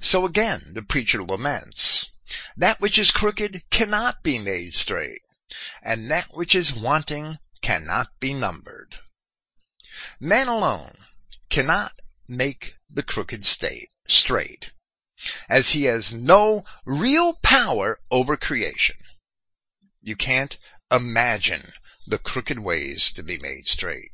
So 0.00 0.24
again, 0.24 0.72
the 0.74 0.82
preacher 0.82 1.24
laments, 1.24 2.10
that 2.56 2.80
which 2.80 2.98
is 2.98 3.10
crooked 3.10 3.62
cannot 3.70 4.22
be 4.22 4.38
made 4.38 4.74
straight, 4.74 5.22
and 5.82 6.10
that 6.10 6.36
which 6.36 6.54
is 6.54 6.72
wanting 6.72 7.38
cannot 7.62 8.08
be 8.20 8.32
numbered. 8.34 8.98
Man 10.20 10.46
alone 10.46 10.94
cannot 11.50 11.92
make 12.28 12.74
the 12.88 13.02
crooked 13.02 13.44
state 13.44 13.90
straight, 14.08 14.72
as 15.48 15.70
he 15.70 15.84
has 15.84 16.12
no 16.12 16.64
real 16.84 17.34
power 17.34 18.00
over 18.10 18.36
creation. 18.36 18.96
You 20.00 20.16
can't 20.16 20.58
imagine 20.90 21.72
the 22.06 22.18
crooked 22.18 22.58
ways 22.58 23.12
to 23.12 23.22
be 23.22 23.38
made 23.38 23.66
straight. 23.66 24.12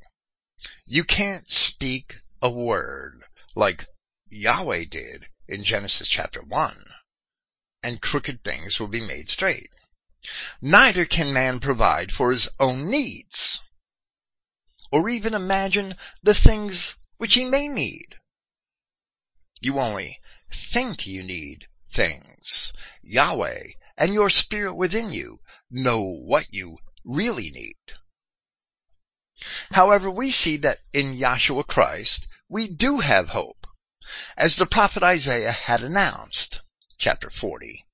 You 0.84 1.04
can't 1.04 1.50
speak 1.50 2.16
a 2.42 2.50
word 2.50 3.24
like 3.54 3.86
Yahweh 4.28 4.84
did 4.90 5.26
in 5.46 5.64
Genesis 5.64 6.08
chapter 6.08 6.42
1, 6.42 6.84
and 7.82 8.02
crooked 8.02 8.42
things 8.42 8.80
will 8.80 8.88
be 8.88 9.00
made 9.00 9.28
straight. 9.28 9.70
Neither 10.60 11.04
can 11.04 11.32
man 11.32 11.60
provide 11.60 12.12
for 12.12 12.32
his 12.32 12.48
own 12.58 12.90
needs 12.90 13.60
or 14.90 15.08
even 15.08 15.34
imagine 15.34 15.96
the 16.22 16.34
things 16.34 16.94
which 17.16 17.34
he 17.34 17.44
may 17.44 17.66
need. 17.68 18.14
You 19.64 19.78
only 19.78 20.20
think 20.52 21.06
you 21.06 21.22
need 21.22 21.68
things. 21.90 22.74
Yahweh 23.02 23.68
and 23.96 24.12
your 24.12 24.28
spirit 24.28 24.74
within 24.74 25.10
you 25.10 25.40
know 25.70 26.02
what 26.02 26.52
you 26.52 26.80
really 27.02 27.50
need. 27.50 27.78
However, 29.70 30.10
we 30.10 30.30
see 30.30 30.58
that 30.58 30.80
in 30.92 31.16
Yahshua 31.16 31.66
Christ, 31.66 32.28
we 32.46 32.68
do 32.68 33.00
have 33.00 33.30
hope, 33.30 33.66
as 34.36 34.56
the 34.56 34.66
prophet 34.66 35.02
Isaiah 35.02 35.52
had 35.52 35.82
announced, 35.82 36.60
chapter 36.98 37.30
40, 37.30 37.86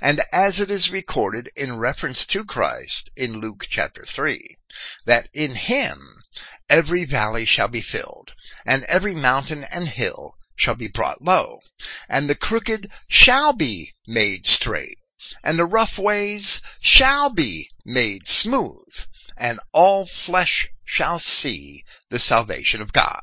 and 0.00 0.22
as 0.32 0.60
it 0.60 0.70
is 0.70 0.90
recorded 0.90 1.50
in 1.54 1.76
reference 1.76 2.24
to 2.24 2.42
Christ 2.42 3.10
in 3.16 3.38
Luke 3.38 3.66
chapter 3.68 4.06
3, 4.06 4.56
that 5.04 5.28
in 5.34 5.56
him 5.56 6.22
every 6.70 7.04
valley 7.04 7.44
shall 7.44 7.68
be 7.68 7.82
filled, 7.82 8.32
and 8.64 8.84
every 8.84 9.14
mountain 9.14 9.64
and 9.64 9.88
hill 9.88 10.37
shall 10.58 10.74
be 10.74 10.88
brought 10.88 11.22
low, 11.22 11.60
and 12.08 12.28
the 12.28 12.34
crooked 12.34 12.90
shall 13.08 13.52
be 13.52 13.94
made 14.06 14.46
straight, 14.46 14.98
and 15.42 15.58
the 15.58 15.64
rough 15.64 15.96
ways 15.96 16.60
shall 16.80 17.30
be 17.30 17.70
made 17.84 18.26
smooth, 18.26 18.92
and 19.36 19.60
all 19.72 20.04
flesh 20.04 20.68
shall 20.84 21.18
see 21.18 21.84
the 22.10 22.18
salvation 22.18 22.82
of 22.82 22.92
God. 22.92 23.22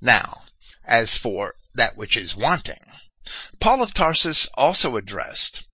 Now, 0.00 0.44
as 0.84 1.16
for 1.16 1.54
that 1.74 1.96
which 1.96 2.16
is 2.16 2.34
wanting, 2.34 2.84
Paul 3.60 3.82
of 3.82 3.92
Tarsus 3.92 4.48
also 4.54 4.96
addressed 4.96 5.64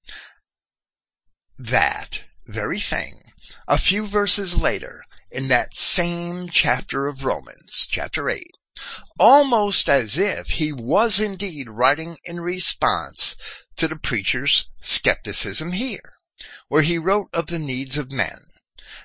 that 1.58 2.22
very 2.46 2.80
thing 2.80 3.32
a 3.68 3.78
few 3.78 4.06
verses 4.06 4.56
later 4.56 5.04
in 5.30 5.48
that 5.48 5.76
same 5.76 6.48
chapter 6.48 7.06
of 7.06 7.24
Romans, 7.24 7.86
chapter 7.90 8.28
8, 8.28 8.50
almost 9.18 9.88
as 9.88 10.18
if 10.18 10.48
he 10.48 10.72
was 10.72 11.18
indeed 11.18 11.68
writing 11.68 12.18
in 12.24 12.40
response 12.40 13.36
to 13.76 13.88
the 13.88 13.96
preacher's 13.96 14.68
skepticism 14.80 15.72
here, 15.72 16.14
where 16.68 16.82
he 16.82 16.98
wrote 16.98 17.28
of 17.32 17.46
the 17.46 17.58
needs 17.58 17.96
of 17.96 18.12
men, 18.12 18.46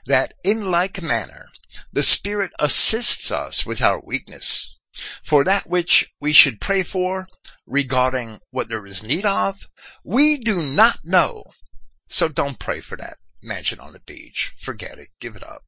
that 0.06 0.34
in 0.44 0.70
like 0.72 1.02
manner 1.02 1.48
the 1.94 2.04
Spirit 2.04 2.52
assists 2.60 3.32
us 3.32 3.66
with 3.66 3.82
our 3.82 4.02
weakness. 4.04 4.78
For 5.24 5.46
that 5.46 5.68
which 5.68 6.10
we 6.20 6.34
should 6.34 6.60
pray 6.60 6.84
for, 6.84 7.28
regarding 7.66 8.42
what 8.50 8.68
there 8.68 8.86
is 8.86 9.02
need 9.02 9.26
of, 9.26 9.68
we 10.04 10.38
do 10.38 10.62
not 10.62 11.00
know. 11.06 11.46
So 12.10 12.28
don't 12.28 12.60
pray 12.60 12.82
for 12.82 12.98
that 12.98 13.18
mansion 13.42 13.80
on 13.80 13.94
the 13.94 14.02
beach. 14.02 14.52
Forget 14.62 15.00
it. 15.00 15.10
Give 15.22 15.36
it 15.36 15.44
up. 15.44 15.64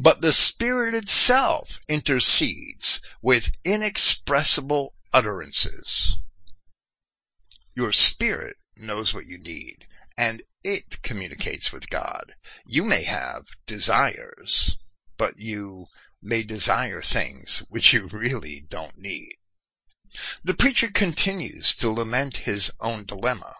But 0.00 0.20
the 0.20 0.32
Spirit 0.32 0.94
itself 0.94 1.80
intercedes 1.88 3.00
with 3.20 3.50
inexpressible 3.64 4.94
utterances. 5.12 6.16
Your 7.74 7.90
spirit 7.90 8.58
knows 8.76 9.12
what 9.12 9.26
you 9.26 9.38
need, 9.38 9.88
and 10.16 10.42
it 10.62 11.02
communicates 11.02 11.72
with 11.72 11.90
God. 11.90 12.36
You 12.64 12.84
may 12.84 13.02
have 13.02 13.46
desires, 13.66 14.78
but 15.16 15.40
you 15.40 15.86
may 16.22 16.44
desire 16.44 17.02
things 17.02 17.64
which 17.68 17.92
you 17.92 18.06
really 18.06 18.60
don't 18.60 18.98
need. 18.98 19.34
The 20.44 20.54
preacher 20.54 20.92
continues 20.92 21.74
to 21.74 21.90
lament 21.90 22.36
his 22.46 22.70
own 22.78 23.04
dilemma. 23.04 23.56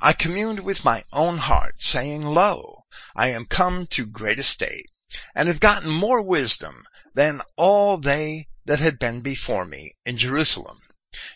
I 0.00 0.14
communed 0.14 0.60
with 0.60 0.82
my 0.82 1.04
own 1.12 1.36
heart, 1.36 1.82
saying, 1.82 2.22
Lo, 2.22 2.86
I 3.14 3.28
am 3.28 3.44
come 3.44 3.86
to 3.88 4.06
great 4.06 4.38
estate, 4.38 4.88
and 5.34 5.48
have 5.48 5.60
gotten 5.60 5.90
more 5.90 6.20
wisdom 6.20 6.84
than 7.14 7.40
all 7.56 7.96
they 7.96 8.48
that 8.64 8.80
had 8.80 8.98
been 8.98 9.20
before 9.20 9.64
me 9.64 9.94
in 10.04 10.18
Jerusalem. 10.18 10.80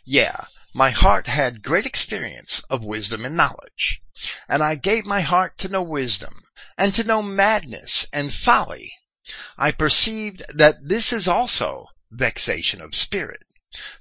Yea, 0.05 0.35
my 0.75 0.91
heart 0.91 1.27
had 1.27 1.63
great 1.63 1.87
experience 1.87 2.63
of 2.69 2.85
wisdom 2.85 3.25
and 3.25 3.37
knowledge. 3.37 4.01
And 4.49 4.63
I 4.63 4.75
gave 4.75 5.07
my 5.07 5.21
heart 5.21 5.57
to 5.59 5.69
know 5.69 5.83
wisdom, 5.83 6.43
and 6.77 6.95
to 6.95 7.05
know 7.05 7.23
madness 7.23 8.07
and 8.13 8.35
folly. 8.35 8.93
I 9.57 9.73
perceived 9.73 10.43
that 10.53 10.89
this 10.89 11.13
is 11.13 11.29
also 11.29 11.87
vexation 12.11 12.81
of 12.81 12.95
spirit. 12.95 13.43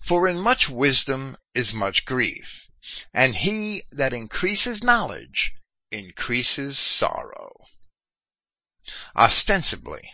For 0.01 0.27
in 0.27 0.39
much 0.39 0.67
wisdom 0.67 1.37
is 1.53 1.73
much 1.73 2.05
grief, 2.05 2.67
and 3.13 3.35
he 3.35 3.83
that 3.91 4.13
increases 4.13 4.83
knowledge 4.83 5.53
increases 5.91 6.77
sorrow. 6.79 7.51
Ostensibly, 9.15 10.13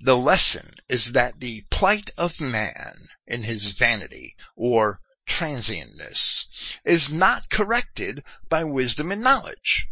the 0.00 0.16
lesson 0.16 0.74
is 0.88 1.12
that 1.12 1.40
the 1.40 1.60
plight 1.70 2.10
of 2.16 2.40
man 2.40 3.08
in 3.26 3.42
his 3.42 3.72
vanity 3.72 4.34
or 4.56 5.00
transientness 5.26 6.46
is 6.84 7.10
not 7.10 7.50
corrected 7.50 8.24
by 8.48 8.64
wisdom 8.64 9.12
and 9.12 9.22
knowledge. 9.22 9.86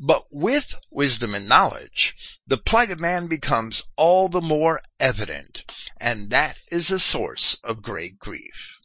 But 0.00 0.32
with 0.32 0.74
wisdom 0.90 1.34
and 1.34 1.46
knowledge, 1.46 2.16
the 2.46 2.56
plight 2.56 2.90
of 2.90 2.98
man 2.98 3.28
becomes 3.28 3.82
all 3.94 4.28
the 4.28 4.40
more 4.40 4.82
evident, 4.98 5.70
and 5.98 6.30
that 6.30 6.58
is 6.72 6.90
a 6.90 6.98
source 6.98 7.58
of 7.62 7.82
great 7.82 8.18
grief. 8.18 8.78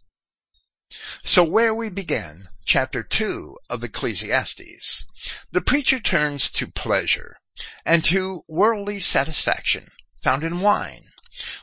So 1.24 1.44
where 1.44 1.74
we 1.74 1.90
begin, 1.90 2.50
chapter 2.66 3.02
2 3.02 3.58
of 3.70 3.84
Ecclesiastes, 3.84 5.06
the 5.52 5.62
preacher 5.62 6.00
turns 6.00 6.50
to 6.52 6.68
pleasure 6.68 7.38
and 7.86 8.04
to 8.06 8.44
worldly 8.48 9.00
satisfaction 9.00 9.88
found 10.24 10.44
in 10.44 10.60
wine, 10.60 11.12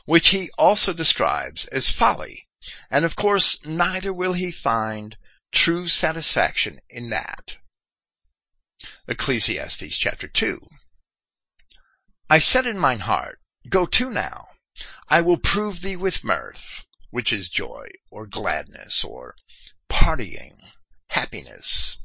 which 0.05 0.29
he 0.29 0.49
also 0.57 0.93
describes 0.93 1.65
as 1.67 1.89
folly 1.89 2.47
and 2.89 3.03
of 3.03 3.17
course, 3.17 3.59
neither 3.65 4.13
will 4.13 4.31
he 4.31 4.49
find 4.49 5.17
true 5.51 5.89
satisfaction 5.89 6.79
in 6.89 7.09
that. 7.09 7.55
Ecclesiastes 9.05 9.97
chapter 9.97 10.29
2. 10.29 10.69
I 12.29 12.39
said 12.39 12.65
in 12.65 12.79
mine 12.79 13.01
heart, 13.01 13.41
Go 13.67 13.85
to 13.85 14.09
now. 14.09 14.51
I 15.09 15.19
will 15.19 15.35
prove 15.35 15.81
thee 15.81 15.97
with 15.97 16.23
mirth, 16.23 16.85
which 17.09 17.33
is 17.33 17.49
joy, 17.49 17.89
or 18.09 18.25
gladness, 18.27 19.03
or 19.03 19.35
partying, 19.89 20.71
happiness. 21.09 21.97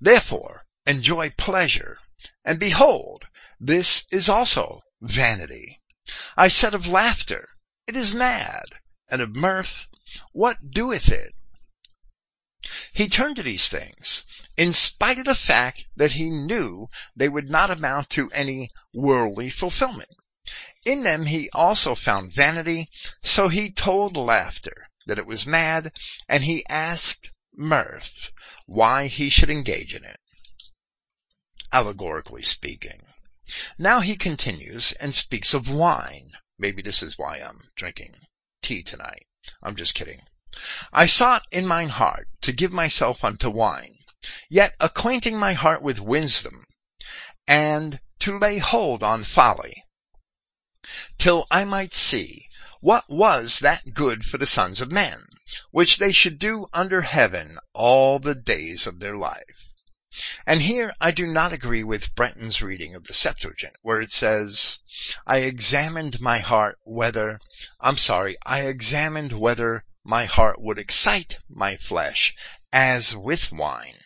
Therefore, 0.00 0.66
enjoy 0.86 1.30
pleasure, 1.30 1.98
and 2.44 2.60
behold, 2.60 3.26
this 3.58 4.04
is 4.10 4.28
also 4.28 4.82
vanity. 5.00 5.80
I 6.36 6.48
said 6.48 6.74
of 6.74 6.86
laughter, 6.86 7.48
it 7.86 7.96
is 7.96 8.14
mad, 8.14 8.66
and 9.08 9.22
of 9.22 9.34
mirth, 9.34 9.86
what 10.32 10.70
doeth 10.70 11.08
it? 11.08 11.34
He 12.92 13.08
turned 13.08 13.36
to 13.36 13.42
these 13.42 13.68
things, 13.68 14.24
in 14.56 14.72
spite 14.72 15.18
of 15.18 15.24
the 15.24 15.34
fact 15.34 15.84
that 15.96 16.12
he 16.12 16.30
knew 16.30 16.88
they 17.14 17.28
would 17.28 17.50
not 17.50 17.70
amount 17.70 18.10
to 18.10 18.30
any 18.32 18.70
worldly 18.92 19.50
fulfillment. 19.50 20.10
In 20.84 21.02
them 21.02 21.26
he 21.26 21.50
also 21.50 21.94
found 21.94 22.34
vanity, 22.34 22.90
so 23.22 23.48
he 23.48 23.70
told 23.70 24.16
laughter 24.16 24.88
that 25.06 25.18
it 25.18 25.26
was 25.26 25.46
mad, 25.46 25.92
and 26.28 26.44
he 26.44 26.66
asked 26.68 27.30
mirth 27.54 28.30
why 28.66 29.06
he 29.06 29.28
should 29.28 29.50
engage 29.50 29.94
in 29.94 30.04
it. 30.04 30.20
Allegorically 31.74 32.44
speaking. 32.44 33.02
Now 33.78 33.98
he 33.98 34.14
continues 34.14 34.92
and 34.92 35.12
speaks 35.12 35.52
of 35.52 35.68
wine. 35.68 36.30
Maybe 36.56 36.82
this 36.82 37.02
is 37.02 37.18
why 37.18 37.38
I'm 37.38 37.68
drinking 37.74 38.14
tea 38.62 38.84
tonight. 38.84 39.26
I'm 39.60 39.74
just 39.74 39.92
kidding. 39.92 40.22
I 40.92 41.06
sought 41.06 41.42
in 41.50 41.66
mine 41.66 41.88
heart 41.88 42.28
to 42.42 42.52
give 42.52 42.72
myself 42.72 43.24
unto 43.24 43.50
wine, 43.50 43.96
yet 44.48 44.76
acquainting 44.78 45.36
my 45.36 45.54
heart 45.54 45.82
with 45.82 45.98
wisdom, 45.98 46.64
and 47.48 47.98
to 48.20 48.38
lay 48.38 48.58
hold 48.58 49.02
on 49.02 49.24
folly, 49.24 49.82
till 51.18 51.44
I 51.50 51.64
might 51.64 51.92
see 51.92 52.46
what 52.80 53.10
was 53.10 53.58
that 53.58 53.94
good 53.94 54.24
for 54.24 54.38
the 54.38 54.46
sons 54.46 54.80
of 54.80 54.92
men, 54.92 55.26
which 55.72 55.96
they 55.96 56.12
should 56.12 56.38
do 56.38 56.68
under 56.72 57.02
heaven 57.02 57.58
all 57.72 58.20
the 58.20 58.36
days 58.36 58.86
of 58.86 59.00
their 59.00 59.16
life. 59.16 59.73
And 60.46 60.62
here 60.62 60.94
I 61.00 61.10
do 61.10 61.26
not 61.26 61.52
agree 61.52 61.82
with 61.82 62.14
Brenton's 62.14 62.62
reading 62.62 62.94
of 62.94 63.04
the 63.04 63.14
Septuagint, 63.14 63.74
where 63.82 64.00
it 64.00 64.12
says, 64.12 64.78
I 65.26 65.38
examined 65.38 66.20
my 66.20 66.38
heart 66.38 66.78
whether, 66.84 67.40
I'm 67.80 67.96
sorry, 67.96 68.36
I 68.44 68.60
examined 68.60 69.32
whether 69.32 69.84
my 70.04 70.26
heart 70.26 70.60
would 70.60 70.78
excite 70.78 71.38
my 71.48 71.76
flesh 71.76 72.34
as 72.72 73.16
with 73.16 73.50
wine. 73.50 73.98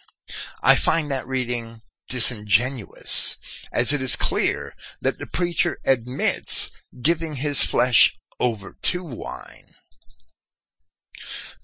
I 0.63 0.77
find 0.77 1.11
that 1.11 1.27
reading 1.27 1.83
disingenuous, 2.09 3.37
as 3.73 3.93
it 3.93 4.01
is 4.01 4.17
clear 4.17 4.75
that 5.01 5.19
the 5.19 5.27
preacher 5.27 5.79
admits 5.85 6.71
giving 7.03 7.35
his 7.35 7.63
flesh 7.65 8.15
over 8.41 8.77
to 8.83 9.05
wine. 9.05 9.75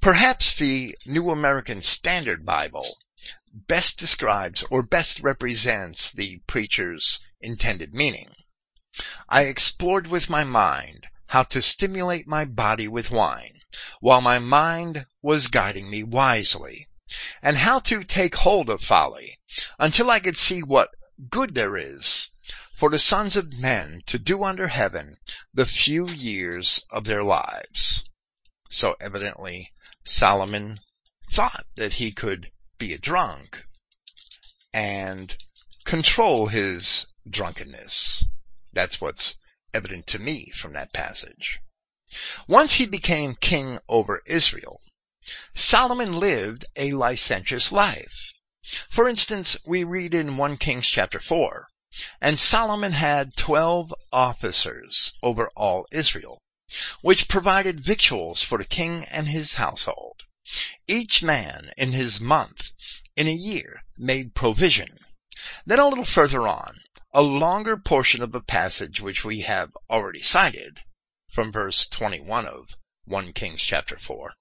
Perhaps 0.00 0.56
the 0.56 0.96
New 1.06 1.30
American 1.30 1.82
Standard 1.82 2.44
Bible 2.44 2.98
best 3.54 3.98
describes 3.98 4.64
or 4.70 4.82
best 4.82 5.20
represents 5.20 6.10
the 6.10 6.38
preacher's 6.46 7.20
intended 7.40 7.94
meaning. 7.94 8.34
I 9.28 9.42
explored 9.42 10.08
with 10.08 10.28
my 10.28 10.44
mind 10.44 11.06
how 11.28 11.44
to 11.44 11.62
stimulate 11.62 12.26
my 12.26 12.44
body 12.44 12.88
with 12.88 13.10
wine, 13.10 13.60
while 14.00 14.20
my 14.20 14.38
mind 14.38 15.06
was 15.22 15.46
guiding 15.46 15.88
me 15.88 16.02
wisely, 16.02 16.88
and 17.42 17.58
how 17.58 17.78
to 17.80 18.04
take 18.04 18.34
hold 18.36 18.68
of 18.68 18.82
folly 18.82 19.38
until 19.78 20.10
I 20.10 20.20
could 20.20 20.36
see 20.36 20.62
what 20.62 20.90
good 21.30 21.54
there 21.54 21.76
is 21.76 22.30
for 22.76 22.90
the 22.90 22.98
sons 22.98 23.36
of 23.36 23.52
men 23.52 24.02
to 24.06 24.18
do 24.18 24.42
under 24.42 24.68
heaven 24.68 25.16
the 25.52 25.66
few 25.66 26.08
years 26.08 26.82
of 26.90 27.04
their 27.04 27.22
lives. 27.22 28.04
So 28.68 28.96
evidently 29.00 29.72
Solomon 30.04 30.80
thought 31.30 31.66
that 31.76 31.94
he 31.94 32.10
could 32.10 32.50
be 32.78 32.92
a 32.92 32.98
drunk 32.98 33.64
and 34.72 35.36
control 35.84 36.48
his 36.48 37.06
drunkenness. 37.28 38.24
That's 38.72 39.00
what's 39.00 39.36
evident 39.72 40.06
to 40.08 40.18
me 40.18 40.50
from 40.54 40.72
that 40.72 40.92
passage. 40.92 41.60
Once 42.46 42.74
he 42.74 42.86
became 42.86 43.34
king 43.34 43.78
over 43.88 44.22
Israel, 44.26 44.80
Solomon 45.54 46.18
lived 46.18 46.64
a 46.76 46.92
licentious 46.92 47.72
life. 47.72 48.32
For 48.88 49.08
instance, 49.08 49.56
we 49.66 49.84
read 49.84 50.14
in 50.14 50.36
1 50.36 50.56
Kings 50.58 50.86
chapter 50.88 51.20
4, 51.20 51.68
and 52.20 52.38
Solomon 52.38 52.92
had 52.92 53.36
twelve 53.36 53.94
officers 54.12 55.12
over 55.22 55.48
all 55.56 55.86
Israel, 55.90 56.42
which 57.02 57.28
provided 57.28 57.84
victuals 57.84 58.42
for 58.42 58.58
the 58.58 58.64
king 58.64 59.04
and 59.04 59.28
his 59.28 59.54
household. 59.54 60.13
Each 60.86 61.22
man 61.22 61.72
in 61.78 61.92
his 61.92 62.20
month 62.20 62.72
in 63.16 63.26
a 63.26 63.32
year 63.32 63.82
made 63.96 64.34
provision. 64.34 64.98
Then 65.64 65.78
a 65.78 65.88
little 65.88 66.04
further 66.04 66.46
on, 66.46 66.80
a 67.14 67.22
longer 67.22 67.78
portion 67.78 68.22
of 68.22 68.34
a 68.34 68.42
passage 68.42 69.00
which 69.00 69.24
we 69.24 69.40
have 69.40 69.70
already 69.88 70.20
cited, 70.20 70.80
from 71.32 71.50
verse 71.50 71.86
21 71.86 72.46
of 72.46 72.74
1 73.04 73.32
Kings 73.32 73.62
chapter 73.62 73.98
4. 73.98 74.34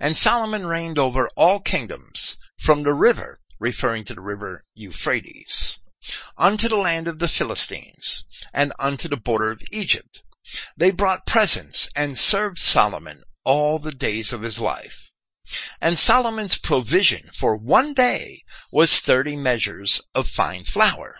And 0.00 0.16
Solomon 0.16 0.64
reigned 0.64 0.98
over 0.98 1.28
all 1.36 1.60
kingdoms, 1.60 2.38
from 2.58 2.82
the 2.82 2.94
river, 2.94 3.38
referring 3.58 4.04
to 4.06 4.14
the 4.14 4.22
river 4.22 4.64
Euphrates, 4.74 5.78
unto 6.38 6.68
the 6.68 6.76
land 6.76 7.06
of 7.06 7.18
the 7.18 7.28
Philistines, 7.28 8.24
and 8.52 8.72
unto 8.78 9.08
the 9.08 9.16
border 9.16 9.50
of 9.50 9.62
Egypt. 9.70 10.22
They 10.76 10.90
brought 10.90 11.26
presents 11.26 11.90
and 11.94 12.16
served 12.16 12.58
Solomon 12.58 13.24
all 13.44 13.78
the 13.78 13.92
days 13.92 14.32
of 14.32 14.40
his 14.40 14.58
life. 14.58 15.03
And 15.80 15.98
Solomon's 15.98 16.56
provision 16.56 17.30
for 17.34 17.56
one 17.56 17.92
day 17.92 18.44
was 18.72 19.00
thirty 19.00 19.36
measures 19.36 20.00
of 20.14 20.28
fine 20.28 20.64
flour, 20.64 21.18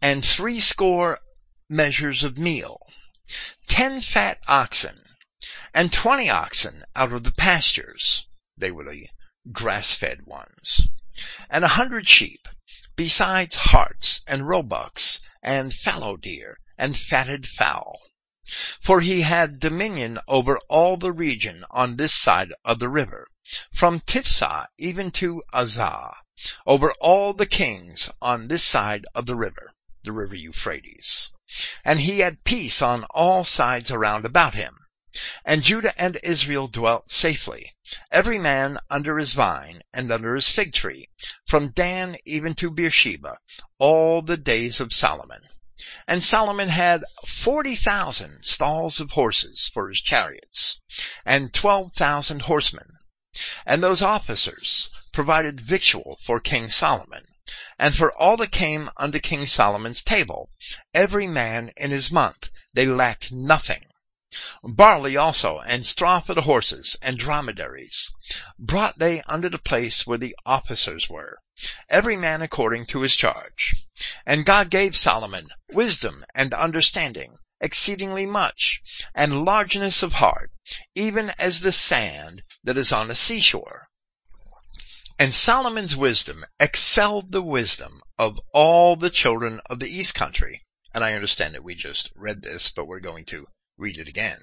and 0.00 0.24
threescore 0.24 1.18
measures 1.68 2.22
of 2.22 2.38
meal, 2.38 2.78
ten 3.66 4.00
fat 4.00 4.38
oxen, 4.46 5.02
and 5.74 5.92
twenty 5.92 6.30
oxen 6.30 6.84
out 6.94 7.12
of 7.12 7.24
the 7.24 7.32
pastures. 7.32 8.26
They 8.56 8.70
were 8.70 8.84
the 8.84 9.08
grass-fed 9.50 10.26
ones, 10.26 10.86
and 11.50 11.64
a 11.64 11.68
hundred 11.68 12.08
sheep, 12.08 12.46
besides 12.94 13.56
harts 13.56 14.22
and 14.26 14.46
roebucks 14.46 15.20
and 15.42 15.74
fallow 15.74 16.16
deer 16.16 16.58
and 16.78 16.96
fatted 16.96 17.48
fowl. 17.48 18.00
For 18.80 19.00
he 19.00 19.20
had 19.20 19.60
dominion 19.60 20.18
over 20.26 20.58
all 20.68 20.96
the 20.96 21.12
region 21.12 21.64
on 21.70 21.96
this 21.96 22.12
side 22.12 22.52
of 22.64 22.80
the 22.80 22.88
river, 22.88 23.28
from 23.72 24.00
Tiphsah 24.00 24.66
even 24.76 25.12
to 25.12 25.44
Azzah, 25.54 26.16
over 26.66 26.92
all 27.00 27.34
the 27.34 27.46
kings 27.46 28.10
on 28.20 28.48
this 28.48 28.64
side 28.64 29.06
of 29.14 29.26
the 29.26 29.36
river, 29.36 29.74
the 30.02 30.10
river 30.10 30.34
Euphrates. 30.34 31.30
And 31.84 32.00
he 32.00 32.18
had 32.18 32.42
peace 32.42 32.82
on 32.82 33.04
all 33.10 33.44
sides 33.44 33.92
around 33.92 34.24
about 34.24 34.54
him. 34.54 34.86
And 35.44 35.62
Judah 35.62 35.94
and 35.96 36.18
Israel 36.24 36.66
dwelt 36.66 37.12
safely, 37.12 37.76
every 38.10 38.40
man 38.40 38.80
under 38.90 39.18
his 39.18 39.34
vine 39.34 39.82
and 39.92 40.10
under 40.10 40.34
his 40.34 40.48
fig 40.48 40.72
tree, 40.72 41.10
from 41.46 41.70
Dan 41.70 42.16
even 42.24 42.54
to 42.54 42.70
Beersheba, 42.70 43.38
all 43.78 44.20
the 44.20 44.36
days 44.36 44.80
of 44.80 44.92
Solomon. 44.92 45.42
And 46.06 46.22
Solomon 46.22 46.68
had 46.68 47.02
forty 47.26 47.76
thousand 47.76 48.44
stalls 48.44 49.00
of 49.00 49.12
horses 49.12 49.70
for 49.72 49.88
his 49.88 50.02
chariots, 50.02 50.82
and 51.24 51.54
twelve 51.54 51.94
thousand 51.94 52.42
horsemen. 52.42 52.98
And 53.64 53.82
those 53.82 54.02
officers 54.02 54.90
provided 55.14 55.62
victual 55.62 56.18
for 56.26 56.40
King 56.40 56.68
Solomon, 56.68 57.24
and 57.78 57.96
for 57.96 58.12
all 58.12 58.36
that 58.36 58.52
came 58.52 58.90
unto 58.98 59.18
King 59.18 59.46
Solomon's 59.46 60.02
table, 60.02 60.50
every 60.92 61.26
man 61.26 61.72
in 61.76 61.90
his 61.90 62.12
month, 62.12 62.50
they 62.74 62.84
lacked 62.84 63.32
nothing. 63.32 63.86
Barley 64.64 65.14
also, 65.14 65.58
and 65.58 65.84
straw 65.84 66.20
for 66.20 66.32
the 66.32 66.42
horses, 66.48 66.96
and 67.02 67.18
dromedaries, 67.18 68.10
brought 68.58 68.98
they 68.98 69.20
unto 69.22 69.50
the 69.50 69.58
place 69.58 70.06
where 70.06 70.16
the 70.16 70.34
officers 70.46 71.08
were, 71.08 71.36
every 71.90 72.16
man 72.16 72.40
according 72.40 72.86
to 72.86 73.02
his 73.02 73.14
charge. 73.14 73.74
And 74.24 74.46
God 74.46 74.70
gave 74.70 74.96
Solomon 74.96 75.50
wisdom 75.70 76.24
and 76.34 76.54
understanding, 76.54 77.36
exceedingly 77.60 78.24
much, 78.24 78.80
and 79.14 79.44
largeness 79.44 80.02
of 80.02 80.14
heart, 80.14 80.50
even 80.94 81.34
as 81.38 81.60
the 81.60 81.70
sand 81.70 82.42
that 82.64 82.78
is 82.78 82.90
on 82.90 83.08
the 83.08 83.14
seashore. 83.14 83.88
And 85.18 85.34
Solomon's 85.34 85.94
wisdom 85.94 86.46
excelled 86.58 87.32
the 87.32 87.42
wisdom 87.42 88.00
of 88.18 88.40
all 88.54 88.96
the 88.96 89.10
children 89.10 89.60
of 89.66 89.78
the 89.78 89.90
east 89.90 90.14
country. 90.14 90.62
And 90.94 91.04
I 91.04 91.12
understand 91.12 91.54
that 91.54 91.62
we 91.62 91.74
just 91.74 92.10
read 92.16 92.42
this, 92.42 92.70
but 92.70 92.86
we're 92.86 93.00
going 93.00 93.26
to 93.26 93.46
read 93.82 93.98
it 93.98 94.08
again. 94.08 94.38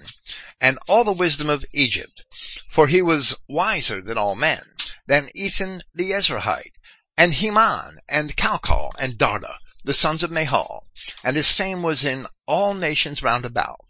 And 0.60 0.78
all 0.86 1.02
the 1.02 1.12
wisdom 1.12 1.48
of 1.48 1.64
Egypt, 1.72 2.24
for 2.70 2.86
he 2.86 3.00
was 3.00 3.34
wiser 3.48 4.02
than 4.02 4.18
all 4.18 4.34
men, 4.34 4.62
than 5.06 5.30
Ethan 5.34 5.82
the 5.94 6.12
Ezrahite, 6.12 6.74
and 7.16 7.34
Heman, 7.34 7.98
and 8.08 8.36
Calcol, 8.36 8.92
and 8.98 9.18
Darda, 9.18 9.56
the 9.82 9.94
sons 9.94 10.22
of 10.22 10.30
Mahol, 10.30 10.84
and 11.24 11.36
his 11.36 11.50
fame 11.50 11.82
was 11.82 12.04
in 12.04 12.26
all 12.46 12.74
nations 12.74 13.22
round 13.22 13.46
about. 13.46 13.86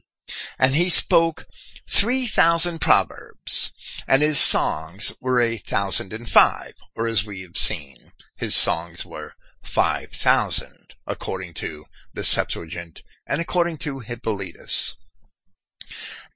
And 0.58 0.76
he 0.76 0.88
spoke 0.88 1.46
three 1.88 2.28
thousand 2.28 2.80
proverbs, 2.80 3.72
and 4.06 4.22
his 4.22 4.38
songs 4.38 5.12
were 5.20 5.40
a 5.40 5.58
thousand 5.58 6.12
and 6.12 6.30
five, 6.30 6.74
or 6.94 7.08
as 7.08 7.24
we 7.24 7.42
have 7.42 7.56
seen, 7.56 8.12
his 8.36 8.54
songs 8.54 9.04
were 9.04 9.34
five 9.64 10.12
thousand, 10.12 10.94
according 11.06 11.54
to 11.54 11.84
the 12.14 12.22
Septuagint, 12.22 13.02
and 13.26 13.40
according 13.40 13.78
to 13.78 13.98
Hippolytus. 13.98 14.96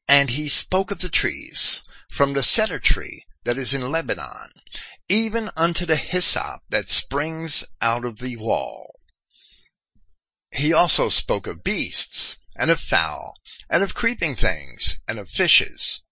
And 0.09 0.31
he 0.31 0.49
spoke 0.49 0.91
of 0.91 1.01
the 1.01 1.09
trees, 1.09 1.83
from 2.11 2.33
the 2.33 2.43
cedar 2.43 2.79
tree 2.79 3.25
that 3.45 3.59
is 3.59 3.73
in 3.75 3.91
Lebanon, 3.91 4.51
even 5.09 5.51
unto 5.57 5.87
the 5.87 5.97
hyssop 5.97 6.63
that 6.71 6.89
springs 6.89 7.65
out 7.81 8.05
of 8.05 8.19
the 8.19 8.37
wall. 8.37 9.01
He 10.51 10.73
also 10.73 11.09
spoke 11.09 11.47
of 11.47 11.65
beasts, 11.65 12.39
and 12.57 12.71
of 12.71 12.81
fowl, 12.81 13.37
and 13.69 13.83
of 13.83 13.95
creeping 13.95 14.37
things, 14.37 14.99
and 15.09 15.19
of 15.19 15.29
fishes. 15.29 16.03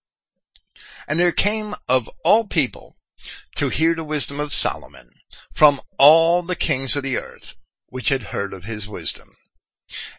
And 1.07 1.19
there 1.19 1.33
came 1.33 1.75
of 1.89 2.09
all 2.25 2.47
people 2.47 2.97
to 3.57 3.69
hear 3.69 3.95
the 3.95 4.05
wisdom 4.05 4.41
of 4.41 4.53
Solomon 4.53 5.21
from 5.53 5.81
all 5.99 6.43
the 6.43 6.57
kings 6.57 6.97
of 6.97 7.03
the 7.03 7.17
earth, 7.17 7.55
which 7.87 8.09
had 8.09 8.25
heard 8.25 8.53
of 8.53 8.65
his 8.65 8.89
wisdom. 8.89 9.37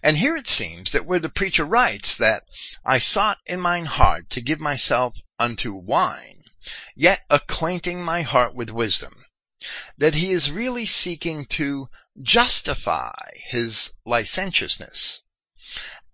And 0.02 0.18
here 0.18 0.36
it 0.36 0.48
seems 0.48 0.92
that 0.92 1.06
where 1.06 1.20
the 1.20 1.30
preacher 1.30 1.66
writes 1.66 2.16
that 2.18 2.44
I 2.86 3.00
sought 3.00 3.40
in 3.46 3.60
mine 3.60 3.86
heart 3.86 4.30
to 4.32 4.42
give 4.42 4.60
myself 4.60 5.18
unto 5.40 5.74
wine, 5.74 6.44
yet 6.96 7.26
acquainting 7.30 8.04
my 8.04 8.22
heart 8.22 8.54
with 8.54 8.70
wisdom, 8.70 9.26
that 9.98 10.14
he 10.14 10.32
is 10.32 10.52
really 10.52 10.86
seeking 10.86 11.46
to 11.46 11.90
justify 12.22 13.16
his 13.48 13.94
licentiousness 14.06 15.22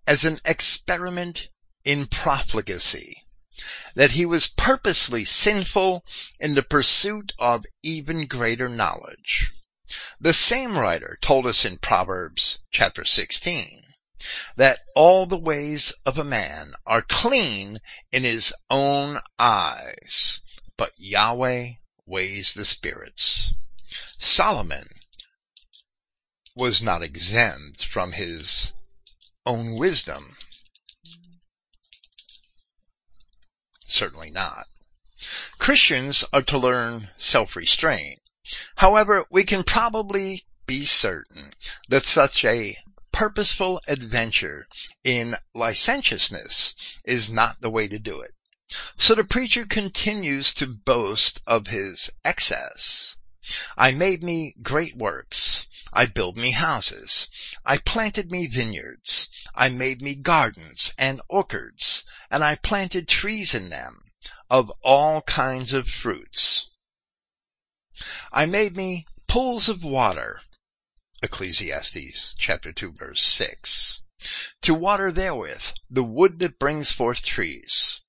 as 0.06 0.24
an 0.24 0.40
experiment 0.44 1.48
in 1.84 2.06
profligacy, 2.06 3.26
that 3.94 4.12
he 4.12 4.24
was 4.24 4.48
purposely 4.48 5.24
sinful 5.24 6.04
in 6.38 6.54
the 6.54 6.62
pursuit 6.62 7.32
of 7.38 7.66
even 7.82 8.26
greater 8.26 8.68
knowledge. 8.68 9.52
The 10.20 10.32
same 10.32 10.78
writer 10.78 11.18
told 11.20 11.46
us 11.46 11.64
in 11.64 11.78
Proverbs 11.78 12.58
chapter 12.70 13.04
16 13.04 13.94
that 14.56 14.80
all 14.94 15.26
the 15.26 15.38
ways 15.38 15.92
of 16.04 16.18
a 16.18 16.24
man 16.24 16.74
are 16.86 17.02
clean 17.02 17.80
in 18.12 18.24
his 18.24 18.52
own 18.68 19.20
eyes, 19.38 20.40
but 20.76 20.92
Yahweh 20.96 21.72
weighs 22.06 22.54
the 22.54 22.64
spirits. 22.64 23.52
Solomon 24.18 24.88
was 26.54 26.82
not 26.82 27.02
exempt 27.02 27.84
from 27.84 28.12
his 28.12 28.72
own 29.46 29.78
wisdom. 29.78 30.36
Certainly 33.86 34.30
not. 34.30 34.66
Christians 35.58 36.24
are 36.32 36.42
to 36.42 36.58
learn 36.58 37.10
self-restraint. 37.18 38.19
However, 38.76 39.26
we 39.30 39.44
can 39.44 39.62
probably 39.62 40.44
be 40.66 40.84
certain 40.84 41.52
that 41.88 42.04
such 42.04 42.44
a 42.44 42.78
purposeful 43.12 43.80
adventure 43.86 44.66
in 45.04 45.36
licentiousness 45.54 46.74
is 47.04 47.28
not 47.28 47.60
the 47.60 47.70
way 47.70 47.88
to 47.88 47.98
do 47.98 48.20
it. 48.20 48.34
So 48.96 49.14
the 49.14 49.24
preacher 49.24 49.66
continues 49.66 50.54
to 50.54 50.66
boast 50.66 51.40
of 51.46 51.66
his 51.66 52.08
excess. 52.24 53.16
I 53.76 53.90
made 53.90 54.22
me 54.22 54.54
great 54.62 54.96
works. 54.96 55.66
I 55.92 56.06
built 56.06 56.36
me 56.36 56.52
houses. 56.52 57.28
I 57.66 57.78
planted 57.78 58.30
me 58.30 58.46
vineyards. 58.46 59.28
I 59.56 59.70
made 59.70 60.00
me 60.00 60.14
gardens 60.14 60.92
and 60.96 61.20
orchards, 61.28 62.04
and 62.30 62.44
I 62.44 62.54
planted 62.54 63.08
trees 63.08 63.54
in 63.54 63.70
them 63.70 64.02
of 64.48 64.70
all 64.84 65.22
kinds 65.22 65.72
of 65.72 65.88
fruits. 65.88 66.69
I 68.32 68.46
made 68.46 68.76
me 68.76 69.06
pools 69.26 69.68
of 69.68 69.84
water. 69.84 70.42
Ecclesiastes 71.22 72.34
chapter 72.38 72.72
2 72.72 72.92
verse 72.92 73.22
6 73.22 74.00
to 74.60 74.74
water 74.74 75.10
therewith 75.10 75.62
the 75.88 76.04
wood 76.04 76.40
that 76.40 76.58
brings 76.58 76.90
forth 76.90 77.22
trees. 77.22 78.00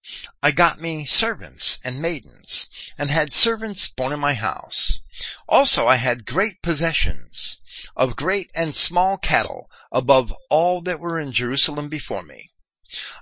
I 0.43 0.51
got 0.51 0.81
me 0.81 1.05
servants 1.05 1.77
and 1.85 2.01
maidens, 2.01 2.67
and 2.97 3.09
had 3.09 3.31
servants 3.31 3.87
born 3.87 4.11
in 4.11 4.19
my 4.19 4.33
house. 4.33 4.99
Also 5.47 5.87
I 5.87 5.95
had 5.95 6.25
great 6.25 6.61
possessions, 6.61 7.59
of 7.95 8.17
great 8.17 8.51
and 8.53 8.75
small 8.75 9.17
cattle, 9.17 9.69
above 9.89 10.33
all 10.49 10.81
that 10.81 10.99
were 10.99 11.17
in 11.17 11.31
Jerusalem 11.31 11.87
before 11.87 12.23
me. 12.23 12.51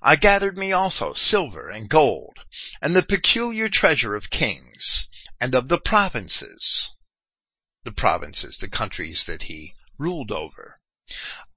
I 0.01 0.15
gathered 0.15 0.57
me 0.57 0.71
also 0.71 1.13
silver 1.13 1.69
and 1.69 1.87
gold, 1.87 2.39
and 2.81 2.95
the 2.95 3.03
peculiar 3.03 3.69
treasure 3.69 4.15
of 4.15 4.31
kings, 4.31 5.09
and 5.39 5.55
of 5.55 5.67
the 5.67 5.79
provinces. 5.79 6.91
The 7.83 7.91
provinces, 7.91 8.57
the 8.57 8.69
countries 8.69 9.23
that 9.25 9.43
he 9.43 9.73
ruled 9.97 10.31
over. 10.31 10.79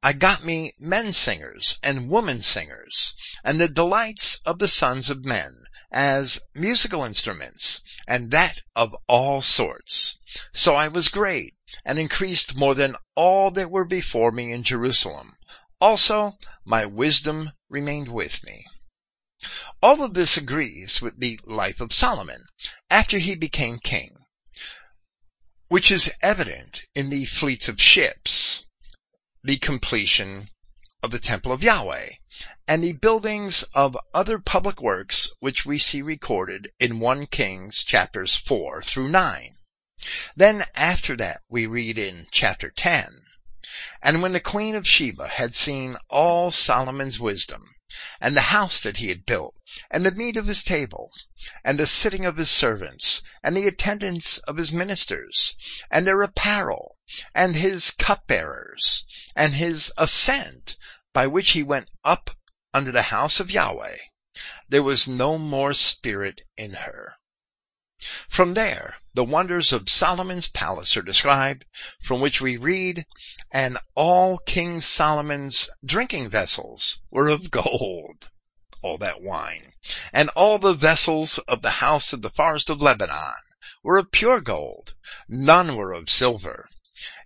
I 0.02 0.14
got 0.14 0.44
me 0.44 0.72
men 0.78 1.12
singers 1.12 1.78
and 1.82 2.08
woman 2.08 2.42
singers, 2.42 3.14
and 3.44 3.60
the 3.60 3.68
delights 3.68 4.38
of 4.46 4.58
the 4.58 4.68
sons 4.68 5.10
of 5.10 5.24
men, 5.24 5.64
as 5.92 6.40
musical 6.54 7.04
instruments, 7.04 7.82
and 8.08 8.30
that 8.30 8.62
of 8.74 8.96
all 9.08 9.42
sorts. 9.42 10.16
So 10.54 10.74
I 10.74 10.88
was 10.88 11.08
great, 11.08 11.54
and 11.84 11.98
increased 11.98 12.56
more 12.56 12.74
than 12.74 12.96
all 13.14 13.50
that 13.50 13.70
were 13.70 13.84
before 13.84 14.32
me 14.32 14.52
in 14.52 14.64
Jerusalem. 14.64 15.34
Also, 15.80 16.38
my 16.64 16.86
wisdom 16.86 17.52
remained 17.68 18.08
with 18.08 18.42
me. 18.42 18.64
All 19.82 20.02
of 20.02 20.14
this 20.14 20.36
agrees 20.36 21.00
with 21.00 21.18
the 21.18 21.40
life 21.44 21.80
of 21.80 21.92
Solomon 21.92 22.44
after 22.90 23.18
he 23.18 23.34
became 23.34 23.78
king, 23.78 24.24
which 25.68 25.90
is 25.90 26.12
evident 26.20 26.82
in 26.94 27.10
the 27.10 27.24
fleets 27.24 27.68
of 27.68 27.80
ships 27.80 28.64
the 29.42 29.56
completion 29.58 30.48
of 31.02 31.10
the 31.10 31.18
temple 31.18 31.50
of 31.50 31.62
Yahweh 31.62 32.10
and 32.68 32.82
the 32.82 32.92
buildings 32.92 33.64
of 33.74 33.96
other 34.14 34.38
public 34.38 34.80
works 34.80 35.30
which 35.40 35.66
we 35.66 35.78
see 35.78 36.00
recorded 36.00 36.70
in 36.78 37.00
1 37.00 37.26
Kings 37.26 37.82
chapters 37.82 38.36
4 38.36 38.82
through 38.82 39.08
9. 39.08 39.56
Then 40.36 40.64
after 40.74 41.16
that 41.16 41.42
we 41.48 41.66
read 41.66 41.98
in 41.98 42.28
chapter 42.30 42.70
10, 42.70 43.22
And 44.00 44.22
when 44.22 44.32
the 44.32 44.40
queen 44.40 44.74
of 44.74 44.86
Sheba 44.86 45.28
had 45.28 45.54
seen 45.54 45.96
all 46.08 46.50
Solomon's 46.50 47.18
wisdom, 47.18 47.74
and 48.22 48.34
the 48.34 48.48
house 48.56 48.80
that 48.80 48.96
he 48.96 49.08
had 49.08 49.26
built, 49.26 49.54
and 49.90 50.06
the 50.06 50.10
meat 50.10 50.38
of 50.38 50.46
his 50.46 50.64
table, 50.64 51.12
and 51.62 51.78
the 51.78 51.86
sitting 51.86 52.24
of 52.24 52.38
his 52.38 52.50
servants, 52.50 53.20
and 53.42 53.54
the 53.54 53.66
attendance 53.68 54.38
of 54.48 54.56
his 54.56 54.72
ministers, 54.72 55.54
and 55.90 56.06
their 56.06 56.22
apparel, 56.22 56.96
and 57.34 57.54
his 57.54 57.90
cupbearers, 57.90 59.04
and 59.36 59.56
his 59.56 59.92
ascent 59.98 60.74
by 61.12 61.26
which 61.26 61.50
he 61.50 61.62
went 61.62 61.90
up 62.02 62.34
unto 62.72 62.90
the 62.90 63.02
house 63.12 63.38
of 63.40 63.50
Yahweh, 63.50 63.98
there 64.70 64.82
was 64.82 65.06
no 65.06 65.36
more 65.36 65.74
spirit 65.74 66.40
in 66.56 66.72
her. 66.72 67.16
From 68.28 68.54
there, 68.54 68.96
the 69.14 69.22
wonders 69.22 69.72
of 69.72 69.88
Solomon's 69.88 70.48
palace 70.48 70.96
are 70.96 71.02
described, 71.02 71.64
from 72.02 72.20
which 72.20 72.40
we 72.40 72.56
read, 72.56 73.06
and 73.50 73.78
all 73.94 74.38
King 74.38 74.80
Solomon's 74.80 75.70
drinking 75.84 76.28
vessels 76.28 76.98
were 77.10 77.28
of 77.28 77.50
gold, 77.50 78.28
all 78.82 78.98
that 78.98 79.22
wine, 79.22 79.72
and 80.12 80.30
all 80.30 80.58
the 80.58 80.74
vessels 80.74 81.38
of 81.46 81.62
the 81.62 81.78
house 81.82 82.12
of 82.12 82.22
the 82.22 82.30
forest 82.30 82.68
of 82.68 82.82
Lebanon 82.82 83.34
were 83.82 83.98
of 83.98 84.10
pure 84.10 84.40
gold, 84.40 84.94
none 85.28 85.76
were 85.76 85.92
of 85.92 86.10
silver, 86.10 86.68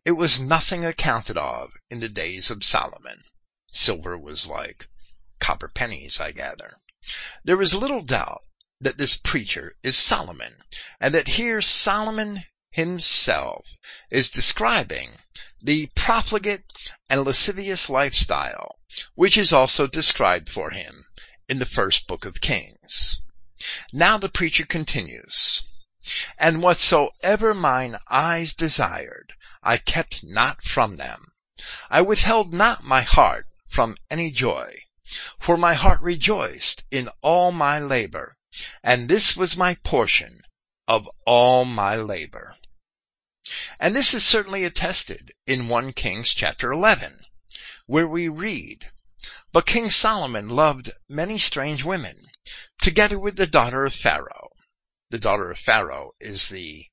it 0.06 0.12
was 0.12 0.38
nothing 0.38 0.84
accounted 0.84 1.36
of 1.36 1.72
in 1.90 2.00
the 2.00 2.08
days 2.08 2.48
of 2.48 2.62
Solomon. 2.62 3.24
Silver 3.72 4.16
was 4.16 4.46
like 4.46 4.88
copper 5.40 5.68
pennies, 5.68 6.20
I 6.20 6.30
gather. 6.30 6.78
There 7.44 7.60
is 7.60 7.74
little 7.74 8.02
doubt 8.02 8.42
that 8.80 8.98
this 8.98 9.16
preacher 9.16 9.76
is 9.82 9.96
Solomon, 9.96 10.56
and 11.00 11.14
that 11.14 11.28
here 11.28 11.62
Solomon 11.62 12.44
himself 12.70 13.66
is 14.10 14.28
describing 14.28 15.12
the 15.62 15.86
profligate 15.94 16.64
and 17.08 17.22
lascivious 17.24 17.88
lifestyle, 17.88 18.78
which 19.14 19.36
is 19.36 19.52
also 19.52 19.86
described 19.86 20.50
for 20.50 20.70
him 20.70 21.06
in 21.48 21.58
the 21.58 21.64
first 21.64 22.06
book 22.06 22.24
of 22.24 22.40
Kings. 22.40 23.20
Now 23.92 24.18
the 24.18 24.28
preacher 24.28 24.66
continues, 24.66 25.62
And 26.36 26.62
whatsoever 26.62 27.54
mine 27.54 27.98
eyes 28.10 28.52
desired, 28.52 29.32
I 29.62 29.78
kept 29.78 30.22
not 30.22 30.62
from 30.62 30.98
them. 30.98 31.24
I 31.88 32.02
withheld 32.02 32.52
not 32.52 32.84
my 32.84 33.00
heart 33.00 33.46
from 33.68 33.96
any 34.10 34.30
joy. 34.30 34.82
For 35.40 35.56
my 35.56 35.74
heart 35.74 36.02
rejoiced 36.02 36.82
in 36.90 37.08
all 37.22 37.52
my 37.52 37.78
labor, 37.78 38.36
and 38.82 39.08
this 39.08 39.36
was 39.36 39.56
my 39.56 39.74
portion 39.74 40.42
of 40.88 41.08
all 41.26 41.64
my 41.64 41.96
labor. 41.96 42.56
And 43.78 43.94
this 43.94 44.14
is 44.14 44.24
certainly 44.24 44.64
attested 44.64 45.32
in 45.46 45.68
1 45.68 45.92
Kings 45.92 46.30
chapter 46.30 46.72
11, 46.72 47.26
where 47.86 48.08
we 48.08 48.28
read, 48.28 48.90
But 49.52 49.66
King 49.66 49.90
Solomon 49.90 50.48
loved 50.48 50.90
many 51.08 51.38
strange 51.38 51.84
women, 51.84 52.30
together 52.80 53.18
with 53.18 53.36
the 53.36 53.46
daughter 53.46 53.84
of 53.84 53.94
Pharaoh. 53.94 54.50
The 55.10 55.18
daughter 55.18 55.50
of 55.50 55.58
Pharaoh 55.58 56.12
is 56.18 56.48
the 56.48 56.86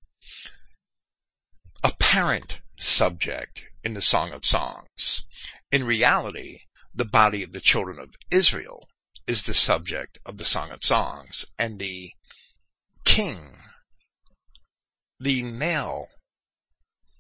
apparent 1.84 2.60
subject 2.78 3.64
in 3.84 3.94
the 3.94 4.02
Song 4.02 4.32
of 4.32 4.46
Songs. 4.46 5.26
In 5.72 5.86
reality, 5.86 6.62
the 6.94 7.06
body 7.06 7.42
of 7.42 7.52
the 7.52 7.62
children 7.62 8.00
of 8.00 8.16
Israel 8.30 8.88
is 9.28 9.44
the 9.44 9.54
subject 9.54 10.20
of 10.26 10.38
the 10.38 10.46
Song 10.46 10.72
of 10.72 10.84
Songs, 10.84 11.46
and 11.58 11.80
the 11.80 12.12
king, 13.06 13.58
the 15.20 15.42
male 15.44 16.08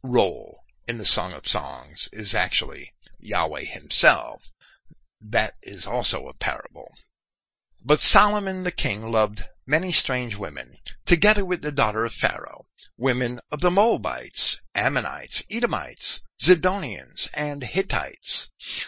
role 0.04 0.64
in 0.88 0.97
the 0.97 1.06
Song 1.06 1.34
of 1.34 1.47
Songs 1.47 2.10
is 2.12 2.36
actually 2.36 2.93
Yahweh 3.20 3.64
himself. 3.66 4.43
That 5.22 5.56
is 5.62 5.88
also 5.88 6.28
a 6.28 6.34
parable. 6.34 6.93
But 7.82 8.01
Solomon 8.01 8.64
the 8.64 8.72
king 8.72 9.12
loved 9.12 9.45
many 9.66 9.93
strange 9.93 10.36
women, 10.36 10.78
together 11.06 11.45
with 11.45 11.62
the 11.62 11.72
daughter 11.72 12.04
of 12.04 12.14
Pharaoh, 12.14 12.66
women 13.04 13.38
of 13.51 13.60
the 13.60 13.70
Moabites, 13.70 14.62
Ammonites, 14.74 15.43
Edomites, 15.51 16.22
Zidonians, 16.41 17.28
and 17.34 17.62
Hittites, 17.62 18.47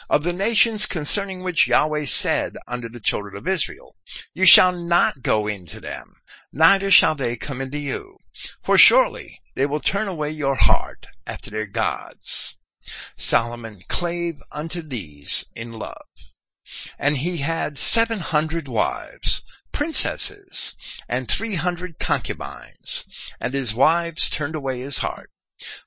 of 0.09 0.24
the 0.24 0.32
nations 0.32 0.86
concerning 0.86 1.43
which 1.43 1.68
Yahweh 1.68 2.05
said 2.05 2.55
unto 2.66 2.88
the 2.88 3.01
children 3.01 3.36
of 3.36 3.45
Israel, 3.45 3.93
You 4.34 4.45
shall 4.45 4.72
not 4.72 5.22
go 5.22 5.47
into 5.47 5.82
them, 5.82 6.16
neither 6.53 6.89
shall 6.89 7.16
they 7.16 7.36
come 7.36 7.59
into 7.59 7.78
you, 7.78 8.18
for 8.63 8.78
surely 8.78 9.41
they 9.53 9.66
will 9.66 9.82
turn 9.82 10.07
away 10.07 10.32
your 10.32 10.55
heart 10.55 11.07
after 11.28 11.51
their 11.51 11.66
gods. 11.66 12.55
Solomon 13.18 13.84
clave 13.89 14.41
unto 14.49 14.82
these 14.82 15.43
in 15.55 15.74
love. 15.74 16.07
And 16.97 17.18
he 17.18 17.38
had 17.39 17.78
seven 17.78 18.20
hundred 18.20 18.70
wives, 18.70 19.41
princesses 19.76 20.78
and 21.09 21.28
three 21.28 21.55
hundred 21.55 21.99
concubines, 21.99 23.03
and 23.41 23.53
his 23.53 23.73
wives 23.73 24.30
turned 24.30 24.55
away 24.55 24.80
his 24.80 24.99
heart. 24.99 25.30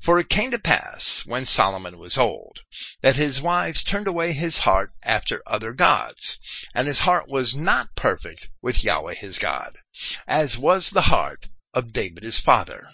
For 0.02 0.20
it 0.20 0.28
came 0.28 0.50
to 0.50 0.58
pass, 0.58 1.24
when 1.24 1.46
Solomon 1.46 1.98
was 1.98 2.18
old, 2.18 2.60
that 3.00 3.16
his 3.16 3.40
wives 3.40 3.82
turned 3.82 4.06
away 4.06 4.32
his 4.32 4.58
heart 4.58 4.92
after 5.02 5.42
other 5.46 5.72
gods, 5.72 6.36
and 6.74 6.86
his 6.86 7.00
heart 7.00 7.28
was 7.28 7.54
not 7.54 7.96
perfect 7.96 8.50
with 8.60 8.84
Yahweh 8.84 9.14
his 9.14 9.38
God, 9.38 9.78
as 10.26 10.58
was 10.58 10.90
the 10.90 11.08
heart 11.08 11.46
of 11.72 11.94
David 11.94 12.24
his 12.24 12.38
father. 12.38 12.90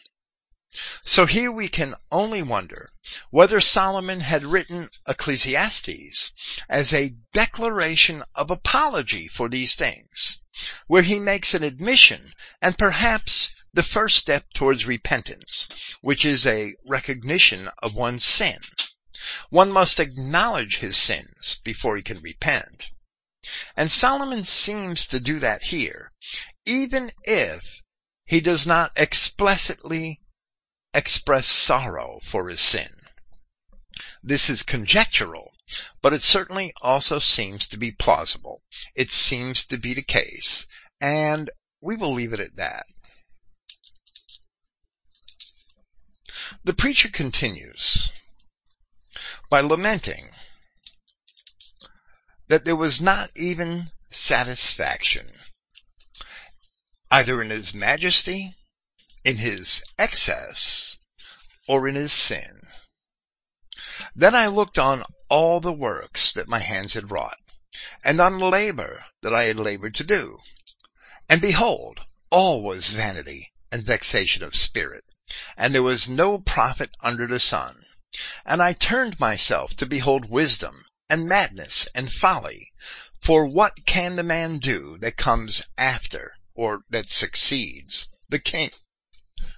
So 1.04 1.26
here 1.26 1.52
we 1.52 1.68
can 1.68 1.94
only 2.10 2.42
wonder 2.42 2.90
whether 3.30 3.60
Solomon 3.60 4.22
had 4.22 4.42
written 4.42 4.90
Ecclesiastes 5.06 6.32
as 6.68 6.92
a 6.92 7.14
declaration 7.32 8.24
of 8.34 8.50
apology 8.50 9.28
for 9.28 9.48
these 9.48 9.76
things, 9.76 10.40
where 10.88 11.04
he 11.04 11.20
makes 11.20 11.54
an 11.54 11.62
admission 11.62 12.32
and 12.60 12.76
perhaps 12.76 13.52
the 13.72 13.84
first 13.84 14.16
step 14.16 14.52
towards 14.52 14.84
repentance, 14.84 15.68
which 16.00 16.24
is 16.24 16.44
a 16.44 16.74
recognition 16.84 17.70
of 17.78 17.94
one's 17.94 18.24
sin. 18.24 18.58
One 19.50 19.70
must 19.70 20.00
acknowledge 20.00 20.78
his 20.78 20.96
sins 20.96 21.58
before 21.62 21.96
he 21.96 22.02
can 22.02 22.20
repent. 22.20 22.88
And 23.76 23.92
Solomon 23.92 24.44
seems 24.44 25.06
to 25.06 25.20
do 25.20 25.38
that 25.38 25.64
here, 25.64 26.10
even 26.66 27.12
if 27.22 27.80
he 28.24 28.40
does 28.40 28.66
not 28.66 28.90
explicitly 28.96 30.20
express 30.94 31.46
sorrow 31.46 32.20
for 32.22 32.48
his 32.48 32.60
sin. 32.60 32.90
This 34.22 34.48
is 34.48 34.62
conjectural, 34.62 35.52
but 36.00 36.12
it 36.12 36.22
certainly 36.22 36.72
also 36.80 37.18
seems 37.18 37.68
to 37.68 37.76
be 37.76 37.90
plausible. 37.90 38.62
It 38.94 39.10
seems 39.10 39.66
to 39.66 39.76
be 39.76 39.92
the 39.92 40.02
case, 40.02 40.66
and 41.00 41.50
we 41.82 41.96
will 41.96 42.14
leave 42.14 42.32
it 42.32 42.40
at 42.40 42.56
that. 42.56 42.86
The 46.62 46.74
preacher 46.74 47.08
continues 47.08 48.10
by 49.50 49.60
lamenting 49.60 50.30
that 52.48 52.64
there 52.64 52.76
was 52.76 53.00
not 53.00 53.30
even 53.36 53.90
satisfaction, 54.10 55.32
either 57.10 57.42
in 57.42 57.50
his 57.50 57.74
majesty, 57.74 58.56
in 59.24 59.38
his 59.38 59.82
excess, 59.98 60.98
or 61.66 61.88
in 61.88 61.94
his 61.94 62.12
sin. 62.12 62.60
Then 64.14 64.34
I 64.34 64.46
looked 64.46 64.78
on 64.78 65.04
all 65.28 65.60
the 65.60 65.72
works 65.72 66.32
that 66.32 66.48
my 66.48 66.58
hands 66.58 66.92
had 66.92 67.10
wrought, 67.10 67.38
and 68.04 68.20
on 68.20 68.38
the 68.38 68.46
labor 68.48 69.06
that 69.22 69.34
I 69.34 69.44
had 69.44 69.58
labored 69.58 69.94
to 69.96 70.04
do. 70.04 70.38
And 71.28 71.40
behold, 71.40 72.00
all 72.30 72.62
was 72.62 72.90
vanity 72.90 73.52
and 73.72 73.82
vexation 73.82 74.42
of 74.42 74.54
spirit, 74.54 75.04
and 75.56 75.74
there 75.74 75.82
was 75.82 76.08
no 76.08 76.38
profit 76.38 76.90
under 77.00 77.26
the 77.26 77.40
sun. 77.40 77.84
And 78.44 78.62
I 78.62 78.74
turned 78.74 79.18
myself 79.18 79.74
to 79.76 79.86
behold 79.86 80.28
wisdom 80.28 80.84
and 81.08 81.26
madness 81.26 81.88
and 81.94 82.12
folly. 82.12 82.72
For 83.20 83.46
what 83.46 83.86
can 83.86 84.16
the 84.16 84.22
man 84.22 84.58
do 84.58 84.98
that 84.98 85.16
comes 85.16 85.62
after, 85.78 86.34
or 86.54 86.82
that 86.90 87.08
succeeds, 87.08 88.08
the 88.28 88.38
king? 88.38 88.70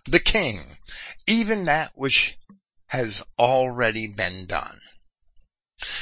The 0.09 0.21
king, 0.21 0.79
even 1.27 1.65
that 1.65 1.93
which 1.97 2.39
has 2.87 3.23
already 3.39 4.07
been 4.07 4.47
done. 4.47 4.81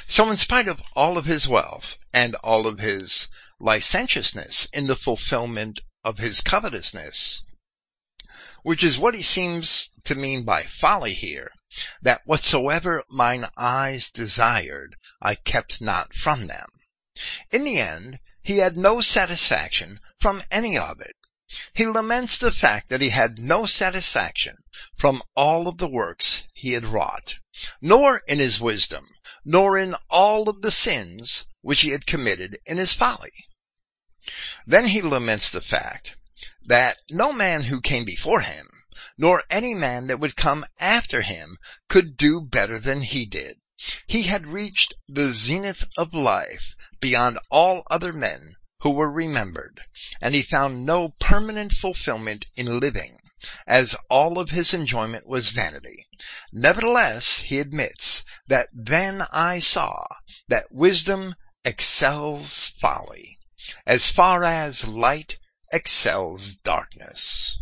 So 0.06 0.30
in 0.30 0.36
spite 0.36 0.68
of 0.68 0.82
all 0.94 1.16
of 1.16 1.24
his 1.24 1.48
wealth 1.48 1.96
and 2.12 2.34
all 2.36 2.66
of 2.66 2.78
his 2.78 3.28
licentiousness 3.58 4.68
in 4.72 4.86
the 4.86 4.96
fulfillment 4.96 5.80
of 6.04 6.18
his 6.18 6.42
covetousness, 6.42 7.42
which 8.62 8.84
is 8.84 8.98
what 8.98 9.14
he 9.14 9.22
seems 9.22 9.90
to 10.04 10.14
mean 10.14 10.44
by 10.44 10.62
folly 10.62 11.14
here, 11.14 11.50
that 12.02 12.26
whatsoever 12.26 13.02
mine 13.08 13.48
eyes 13.56 14.10
desired, 14.10 14.96
I 15.20 15.34
kept 15.34 15.80
not 15.80 16.14
from 16.14 16.46
them. 16.46 16.68
In 17.50 17.64
the 17.64 17.78
end, 17.78 18.20
he 18.42 18.58
had 18.58 18.76
no 18.76 19.00
satisfaction 19.00 19.98
from 20.20 20.42
any 20.50 20.76
of 20.76 21.00
it. 21.00 21.16
He 21.72 21.86
laments 21.86 22.36
the 22.36 22.50
fact 22.50 22.88
that 22.88 23.00
he 23.00 23.10
had 23.10 23.38
no 23.38 23.64
satisfaction 23.64 24.64
from 24.96 25.22
all 25.36 25.68
of 25.68 25.78
the 25.78 25.86
works 25.86 26.42
he 26.52 26.72
had 26.72 26.84
wrought, 26.84 27.36
nor 27.80 28.22
in 28.26 28.40
his 28.40 28.58
wisdom, 28.58 29.14
nor 29.44 29.78
in 29.78 29.94
all 30.10 30.48
of 30.48 30.62
the 30.62 30.72
sins 30.72 31.44
which 31.60 31.82
he 31.82 31.90
had 31.90 32.08
committed 32.08 32.58
in 32.66 32.78
his 32.78 32.92
folly. 32.92 33.46
Then 34.66 34.88
he 34.88 35.00
laments 35.00 35.48
the 35.48 35.60
fact 35.60 36.16
that 36.64 36.98
no 37.08 37.32
man 37.32 37.62
who 37.62 37.80
came 37.80 38.04
before 38.04 38.40
him 38.40 38.68
nor 39.16 39.44
any 39.48 39.74
man 39.74 40.08
that 40.08 40.18
would 40.18 40.34
come 40.34 40.66
after 40.80 41.22
him 41.22 41.56
could 41.88 42.16
do 42.16 42.40
better 42.40 42.80
than 42.80 43.02
he 43.02 43.24
did. 43.24 43.60
He 44.08 44.24
had 44.24 44.48
reached 44.48 44.94
the 45.06 45.32
zenith 45.32 45.84
of 45.96 46.14
life 46.14 46.74
beyond 47.00 47.38
all 47.48 47.84
other 47.88 48.12
men 48.12 48.56
who 48.84 48.90
were 48.90 49.10
remembered, 49.10 49.80
and 50.20 50.34
he 50.34 50.42
found 50.42 50.84
no 50.84 51.08
permanent 51.18 51.72
fulfillment 51.72 52.44
in 52.54 52.78
living, 52.78 53.18
as 53.66 53.96
all 54.10 54.38
of 54.38 54.50
his 54.50 54.74
enjoyment 54.74 55.26
was 55.26 55.52
vanity. 55.52 56.06
Nevertheless, 56.52 57.38
he 57.38 57.58
admits 57.58 58.24
that 58.46 58.68
then 58.74 59.22
I 59.32 59.58
saw 59.58 60.04
that 60.48 60.70
wisdom 60.70 61.34
excels 61.64 62.74
folly, 62.78 63.38
as 63.86 64.10
far 64.10 64.44
as 64.44 64.86
light 64.86 65.38
excels 65.72 66.54
darkness. 66.56 67.58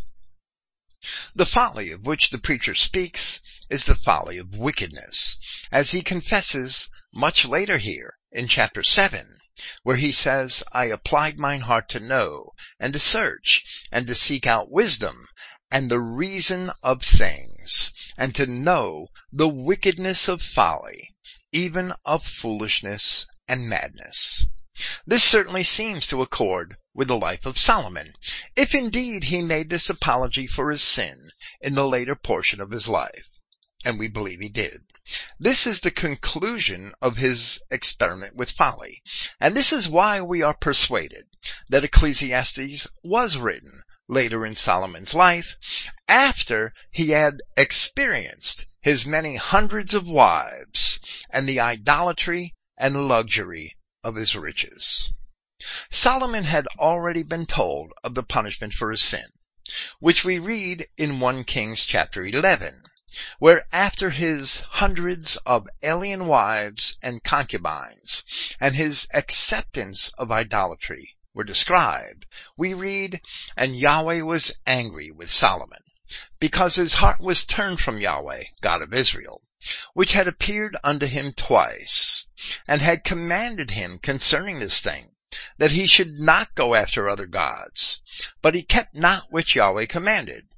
The 1.37 1.47
folly 1.47 1.93
of 1.93 2.05
which 2.05 2.31
the 2.31 2.39
preacher 2.39 2.75
speaks 2.75 3.41
is 3.71 3.85
the 3.85 3.95
folly 3.95 4.39
of 4.39 4.57
wickedness, 4.57 5.39
as 5.71 5.93
he 5.93 6.03
confesses 6.03 6.91
much 7.15 7.45
later 7.45 7.79
here 7.79 8.19
in 8.33 8.49
chapter 8.49 8.83
7, 8.83 9.39
where 9.83 9.97
he 9.97 10.11
says, 10.11 10.63
I 10.73 10.87
applied 10.87 11.39
mine 11.39 11.61
heart 11.61 11.89
to 11.91 12.01
know, 12.01 12.53
and 12.81 12.95
to 12.95 12.99
search, 12.99 13.63
and 13.91 14.07
to 14.07 14.15
seek 14.15 14.47
out 14.47 14.71
wisdom, 14.71 15.29
and 15.71 15.91
the 15.91 16.01
reason 16.01 16.71
of 16.83 17.03
things, 17.03 17.93
and 18.17 18.35
to 18.35 18.47
know 18.47 19.09
the 19.31 19.49
wickedness 19.49 20.27
of 20.27 20.41
folly, 20.41 21.15
even 21.53 21.93
of 22.05 22.27
foolishness 22.27 23.27
and 23.47 23.69
madness. 23.69 24.47
This 25.07 25.23
certainly 25.23 25.65
seems 25.65 26.07
to 26.07 26.23
accord 26.23 26.77
with 26.95 27.09
the 27.09 27.17
life 27.19 27.45
of 27.45 27.59
Solomon, 27.59 28.15
if 28.57 28.75
indeed 28.75 29.25
he 29.25 29.43
made 29.43 29.69
this 29.69 29.91
apology 29.91 30.47
for 30.47 30.71
his 30.71 30.83
sin 30.83 31.31
in 31.61 31.75
the 31.75 31.87
later 31.87 32.15
portion 32.15 32.61
of 32.61 32.71
his 32.71 32.89
life. 32.89 33.29
And 33.85 33.99
we 33.99 34.09
believe 34.09 34.41
he 34.41 34.49
did. 34.49 34.83
This 35.39 35.67
is 35.67 35.81
the 35.81 35.91
conclusion 35.91 36.95
of 37.03 37.17
his 37.17 37.59
experiment 37.73 38.37
with 38.37 38.53
folly. 38.53 39.03
And 39.41 39.57
this 39.57 39.73
is 39.73 39.89
why 39.89 40.21
we 40.21 40.43
are 40.43 40.55
persuaded 40.55 41.27
that 41.69 41.83
Ecclesiastes 41.83 42.87
was 43.03 43.37
written 43.37 43.83
later 44.09 44.47
in 44.47 44.55
Solomon's 44.55 45.13
life 45.13 45.57
after 46.07 46.73
he 46.93 47.11
had 47.11 47.41
experienced 47.57 48.65
his 48.81 49.05
many 49.05 49.37
hundreds 49.37 49.93
of 49.93 50.07
wives 50.07 51.01
and 51.31 51.49
the 51.49 51.59
idolatry 51.59 52.55
and 52.77 53.09
luxury 53.09 53.77
of 54.05 54.15
his 54.15 54.37
riches. 54.37 55.13
Solomon 55.91 56.45
had 56.45 56.67
already 56.79 57.23
been 57.23 57.47
told 57.47 57.93
of 58.05 58.15
the 58.15 58.23
punishment 58.23 58.75
for 58.75 58.91
his 58.91 59.03
sin, 59.03 59.27
which 59.99 60.25
we 60.25 60.39
read 60.39 60.87
in 60.97 61.19
1 61.19 61.45
Kings 61.45 61.87
chapter 61.87 62.25
11, 62.25 62.83
where 63.39 63.67
after 63.73 64.11
his 64.11 64.61
hundreds 64.61 65.37
of 65.45 65.69
alien 65.83 66.27
wives 66.27 66.97
and 67.03 67.23
concubines 67.23 68.25
and 68.59 68.75
his 68.75 69.07
acceptance 69.13 70.11
of 70.19 70.31
idolatry 70.31 71.17
were 71.35 71.45
described, 71.45 72.27
we 72.57 72.75
read, 72.75 73.21
and 73.57 73.79
Yahweh 73.79 74.21
was 74.23 74.53
angry 74.67 75.11
with 75.11 75.31
Solomon 75.31 75.83
because 76.39 76.75
his 76.75 76.95
heart 76.95 77.21
was 77.21 77.45
turned 77.45 77.81
from 77.81 78.01
Yahweh, 78.01 78.45
God 78.61 78.83
of 78.83 78.93
Israel, 78.93 79.41
which 79.95 80.13
had 80.13 80.29
appeared 80.29 80.77
unto 80.85 81.07
him 81.07 81.33
twice, 81.33 82.27
and 82.67 82.83
had 82.83 83.05
commanded 83.05 83.71
him 83.71 83.99
concerning 83.99 84.59
this 84.59 84.81
thing, 84.81 85.15
that 85.57 85.71
he 85.71 85.87
should 85.87 86.21
not 86.21 86.55
go 86.55 86.75
after 86.75 87.09
other 87.09 87.27
gods. 87.27 88.01
But 88.43 88.55
he 88.55 88.63
kept 88.63 88.95
not 88.95 89.33
which 89.33 89.55
Yahweh 89.55 89.87
commanded. 89.87 90.49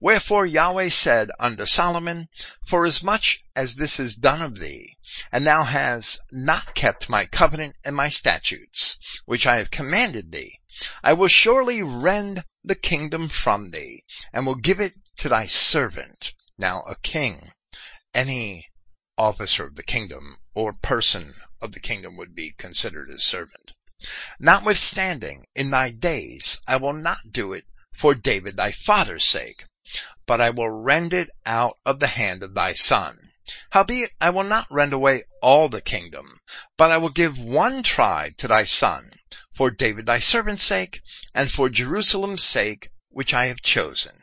Wherefore 0.00 0.46
Yahweh 0.46 0.90
said 0.90 1.28
unto 1.40 1.66
Solomon, 1.66 2.28
Forasmuch 2.68 3.38
as 3.56 3.74
this 3.74 3.98
is 3.98 4.14
done 4.14 4.40
of 4.40 4.60
thee, 4.60 4.96
and 5.32 5.44
thou 5.44 5.64
hast 5.64 6.20
not 6.30 6.76
kept 6.76 7.08
my 7.08 7.26
covenant 7.26 7.74
and 7.82 7.96
my 7.96 8.08
statutes, 8.08 8.96
which 9.24 9.44
I 9.44 9.56
have 9.56 9.72
commanded 9.72 10.30
thee, 10.30 10.60
I 11.02 11.14
will 11.14 11.26
surely 11.26 11.82
rend 11.82 12.44
the 12.62 12.76
kingdom 12.76 13.28
from 13.28 13.70
thee, 13.70 14.04
and 14.32 14.46
will 14.46 14.54
give 14.54 14.78
it 14.78 14.94
to 15.18 15.28
thy 15.28 15.48
servant. 15.48 16.32
Now 16.56 16.82
a 16.82 16.94
king, 16.94 17.50
any 18.14 18.68
officer 19.18 19.66
of 19.66 19.74
the 19.74 19.82
kingdom 19.82 20.38
or 20.54 20.74
person 20.74 21.34
of 21.60 21.72
the 21.72 21.80
kingdom 21.80 22.16
would 22.16 22.36
be 22.36 22.52
considered 22.52 23.10
his 23.10 23.24
servant. 23.24 23.72
Notwithstanding, 24.38 25.46
in 25.56 25.70
thy 25.70 25.90
days 25.90 26.60
I 26.68 26.76
will 26.76 26.92
not 26.92 27.32
do 27.32 27.52
it 27.52 27.64
for 27.96 28.14
David 28.14 28.56
thy 28.56 28.72
father's 28.72 29.24
sake, 29.24 29.64
but 30.26 30.40
I 30.40 30.50
will 30.50 30.70
rend 30.70 31.14
it 31.14 31.30
out 31.44 31.78
of 31.84 32.00
the 32.00 32.08
hand 32.08 32.42
of 32.42 32.54
thy 32.54 32.72
son. 32.72 33.30
Howbeit 33.70 34.10
I 34.20 34.30
will 34.30 34.44
not 34.44 34.66
rend 34.70 34.92
away 34.92 35.22
all 35.40 35.68
the 35.68 35.80
kingdom, 35.80 36.40
but 36.76 36.90
I 36.90 36.98
will 36.98 37.10
give 37.10 37.38
one 37.38 37.82
tribe 37.82 38.36
to 38.38 38.48
thy 38.48 38.64
son, 38.64 39.12
for 39.54 39.70
David 39.70 40.06
thy 40.06 40.18
servant's 40.18 40.64
sake, 40.64 41.00
and 41.32 41.50
for 41.50 41.68
Jerusalem's 41.68 42.42
sake, 42.42 42.90
which 43.08 43.32
I 43.32 43.46
have 43.46 43.62
chosen. 43.62 44.20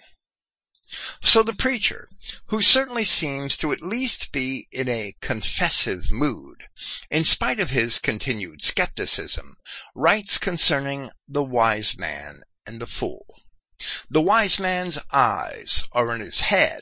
So 1.22 1.41
the 1.41 1.54
preacher, 1.54 2.10
who 2.48 2.62
certainly 2.62 3.06
seems 3.06 3.58
to 3.58 3.72
at 3.72 3.82
least 3.82 4.32
be 4.32 4.68
in 4.72 4.88
a 4.88 5.16
confessive 5.22 6.12
mood, 6.12 6.66
in 7.10 7.24
spite 7.24 7.60
of 7.60 7.72
his 7.72 7.98
continued 7.98 8.62
skepticism, 8.62 9.56
writes 9.95 10.38
concerning 10.38 11.10
the 11.28 11.44
wise 11.44 11.98
man 11.98 12.44
and 12.66 12.80
the 12.80 12.86
fool. 12.86 13.26
The 14.10 14.22
wise 14.22 14.60
man's 14.60 14.97
eyes 15.11 15.84
are 15.91 16.14
in 16.15 16.22
his 16.22 16.41
head, 16.41 16.81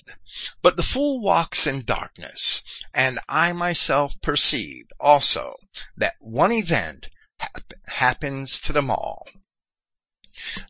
but 0.62 0.78
the 0.78 0.84
fool 0.84 1.20
walks 1.20 1.66
in 1.66 1.84
darkness, 1.84 2.62
and 2.94 3.20
I 3.28 3.54
myself 3.54 4.14
perceived 4.22 4.92
also 5.00 5.56
that 5.98 6.16
one 6.20 6.52
event 6.52 7.10
hap- 7.40 7.74
happens 7.88 8.60
to 8.62 8.74
them 8.74 8.90
all. 8.90 9.28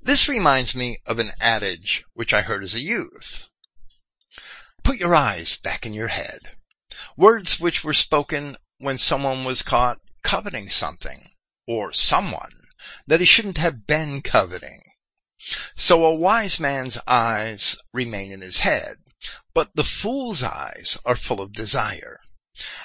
This 0.02 0.28
reminds 0.28 0.76
me 0.76 1.00
of 1.06 1.20
an 1.20 1.34
adage 1.40 2.04
which 2.14 2.34
I 2.34 2.42
heard 2.42 2.64
as 2.64 2.74
a 2.74 2.80
youth. 2.80 3.48
Put 4.84 4.98
your 4.98 5.16
eyes 5.16 5.58
back 5.58 5.86
in 5.86 5.94
your 5.94 6.10
head. 6.10 6.58
Words 7.16 7.60
which 7.60 7.84
were 7.84 7.94
spoken 7.94 8.58
when 8.80 8.98
someone 8.98 9.44
was 9.44 9.62
caught 9.62 10.00
coveting 10.24 10.70
something 10.70 11.32
or 11.68 11.94
someone 11.94 12.68
that 13.08 13.20
he 13.20 13.26
shouldn't 13.26 13.58
have 13.58 13.86
been 13.86 14.22
coveting. 14.22 14.82
So 15.76 16.06
a 16.06 16.14
wise 16.14 16.60
man's 16.60 17.00
eyes 17.08 17.76
remain 17.92 18.32
in 18.32 18.42
his 18.42 18.60
head, 18.60 18.98
but 19.54 19.76
the 19.76 19.84
fool's 19.84 20.44
eyes 20.44 20.98
are 21.04 21.16
full 21.16 21.42
of 21.42 21.52
desire. 21.52 22.20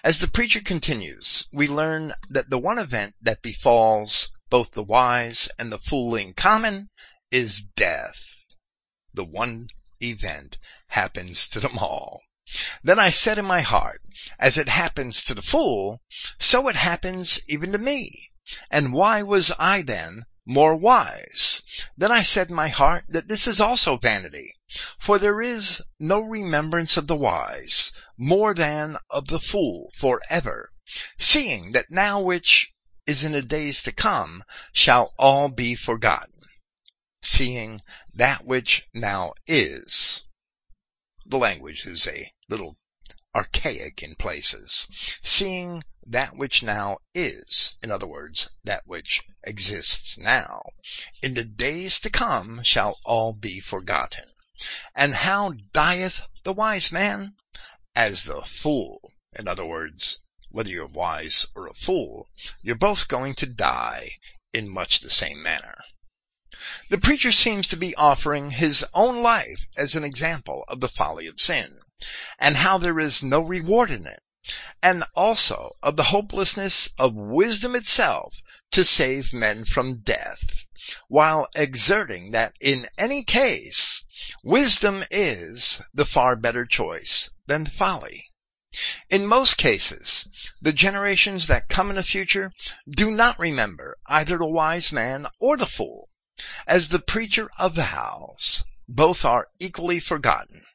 As 0.02 0.20
the 0.20 0.28
preacher 0.28 0.60
continues, 0.60 1.46
we 1.52 1.68
learn 1.68 2.14
that 2.30 2.48
the 2.48 2.58
one 2.58 2.78
event 2.78 3.14
that 3.20 3.42
befalls 3.42 4.30
both 4.48 4.72
the 4.72 4.82
wise 4.82 5.50
and 5.58 5.70
the 5.70 5.78
fool 5.78 6.14
in 6.14 6.32
common 6.32 6.88
is 7.30 7.62
death. 7.62 8.20
The 9.12 9.24
one 9.24 9.68
event 10.00 10.56
happens 10.88 11.48
to 11.48 11.60
them 11.60 11.76
all. 11.78 12.22
Then 12.82 12.98
I 12.98 13.10
said 13.10 13.38
in 13.38 13.44
my 13.44 13.60
heart, 13.60 14.00
as 14.38 14.56
it 14.56 14.68
happens 14.68 15.24
to 15.24 15.34
the 15.34 15.42
fool, 15.42 16.00
so 16.38 16.68
it 16.68 16.76
happens 16.76 17.40
even 17.48 17.72
to 17.72 17.78
me. 17.78 18.30
And 18.70 18.92
why 18.92 19.22
was 19.22 19.50
I 19.58 19.82
then 19.82 20.26
more 20.46 20.76
wise? 20.76 21.60
Then 21.96 22.12
I 22.12 22.22
said 22.22 22.48
in 22.48 22.54
my 22.54 22.68
heart 22.68 23.04
that 23.08 23.28
this 23.28 23.46
is 23.46 23.60
also 23.60 23.98
vanity. 23.98 24.54
For 24.98 25.18
there 25.18 25.42
is 25.42 25.82
no 25.98 26.20
remembrance 26.20 26.96
of 26.96 27.08
the 27.08 27.16
wise 27.16 27.92
more 28.16 28.54
than 28.54 28.96
of 29.10 29.26
the 29.26 29.40
fool 29.40 29.92
forever, 29.98 30.72
seeing 31.18 31.72
that 31.72 31.90
now 31.90 32.20
which 32.20 32.72
is 33.06 33.22
in 33.22 33.32
the 33.32 33.42
days 33.42 33.82
to 33.82 33.92
come 33.92 34.44
shall 34.72 35.14
all 35.18 35.48
be 35.48 35.74
forgotten. 35.74 36.42
Seeing 37.22 37.82
that 38.14 38.44
which 38.44 38.86
now 38.94 39.34
is. 39.46 40.22
The 41.24 41.38
language 41.38 41.86
is 41.86 42.06
a 42.06 42.32
little 42.48 42.78
archaic 43.36 44.02
in 44.02 44.14
places. 44.14 44.86
Seeing 45.22 45.84
that 46.06 46.36
which 46.36 46.62
now 46.62 46.96
is, 47.14 47.76
in 47.82 47.90
other 47.90 48.06
words, 48.06 48.48
that 48.64 48.86
which 48.86 49.20
exists 49.42 50.16
now, 50.16 50.62
in 51.20 51.34
the 51.34 51.44
days 51.44 52.00
to 52.00 52.08
come 52.08 52.62
shall 52.62 52.98
all 53.04 53.34
be 53.34 53.60
forgotten. 53.60 54.24
And 54.94 55.16
how 55.16 55.52
dieth 55.74 56.22
the 56.44 56.54
wise 56.54 56.90
man? 56.90 57.34
As 57.94 58.24
the 58.24 58.40
fool. 58.40 59.12
In 59.38 59.46
other 59.46 59.66
words, 59.66 60.18
whether 60.48 60.70
you're 60.70 60.86
wise 60.86 61.46
or 61.54 61.66
a 61.66 61.74
fool, 61.74 62.30
you're 62.62 62.74
both 62.74 63.06
going 63.06 63.34
to 63.34 63.46
die 63.46 64.12
in 64.54 64.66
much 64.66 65.00
the 65.00 65.10
same 65.10 65.42
manner. 65.42 65.84
The 66.88 66.96
preacher 66.96 67.32
seems 67.32 67.68
to 67.68 67.76
be 67.76 67.94
offering 67.96 68.52
his 68.52 68.82
own 68.94 69.22
life 69.22 69.66
as 69.76 69.94
an 69.94 70.04
example 70.04 70.64
of 70.68 70.80
the 70.80 70.88
folly 70.88 71.26
of 71.26 71.38
sin, 71.38 71.80
and 72.38 72.58
how 72.58 72.76
there 72.76 73.00
is 73.00 73.22
no 73.22 73.40
reward 73.40 73.90
in 73.90 74.06
it, 74.06 74.22
and 74.82 75.02
also 75.14 75.76
of 75.82 75.96
the 75.96 76.12
hopelessness 76.12 76.90
of 76.98 77.14
wisdom 77.14 77.74
itself 77.74 78.34
to 78.70 78.84
save 78.84 79.32
men 79.32 79.64
from 79.64 80.00
death, 80.00 80.66
while 81.08 81.48
exerting 81.54 82.32
that 82.32 82.52
in 82.60 82.86
any 82.98 83.24
case, 83.24 84.04
wisdom 84.44 85.04
is 85.10 85.80
the 85.94 86.04
far 86.04 86.36
better 86.36 86.66
choice 86.66 87.30
than 87.46 87.64
folly. 87.66 88.30
In 89.08 89.26
most 89.26 89.56
cases, 89.56 90.28
the 90.60 90.74
generations 90.74 91.46
that 91.46 91.70
come 91.70 91.88
in 91.88 91.96
the 91.96 92.02
future 92.02 92.52
do 92.90 93.10
not 93.10 93.38
remember 93.38 93.96
either 94.04 94.36
the 94.36 94.44
wise 94.44 94.92
man 94.92 95.26
or 95.38 95.56
the 95.56 95.66
fool, 95.66 96.10
as 96.66 96.90
the 96.90 96.98
preacher 96.98 97.48
avows, 97.58 98.64
both 98.86 99.24
are 99.24 99.48
equally 99.58 99.98
forgotten. 99.98 100.66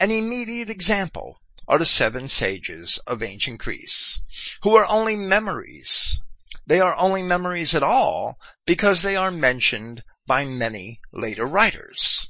An 0.00 0.10
immediate 0.10 0.68
example 0.68 1.40
are 1.68 1.78
the 1.78 1.86
seven 1.86 2.28
sages 2.28 2.98
of 3.06 3.22
ancient 3.22 3.60
Greece, 3.60 4.20
who 4.62 4.74
are 4.74 4.84
only 4.86 5.14
memories. 5.14 6.20
They 6.66 6.80
are 6.80 6.96
only 6.96 7.22
memories 7.22 7.72
at 7.72 7.82
all 7.84 8.40
because 8.66 9.02
they 9.02 9.14
are 9.14 9.30
mentioned 9.30 10.02
by 10.26 10.44
many 10.44 11.00
later 11.12 11.46
writers, 11.46 12.28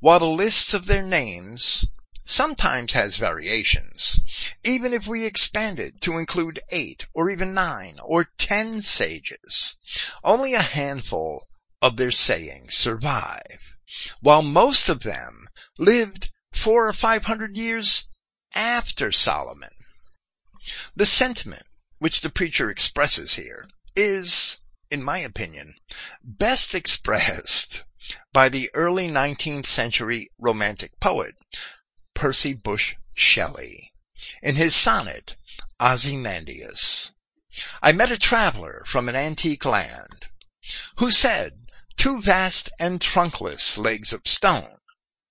while 0.00 0.18
the 0.18 0.26
lists 0.26 0.74
of 0.74 0.84
their 0.84 1.02
names 1.02 1.86
sometimes 2.26 2.92
has 2.92 3.16
variations. 3.16 4.20
Even 4.62 4.92
if 4.92 5.06
we 5.06 5.24
expand 5.24 5.78
it 5.78 6.02
to 6.02 6.18
include 6.18 6.60
eight 6.68 7.06
or 7.14 7.30
even 7.30 7.54
nine 7.54 7.98
or 8.02 8.28
ten 8.36 8.82
sages, 8.82 9.76
only 10.22 10.52
a 10.52 10.60
handful 10.60 11.48
of 11.80 11.96
their 11.96 12.10
sayings 12.10 12.74
survive, 12.74 13.74
while 14.20 14.42
most 14.42 14.90
of 14.90 15.02
them 15.02 15.48
lived 15.78 16.30
four 16.54 16.88
or 16.88 16.92
five 16.92 17.24
hundred 17.24 17.56
years 17.56 18.04
after 18.54 19.12
Solomon. 19.12 19.70
The 20.96 21.06
sentiment 21.06 21.66
which 21.98 22.20
the 22.20 22.30
preacher 22.30 22.70
expresses 22.70 23.34
here 23.34 23.68
is, 23.96 24.60
in 24.90 25.02
my 25.02 25.18
opinion, 25.18 25.74
best 26.22 26.74
expressed 26.74 27.84
by 28.32 28.48
the 28.48 28.70
early 28.74 29.08
19th 29.08 29.66
century 29.66 30.30
romantic 30.38 30.98
poet, 31.00 31.34
Percy 32.14 32.54
Bysshe 32.54 32.94
Shelley, 33.14 33.92
in 34.42 34.56
his 34.56 34.74
sonnet, 34.74 35.36
Ozymandias. 35.80 37.12
I 37.82 37.92
met 37.92 38.10
a 38.10 38.18
traveler 38.18 38.84
from 38.86 39.08
an 39.08 39.16
antique 39.16 39.64
land, 39.64 40.26
who 40.96 41.10
said 41.10 41.64
Two 41.96 42.20
vast 42.20 42.70
and 42.78 43.00
trunkless 43.00 43.78
legs 43.78 44.12
of 44.12 44.26
stone 44.26 44.73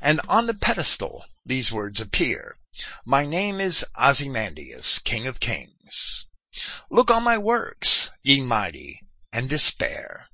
And 0.00 0.20
on 0.28 0.46
the 0.46 0.54
pedestal 0.54 1.24
these 1.44 1.72
words 1.72 2.00
appear. 2.00 2.56
My 3.04 3.26
name 3.26 3.60
is 3.60 3.84
Ozymandias, 3.96 4.98
King 5.00 5.26
of 5.26 5.40
Kings. 5.40 6.26
Look 6.90 7.10
on 7.10 7.22
my 7.22 7.38
works, 7.38 8.10
ye 8.22 8.42
mighty, 8.42 9.00
and 9.32 9.48
despair. 9.48 10.28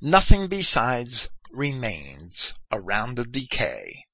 Nothing 0.00 0.48
besides 0.48 1.28
remains 1.50 2.54
around 2.70 3.14
the 3.14 3.24
decay 3.24 4.06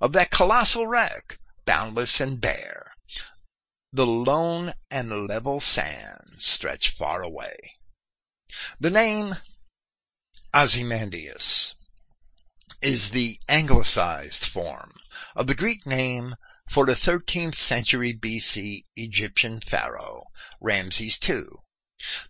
of 0.00 0.12
that 0.12 0.30
colossal 0.30 0.86
wreck, 0.86 1.38
boundless 1.64 2.20
and 2.20 2.40
bare. 2.40 2.96
The 3.92 4.06
lone 4.06 4.74
and 4.90 5.26
level 5.26 5.60
sands 5.60 6.44
stretch 6.44 6.90
far 6.96 7.22
away. 7.22 7.76
The 8.80 8.90
name 8.90 9.36
Ozymandias 10.52 11.75
is 12.82 13.10
the 13.10 13.38
anglicized 13.48 14.44
form 14.44 14.92
of 15.34 15.46
the 15.46 15.54
Greek 15.54 15.86
name 15.86 16.36
for 16.68 16.84
the 16.84 16.92
13th 16.92 17.54
century 17.54 18.12
BC 18.12 18.84
Egyptian 18.96 19.60
pharaoh, 19.60 20.24
Ramses 20.60 21.18
II. 21.26 21.44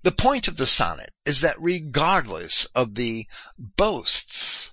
The 0.03 0.13
point 0.13 0.47
of 0.47 0.57
the 0.57 0.67
sonnet 0.67 1.13
is 1.25 1.41
that 1.41 1.61
regardless 1.61 2.67
of 2.67 2.95
the 2.95 3.27
boasts 3.59 4.73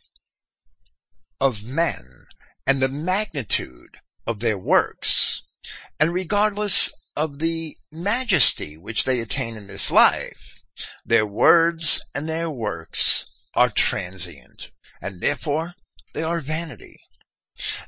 of 1.42 1.64
men 1.64 2.28
and 2.68 2.82
the 2.82 2.88
magnitude 2.88 3.98
of 4.28 4.40
their 4.40 4.58
works, 4.58 5.42
and 6.00 6.14
regardless 6.14 6.92
of 7.16 7.40
the 7.40 7.78
majesty 7.92 8.78
which 8.78 9.06
they 9.06 9.20
attain 9.20 9.58
in 9.58 9.68
this 9.68 9.90
life, 9.90 10.62
their 11.06 11.26
words 11.26 12.00
and 12.14 12.30
their 12.30 12.50
works 12.50 13.26
are 13.56 13.70
transient 13.70 14.70
and 15.04 15.20
therefore 15.20 15.76
they 16.14 16.24
are 16.24 16.40
vanity. 16.40 17.02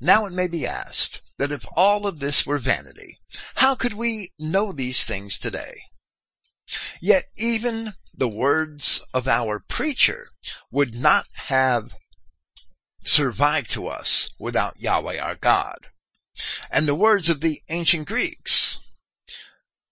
Now 0.01 0.25
it 0.25 0.33
may 0.33 0.47
be 0.47 0.67
asked 0.67 1.21
that 1.37 1.51
if 1.51 1.65
all 1.75 2.05
of 2.05 2.19
this 2.19 2.45
were 2.45 2.59
vanity, 2.59 3.19
how 3.55 3.73
could 3.73 3.93
we 3.93 4.33
know 4.37 4.73
these 4.73 5.05
things 5.05 5.39
today? 5.39 5.77
Yet 6.99 7.29
even 7.37 7.93
the 8.13 8.27
words 8.27 9.01
of 9.13 9.29
our 9.29 9.59
preacher 9.59 10.29
would 10.71 10.93
not 10.93 11.27
have 11.45 11.93
survived 13.05 13.69
to 13.71 13.87
us 13.87 14.29
without 14.37 14.79
Yahweh 14.79 15.17
our 15.17 15.35
God. 15.35 15.87
And 16.69 16.85
the 16.85 16.95
words 16.95 17.29
of 17.29 17.39
the 17.39 17.63
ancient 17.69 18.07
Greeks 18.09 18.79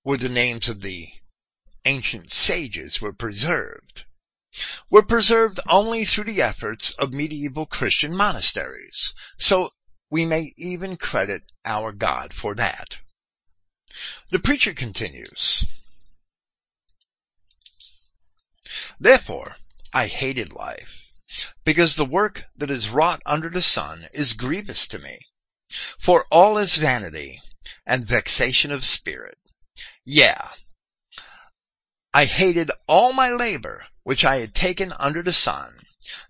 were 0.03 0.17
the 0.17 0.27
names 0.27 0.67
of 0.67 0.81
the 0.81 1.07
ancient 1.85 2.33
sages 2.33 2.99
were 2.99 3.13
preserved 3.13 4.03
were 4.89 5.01
preserved 5.01 5.59
only 5.67 6.05
through 6.05 6.25
the 6.25 6.41
efforts 6.41 6.91
of 6.91 7.11
medieval 7.11 7.65
Christian 7.65 8.15
monasteries. 8.15 9.13
So 9.37 9.71
we 10.09 10.25
may 10.25 10.53
even 10.57 10.97
credit 10.97 11.43
our 11.65 11.91
God 11.91 12.33
for 12.33 12.53
that. 12.55 12.97
The 14.29 14.39
preacher 14.39 14.73
continues, 14.73 15.65
Therefore, 18.99 19.57
I 19.91 20.07
hated 20.07 20.53
life, 20.53 21.11
because 21.63 21.95
the 21.95 22.05
work 22.05 22.43
that 22.55 22.69
is 22.69 22.89
wrought 22.89 23.21
under 23.25 23.49
the 23.49 23.61
sun 23.61 24.07
is 24.13 24.33
grievous 24.33 24.87
to 24.87 24.99
me. 24.99 25.19
For 25.99 26.25
all 26.31 26.57
is 26.57 26.75
vanity 26.75 27.41
and 27.85 28.07
vexation 28.07 28.71
of 28.71 28.85
spirit. 28.85 29.37
Yeah. 30.05 30.51
I 32.13 32.25
hated 32.25 32.69
all 32.87 33.13
my 33.13 33.31
labor 33.31 33.87
which 34.03 34.25
I 34.25 34.39
had 34.39 34.53
taken 34.53 34.93
under 34.93 35.23
the 35.23 35.33
sun, 35.33 35.79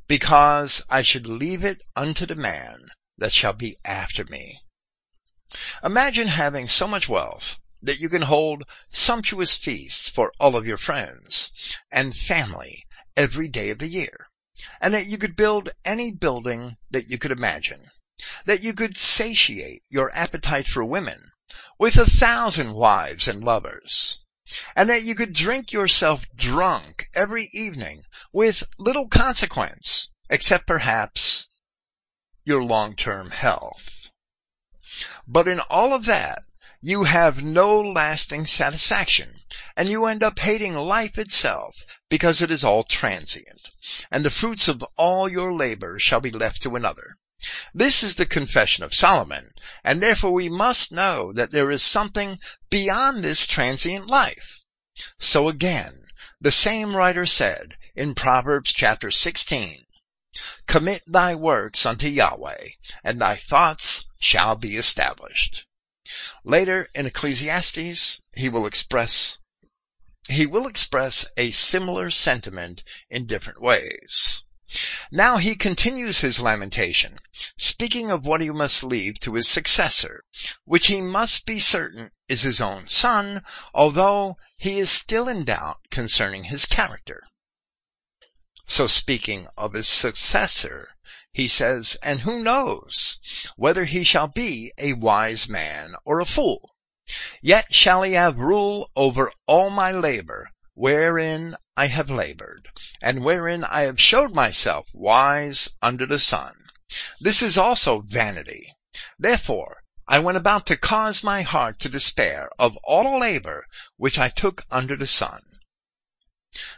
because 0.08 0.84
I 0.90 1.02
should 1.02 1.26
leave 1.26 1.64
it 1.64 1.82
unto 1.95 2.26
the 2.26 2.36
man 2.36 2.90
that 3.18 3.34
shall 3.34 3.54
be 3.54 3.78
after 3.84 4.24
me. 4.26 4.62
Imagine 5.84 6.28
having 6.28 6.68
so 6.68 6.88
much 6.88 7.10
wealth 7.10 7.58
that 7.82 8.00
you 8.00 8.10
can 8.10 8.24
hold 8.24 8.64
sumptuous 8.91 9.56
feasts 9.56 10.10
for 10.10 10.32
all 10.40 10.56
of 10.56 10.66
your 10.66 10.78
friends 10.78 11.52
and 11.91 12.18
family 12.18 12.86
every 13.16 13.48
day 13.48 13.70
of 13.70 13.80
the 13.80 13.88
year, 13.88 14.30
and 14.80 14.94
that 14.94 15.08
you 15.08 15.18
could 15.18 15.36
build 15.36 15.70
any 15.84 16.12
building 16.12 16.78
that 16.90 17.10
you 17.10 17.18
could 17.18 17.32
imagine, 17.32 17.91
that 18.45 18.64
you 18.64 18.74
could 18.74 18.98
satiate 18.98 19.84
your 19.90 20.10
appetite 20.16 20.68
for 20.68 20.84
women 20.84 21.32
with 21.78 21.98
a 21.98 22.06
thousand 22.10 22.74
wives 22.74 23.28
and 23.28 23.44
lovers, 23.44 24.20
and 24.76 24.90
that 24.90 25.03
you 25.03 25.15
could 25.15 25.34
drink 25.34 25.72
yourself 25.72 26.26
drunk 26.36 27.07
every 27.14 27.49
evening 27.53 28.03
with 28.32 28.64
little 28.78 29.07
consequence, 29.07 30.10
except 30.30 30.68
perhaps 30.68 31.48
your 32.44 32.64
long-term 32.64 33.32
health. 33.32 34.10
But 35.28 35.48
in 35.48 35.60
all 35.61 35.94
of 35.94 36.06
that, 36.06 36.44
you 36.82 37.06
have 37.06 37.41
no 37.41 37.80
lasting 37.80 38.45
satisfaction, 38.45 39.36
and 39.78 39.88
you 39.88 40.06
end 40.06 40.22
up 40.22 40.40
hating 40.40 40.74
life 40.74 41.18
itself 41.18 41.78
because 42.10 42.41
it 42.41 42.52
is 42.52 42.64
all 42.64 42.84
transient, 42.84 43.70
and 44.11 44.26
the 44.26 44.30
fruits 44.30 44.68
of 44.68 44.84
all 44.98 45.30
your 45.30 45.53
labor 45.53 45.98
shall 45.98 46.20
be 46.20 46.32
left 46.32 46.61
to 46.64 46.76
another. 46.76 47.15
This 47.74 48.03
is 48.03 48.15
the 48.15 48.26
confession 48.26 48.84
of 48.84 48.94
Solomon, 48.94 49.53
and 49.84 50.02
therefore 50.02 50.32
we 50.32 50.48
must 50.49 50.91
know 50.91 51.34
that 51.34 51.52
there 51.52 51.72
is 51.72 51.84
something 51.84 52.40
beyond 52.70 53.24
this 53.24 53.45
transient 53.45 54.07
life. 54.07 54.60
So 55.20 55.49
again, 55.49 56.06
the 56.40 56.52
same 56.52 56.95
writer 56.95 57.26
said 57.26 57.76
in 57.95 58.15
Proverbs 58.15 58.72
chapter 58.72 59.11
16, 59.11 59.86
Commit 60.68 61.03
thy 61.06 61.36
works 61.36 61.86
unto 61.86 62.07
Yahweh, 62.07 62.70
and 63.03 63.20
thy 63.20 63.38
thoughts 63.38 64.06
shall 64.20 64.56
be 64.56 64.78
established. 64.78 65.65
Later 66.44 66.90
in 66.95 67.06
Ecclesiastes, 67.06 68.22
he 68.36 68.49
will 68.49 68.65
express 68.65 69.40
he 70.30 70.45
will 70.45 70.68
express 70.68 71.26
a 71.36 71.52
similar 71.52 72.10
sentiment 72.10 72.84
in 73.10 73.28
different 73.28 73.61
ways. 73.61 74.44
Now 75.12 75.38
he 75.38 75.56
continues 75.56 76.22
his 76.22 76.40
lamentation, 76.40 77.20
speaking 77.58 78.10
of 78.10 78.26
what 78.26 78.41
he 78.41 78.50
must 78.50 78.84
leave 78.84 79.20
to 79.20 79.36
his 79.36 79.48
successor, 79.48 80.24
which 80.66 80.88
he 80.88 81.00
must 81.00 81.45
be 81.45 81.60
certain 81.60 82.12
is 82.28 82.41
his 82.41 82.60
own 82.60 82.88
son, 82.88 83.44
although 83.74 84.38
he 84.58 84.80
is 84.80 84.90
still 84.90 85.28
in 85.28 85.44
doubt 85.44 85.80
concerning 85.91 86.45
his 86.45 86.66
character. 86.66 87.24
So 88.66 88.88
speaking 88.88 89.48
of 89.58 89.74
his 89.74 89.88
successor, 89.88 90.95
he 91.34 91.48
says, 91.48 91.98
and 92.02 92.22
who 92.22 92.41
knows 92.41 93.20
whether 93.56 93.86
he 93.86 94.04
shall 94.04 94.28
be 94.28 94.72
a 94.78 94.94
wise 94.94 95.50
man 95.50 95.95
or 96.06 96.20
a 96.20 96.26
fool? 96.26 96.74
Yet 97.41 97.74
shall 97.74 98.04
he 98.04 98.14
have 98.14 98.38
rule 98.38 98.90
over 98.95 99.32
all 99.45 99.70
my 99.70 99.91
labor, 99.91 100.50
wherein 100.76 101.56
I 101.78 101.88
have 101.88 102.10
labored, 102.10 102.70
and 103.02 103.24
wherein 103.24 103.64
I 103.64 103.82
have 103.82 104.02
showed 104.02 104.34
myself 104.34 104.88
wise 104.94 105.70
under 105.82 106.06
the 106.06 106.20
sun. 106.20 106.56
This 107.20 107.41
is 107.41 107.58
also 107.58 108.02
vanity. 108.02 108.74
Therefore, 109.18 109.84
I 110.08 110.20
went 110.20 110.38
about 110.38 110.66
to 110.68 110.78
cause 110.78 111.24
my 111.24 111.44
heart 111.44 111.80
to 111.80 111.90
despair 111.90 112.50
of 112.60 112.78
all 112.84 113.20
labor 113.20 113.68
which 113.98 114.20
I 114.20 114.30
took 114.30 114.66
under 114.70 114.95
the 114.95 115.08
sun. 115.08 115.41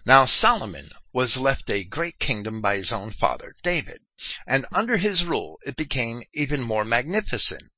Now 0.06 0.26
Solomon 0.26 0.92
was 1.12 1.38
left 1.38 1.70
a 1.70 1.84
great 1.84 2.20
kingdom 2.20 2.62
by 2.62 2.78
his 2.78 2.92
own 2.92 3.12
father, 3.12 3.56
David, 3.64 4.02
and 4.46 4.66
under 4.72 4.98
his 4.98 5.26
rule 5.26 5.60
it 5.66 5.76
became 5.76 6.24
even 6.34 6.62
more 6.62 6.86
magnificent. 6.86 7.72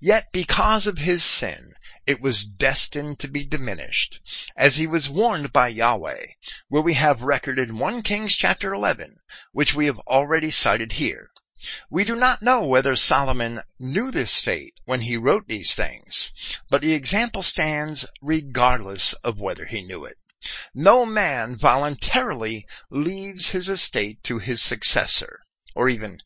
Yet 0.00 0.32
because 0.32 0.86
of 0.86 0.98
his 0.98 1.24
sin, 1.24 1.74
it 2.06 2.20
was 2.20 2.44
destined 2.44 3.18
to 3.18 3.26
be 3.26 3.44
diminished, 3.44 4.20
as 4.56 4.76
he 4.76 4.86
was 4.86 5.10
warned 5.10 5.52
by 5.52 5.66
Yahweh, 5.66 6.26
where 6.68 6.82
we 6.82 6.94
have 6.94 7.22
record 7.22 7.58
in 7.58 7.78
1 7.78 8.02
Kings 8.02 8.34
chapter 8.34 8.72
11, 8.72 9.18
which 9.50 9.74
we 9.74 9.86
have 9.86 9.98
already 10.00 10.50
cited 10.50 10.92
here. 10.92 11.30
We 11.90 12.04
do 12.04 12.14
not 12.14 12.42
know 12.42 12.64
whether 12.64 12.94
Solomon 12.94 13.62
knew 13.80 14.12
this 14.12 14.38
fate 14.38 14.74
when 14.84 15.00
he 15.00 15.16
wrote 15.16 15.48
these 15.48 15.74
things, 15.74 16.30
but 16.70 16.80
the 16.80 16.92
example 16.92 17.42
stands 17.42 18.06
regardless 18.22 19.12
of 19.24 19.40
whether 19.40 19.64
he 19.64 19.82
knew 19.82 20.04
it. 20.04 20.18
No 20.74 21.04
man 21.04 21.56
voluntarily 21.56 22.66
leaves 22.88 23.50
his 23.50 23.68
estate 23.68 24.22
to 24.22 24.38
his 24.38 24.62
successor, 24.62 25.40
or 25.74 25.88
even 25.88 26.20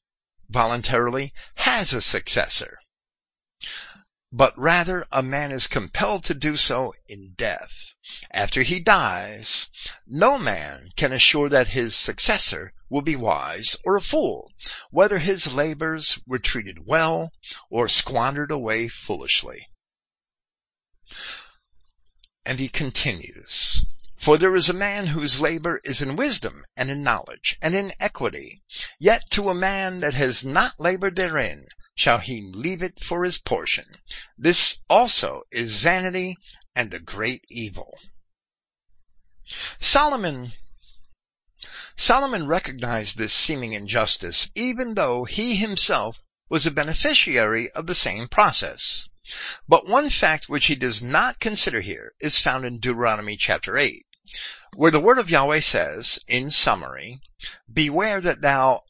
voluntarily 0.50 1.32
has 1.54 1.94
a 1.94 2.02
successor. 2.02 2.80
But 4.32 4.56
rather 4.56 5.08
a 5.10 5.24
man 5.24 5.50
is 5.50 5.66
compelled 5.66 6.22
to 6.24 6.34
do 6.34 6.56
so 6.56 6.94
in 7.08 7.32
death. 7.32 7.72
After 8.30 8.62
he 8.62 8.78
dies, 8.78 9.68
no 10.06 10.38
man 10.38 10.92
can 10.96 11.12
assure 11.12 11.48
that 11.48 11.68
his 11.68 11.96
successor 11.96 12.72
will 12.88 13.02
be 13.02 13.16
wise 13.16 13.76
or 13.84 13.96
a 13.96 14.00
fool, 14.00 14.52
whether 14.90 15.18
his 15.18 15.52
labors 15.52 16.20
were 16.26 16.38
treated 16.38 16.86
well 16.86 17.32
or 17.70 17.88
squandered 17.88 18.52
away 18.52 18.86
foolishly. 18.86 19.68
And 22.44 22.60
he 22.60 22.68
continues, 22.68 23.84
for 24.16 24.38
there 24.38 24.54
is 24.54 24.68
a 24.68 24.72
man 24.72 25.08
whose 25.08 25.40
labor 25.40 25.80
is 25.82 26.00
in 26.00 26.14
wisdom 26.14 26.64
and 26.76 26.88
in 26.88 27.02
knowledge 27.02 27.56
and 27.60 27.74
in 27.74 27.92
equity. 27.98 28.62
Yet 29.00 29.28
to 29.30 29.50
a 29.50 29.54
man 29.54 29.98
that 30.00 30.14
has 30.14 30.44
not 30.44 30.78
labored 30.78 31.16
therein 31.16 31.66
shall 32.00 32.16
he 32.16 32.40
leave 32.40 32.82
it 32.82 33.04
for 33.04 33.24
his 33.24 33.36
portion. 33.36 33.84
This 34.38 34.78
also 34.88 35.42
is 35.50 35.80
vanity 35.80 36.34
and 36.74 36.94
a 36.94 36.98
great 36.98 37.44
evil. 37.50 37.98
Solomon 39.78 40.54
Solomon 41.96 42.46
recognized 42.46 43.18
this 43.18 43.34
seeming 43.34 43.74
injustice 43.74 44.48
even 44.54 44.94
though 44.94 45.24
he 45.24 45.56
himself 45.56 46.22
was 46.48 46.64
a 46.64 46.70
beneficiary 46.70 47.70
of 47.72 47.86
the 47.86 47.94
same 47.94 48.28
process. 48.28 49.10
But 49.68 49.86
one 49.86 50.08
fact 50.08 50.48
which 50.48 50.68
he 50.68 50.76
does 50.76 51.02
not 51.02 51.38
consider 51.38 51.82
here 51.82 52.14
is 52.18 52.38
found 52.38 52.64
in 52.64 52.80
Deuteronomy 52.80 53.36
chapter 53.36 53.76
8 53.76 54.06
where 54.74 54.90
the 54.90 55.00
word 55.00 55.18
of 55.18 55.28
Yahweh 55.28 55.60
says, 55.60 56.18
in 56.26 56.50
summary, 56.50 57.20
beware 57.70 58.22
that 58.22 58.40
thou 58.40 58.84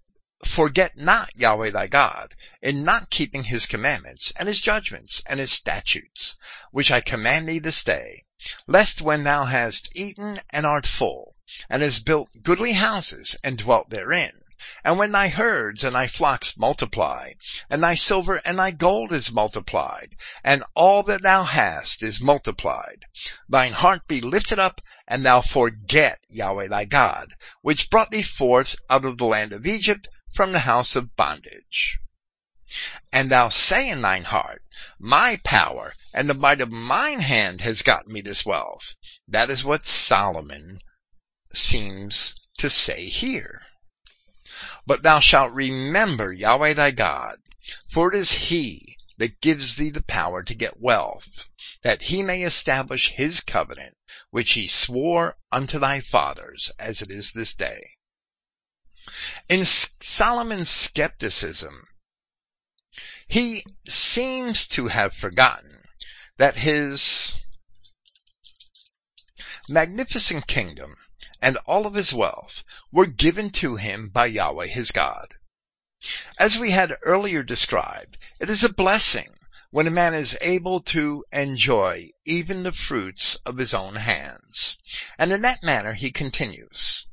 forget 0.47 0.97
not 0.97 1.31
Yahweh 1.37 1.71
thy 1.71 1.87
God 1.87 2.35
in 2.61 2.85
not 2.85 3.09
keeping 3.09 3.45
his 3.45 3.67
commandments 3.67 4.33
and 4.37 4.49
his 4.49 4.61
judgments 4.61 5.23
and 5.25 5.41
his 5.41 5.53
statutes, 5.53 6.37
which 6.71 6.91
I 6.91 7.01
command 7.01 7.49
thee 7.49 7.59
this 7.59 7.85
day, 7.85 8.25
lest 8.67 9.01
when 9.01 9.25
thou 9.25 9.45
hast 9.45 9.89
eaten 9.95 10.41
and 10.51 10.67
art 10.67 10.87
full, 10.87 11.37
and 11.71 11.83
hast 11.83 12.05
built 12.05 12.29
goodly 12.43 12.73
houses 12.73 13.37
and 13.45 13.57
dwelt 13.59 13.91
therein, 13.91 14.43
and 14.85 14.99
when 14.99 15.13
thy 15.13 15.29
herds 15.29 15.83
and 15.85 15.95
thy 15.95 16.07
flocks 16.07 16.59
multiply, 16.59 17.33
and 17.71 17.83
thy 17.83 17.95
silver 17.95 18.43
and 18.45 18.59
thy 18.59 18.71
gold 18.71 19.13
is 19.13 19.31
multiplied, 19.31 20.15
and 20.45 20.63
all 20.75 21.03
that 21.03 21.23
thou 21.23 21.45
hast 21.45 22.03
is 22.03 22.21
multiplied, 22.21 23.07
thine 23.49 23.73
heart 23.73 24.07
be 24.07 24.21
lifted 24.21 24.59
up, 24.59 24.83
and 25.09 25.25
thou 25.25 25.41
forget 25.41 26.21
Yahweh 26.29 26.69
thy 26.69 26.85
God, 26.85 27.35
which 27.63 27.89
brought 27.89 28.11
thee 28.11 28.23
forth 28.23 28.77
out 28.91 29.07
of 29.07 29.17
the 29.17 29.25
land 29.25 29.53
of 29.53 29.67
Egypt 29.67 30.09
from 30.33 30.53
the 30.53 30.61
house 30.61 30.97
of 30.97 31.17
bondage. 31.17 31.99
And 33.11 33.31
thou 33.31 33.49
say 33.49 33.89
in 33.89 34.01
thine 34.01 34.25
heart, 34.25 34.63
My 34.99 35.37
power 35.43 35.95
and 36.13 36.29
the 36.29 36.35
might 36.35 36.61
of 36.61 36.71
mine 36.71 37.21
hand 37.21 37.61
has 37.63 37.83
gotten 37.83 38.13
me 38.13 38.21
this 38.21 38.47
wealth. 38.47 38.95
That 39.27 39.51
is 39.51 39.65
what 39.65 39.87
Solomon 39.87 40.81
seems 41.53 42.37
to 42.59 42.71
say 42.71 43.09
here. 43.09 43.63
But 44.87 45.03
thou 45.03 45.21
shalt 45.21 45.53
remember 45.53 46.33
Yahweh 46.33 46.75
thy 46.75 46.93
God, 46.93 47.39
for 47.91 48.13
it 48.13 48.19
is 48.19 48.33
he 48.33 48.97
that 49.17 49.41
gives 49.41 49.77
thee 49.77 49.91
the 49.91 50.03
power 50.03 50.43
to 50.43 50.55
get 50.55 50.81
wealth, 50.81 51.47
that 51.83 52.03
he 52.03 52.23
may 52.23 52.43
establish 52.43 53.11
his 53.11 53.41
covenant, 53.41 53.97
which 54.31 54.53
he 54.53 54.67
swore 54.67 55.37
unto 55.53 55.79
thy 55.79 56.01
fathers, 56.01 56.71
as 56.79 57.03
it 57.03 57.11
is 57.11 57.33
this 57.33 57.53
day. 57.53 57.97
In 59.49 59.65
Solomon's 59.65 60.71
skepticism, 60.71 61.87
he 63.27 63.65
seems 63.87 64.67
to 64.69 64.89
have 64.89 65.15
forgotten 65.15 65.83
that 66.37 66.57
his 66.57 67.37
magnificent 69.69 70.47
kingdom 70.47 70.97
and 71.41 71.57
all 71.59 71.87
of 71.87 71.95
his 71.95 72.13
wealth 72.13 72.65
were 72.91 73.07
given 73.07 73.51
to 73.51 73.77
him 73.77 74.09
by 74.09 74.27
Yahweh 74.27 74.67
his 74.67 74.91
God. 74.91 75.35
As 76.39 76.59
we 76.59 76.71
had 76.71 76.97
earlier 77.03 77.43
described, 77.43 78.19
it 78.39 78.51
is 78.51 78.65
a 78.65 78.69
blessing 78.69 79.37
when 79.71 79.87
a 79.87 79.91
man 79.91 80.15
is 80.15 80.37
able 80.41 80.81
to 80.81 81.25
enjoy 81.33 82.11
even 82.25 82.63
the 82.63 82.73
fruits 82.73 83.37
of 83.47 83.59
his 83.59 83.73
own 83.73 83.95
hands. 83.97 84.79
And 85.19 85.33
in 85.33 85.43
that 85.43 85.63
manner 85.63 85.93
he 85.93 86.11
continues, 86.11 87.07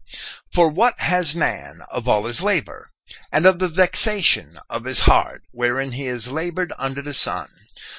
For 0.54 0.70
what 0.70 1.00
has 1.00 1.36
man 1.36 1.82
of 1.92 2.08
all 2.08 2.26
his 2.26 2.42
labor, 2.42 2.92
and 3.32 3.46
of 3.46 3.60
the 3.60 3.68
vexation 3.68 4.60
of 4.70 4.86
his 4.86 5.00
heart, 5.00 5.44
wherein 5.52 5.92
he 5.92 6.06
has 6.06 6.28
labored 6.30 6.74
under 6.78 7.02
the 7.02 7.14
sun? 7.14 7.50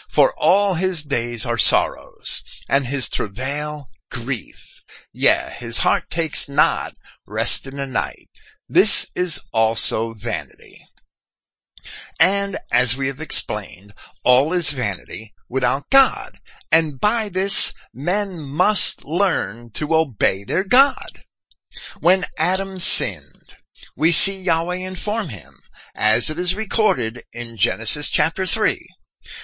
For 0.09 0.35
all 0.39 0.75
his 0.75 1.03
days 1.03 1.47
are 1.47 1.59
sorrows, 1.59 2.43
and 2.69 2.87
his 2.87 3.09
travail 3.09 3.91
grief. 4.11 4.83
Yea, 5.12 5.55
his 5.59 5.79
heart 5.79 6.11
takes 6.11 6.49
not 6.49 6.95
rest 7.27 7.66
in 7.66 7.77
the 7.77 7.87
night. 7.87 8.29
This 8.69 9.07
is 9.15 9.41
also 9.53 10.15
vanity. 10.15 10.87
And 12.19 12.59
as 12.70 12.97
we 12.97 13.07
have 13.07 13.20
explained, 13.20 13.95
all 14.25 14.53
is 14.53 14.70
vanity 14.70 15.35
without 15.49 15.89
God. 15.91 16.39
And 16.70 17.01
by 17.01 17.29
this, 17.29 17.73
men 17.95 18.41
must 18.41 19.05
learn 19.05 19.70
to 19.70 19.95
obey 19.95 20.45
their 20.45 20.65
God. 20.65 21.25
When 22.00 22.26
Adam 22.36 22.80
sinned, 22.80 23.55
we 23.94 24.10
see 24.12 24.40
Yahweh 24.40 24.76
inform 24.76 25.28
him, 25.28 25.60
as 25.94 26.30
it 26.30 26.38
is 26.38 26.55
recorded 26.55 27.24
in 27.32 27.56
Genesis 27.56 28.10
chapter 28.10 28.46
3. 28.46 28.86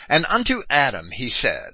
And 0.09 0.25
unto 0.27 0.63
Adam 0.71 1.11
he 1.11 1.29
said, 1.29 1.73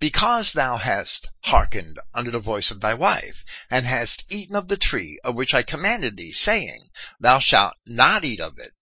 Because 0.00 0.52
thou 0.52 0.76
hast 0.78 1.28
hearkened 1.44 2.00
unto 2.12 2.30
the 2.30 2.40
voice 2.40 2.70
of 2.70 2.80
thy 2.80 2.94
wife, 2.94 3.44
and 3.70 3.86
hast 3.86 4.24
eaten 4.28 4.56
of 4.56 4.68
the 4.68 4.76
tree 4.76 5.20
of 5.22 5.36
which 5.36 5.54
I 5.54 5.62
commanded 5.62 6.16
thee, 6.16 6.32
saying, 6.32 6.88
Thou 7.20 7.38
shalt 7.38 7.74
not 7.86 8.24
eat 8.24 8.40
of 8.40 8.58
it. 8.58 8.72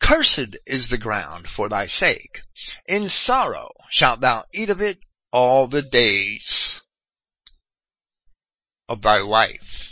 Cursed 0.00 0.56
is 0.66 0.88
the 0.88 0.98
ground 0.98 1.48
for 1.48 1.68
thy 1.68 1.86
sake. 1.86 2.42
In 2.86 3.08
sorrow 3.08 3.72
shalt 3.88 4.20
thou 4.20 4.46
eat 4.52 4.68
of 4.68 4.80
it 4.80 4.98
all 5.30 5.68
the 5.68 5.82
days 5.82 6.82
of 8.88 9.02
thy 9.02 9.18
life. 9.18 9.91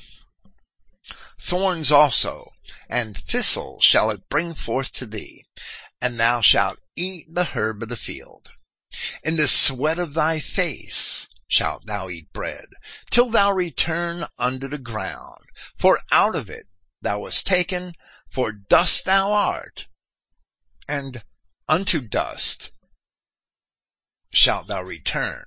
Thorns 1.42 1.90
also 1.90 2.52
and 2.88 3.16
thistles 3.16 3.84
shall 3.84 4.10
it 4.10 4.28
bring 4.28 4.54
forth 4.54 4.92
to 4.92 5.06
thee, 5.06 5.46
and 6.00 6.18
thou 6.18 6.40
shalt 6.40 6.78
eat 6.96 7.26
the 7.28 7.44
herb 7.44 7.82
of 7.82 7.88
the 7.88 7.96
field. 7.96 8.50
In 9.22 9.36
the 9.36 9.48
sweat 9.48 9.98
of 9.98 10.14
thy 10.14 10.40
face 10.40 11.28
shalt 11.48 11.86
thou 11.86 12.08
eat 12.08 12.32
bread, 12.32 12.66
till 13.10 13.30
thou 13.30 13.52
return 13.52 14.26
unto 14.38 14.68
the 14.68 14.78
ground, 14.78 15.44
for 15.78 16.00
out 16.10 16.34
of 16.34 16.50
it 16.50 16.66
thou 17.00 17.20
wast 17.20 17.46
taken, 17.46 17.94
for 18.28 18.52
dust 18.52 19.04
thou 19.04 19.32
art, 19.32 19.86
and 20.88 21.22
unto 21.68 22.00
dust 22.00 22.70
shalt 24.32 24.66
thou 24.66 24.82
return. 24.82 25.46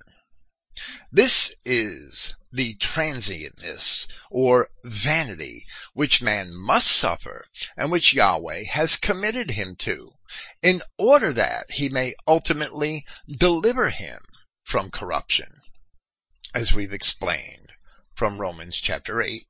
This 1.12 1.54
is 1.64 2.34
the 2.54 2.74
transientness 2.74 4.06
or 4.30 4.68
vanity 4.84 5.66
which 5.92 6.22
man 6.22 6.54
must 6.54 6.86
suffer 6.86 7.44
and 7.76 7.90
which 7.90 8.14
Yahweh 8.14 8.62
has 8.62 8.94
committed 8.94 9.50
him 9.50 9.74
to 9.74 10.12
in 10.62 10.80
order 10.96 11.32
that 11.32 11.72
he 11.72 11.88
may 11.88 12.14
ultimately 12.28 13.04
deliver 13.28 13.90
him 13.90 14.20
from 14.62 14.90
corruption, 14.90 15.62
as 16.54 16.72
we've 16.72 16.92
explained 16.92 17.72
from 18.14 18.40
Romans 18.40 18.76
chapter 18.76 19.20
8. 19.20 19.46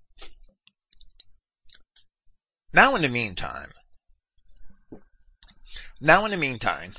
Now 2.73 2.97
in 2.97 3.03
the 3.03 3.09
meantime, 3.11 3.73
now 6.01 6.25
in 6.25 6.31
the 6.31 6.37
meantime, 6.39 6.95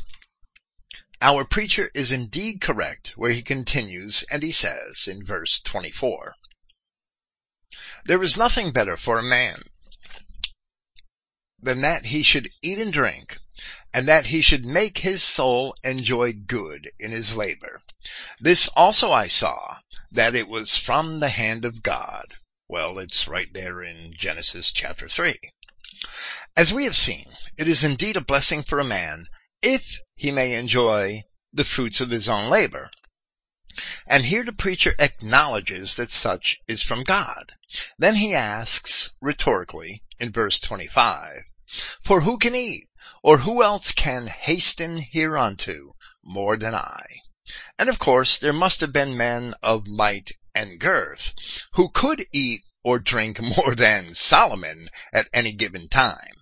our 1.26 1.44
preacher 1.44 1.90
is 1.96 2.12
indeed 2.12 2.62
correct 2.62 3.14
where 3.16 3.32
he 3.32 3.42
continues 3.42 4.24
and 4.30 4.44
he 4.44 4.52
says 4.52 5.08
in 5.08 5.26
verse 5.26 5.60
24, 5.66 6.36
There 8.06 8.22
is 8.22 8.38
nothing 8.38 8.72
better 8.72 8.96
for 8.96 9.18
a 9.18 9.24
man 9.24 9.64
than 11.60 11.82
that 11.82 12.06
he 12.06 12.22
should 12.22 12.48
eat 12.62 12.78
and 12.78 12.94
drink, 12.94 13.40
and 13.92 14.08
that 14.08 14.28
he 14.28 14.44
should 14.44 14.68
make 14.68 15.00
his 15.00 15.24
soul 15.24 15.76
enjoy 15.84 16.32
good 16.32 16.92
in 17.00 17.10
his 17.10 17.36
labor. 17.36 17.82
This 18.40 18.68
also 18.76 19.10
I 19.10 19.28
saw, 19.28 19.80
that 20.12 20.36
it 20.36 20.48
was 20.48 20.78
from 20.78 21.22
the 21.22 21.30
hand 21.30 21.66
of 21.66 21.82
God. 21.82 22.36
Well, 22.70 23.00
it's 23.00 23.28
right 23.28 23.52
there 23.52 23.82
in 23.82 24.14
Genesis 24.16 24.72
chapter 24.72 25.10
3. 25.10 25.34
As 26.56 26.72
we 26.72 26.84
have 26.84 26.96
seen, 26.96 27.26
it 27.58 27.68
is 27.68 27.84
indeed 27.84 28.16
a 28.16 28.22
blessing 28.22 28.62
for 28.62 28.78
a 28.78 28.84
man 28.84 29.26
if 29.66 30.00
he 30.16 30.30
may 30.30 30.54
enjoy 30.54 31.24
the 31.52 31.64
fruits 31.64 32.00
of 32.00 32.12
his 32.12 32.30
own 32.30 32.52
labor. 32.52 32.92
And 34.06 34.26
here 34.26 34.46
the 34.46 34.54
preacher 34.54 34.94
acknowledges 35.00 35.96
that 35.96 36.12
such 36.12 36.60
is 36.68 36.84
from 36.84 37.04
God. 37.04 37.54
Then 37.98 38.18
he 38.18 38.36
asks 38.36 39.10
rhetorically 39.20 40.04
in 40.20 40.32
verse 40.32 40.60
25, 40.60 41.42
For 42.04 42.22
who 42.22 42.38
can 42.38 42.54
eat, 42.54 42.90
or 43.24 43.40
who 43.40 43.64
else 43.64 43.92
can 43.92 44.28
hasten 44.28 45.00
hereunto 45.00 45.96
more 46.24 46.58
than 46.58 46.76
I? 46.76 47.22
And 47.80 47.90
of 47.90 47.98
course 47.98 48.38
there 48.38 48.54
must 48.54 48.82
have 48.82 48.94
been 48.94 49.18
men 49.18 49.56
of 49.64 49.88
might 49.88 50.32
and 50.54 50.80
girth 50.80 51.34
who 51.74 51.90
could 51.90 52.28
eat 52.32 52.62
or 52.84 53.00
drink 53.00 53.42
more 53.58 53.74
than 53.74 54.14
Solomon 54.14 54.90
at 55.12 55.28
any 55.34 55.54
given 55.54 55.90
time. 55.90 56.35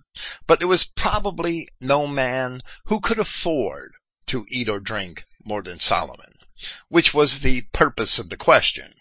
But 0.46 0.58
there 0.58 0.68
was 0.68 0.84
probably 0.84 1.68
no 1.80 2.06
man 2.06 2.62
who 2.84 3.00
could 3.00 3.18
afford 3.18 3.94
to 4.26 4.46
eat 4.48 4.68
or 4.68 4.78
drink 4.78 5.24
more 5.42 5.62
than 5.62 5.78
Solomon, 5.78 6.34
which 6.88 7.12
was 7.12 7.40
the 7.40 7.62
purpose 7.72 8.18
of 8.18 8.28
the 8.28 8.36
question. 8.36 8.94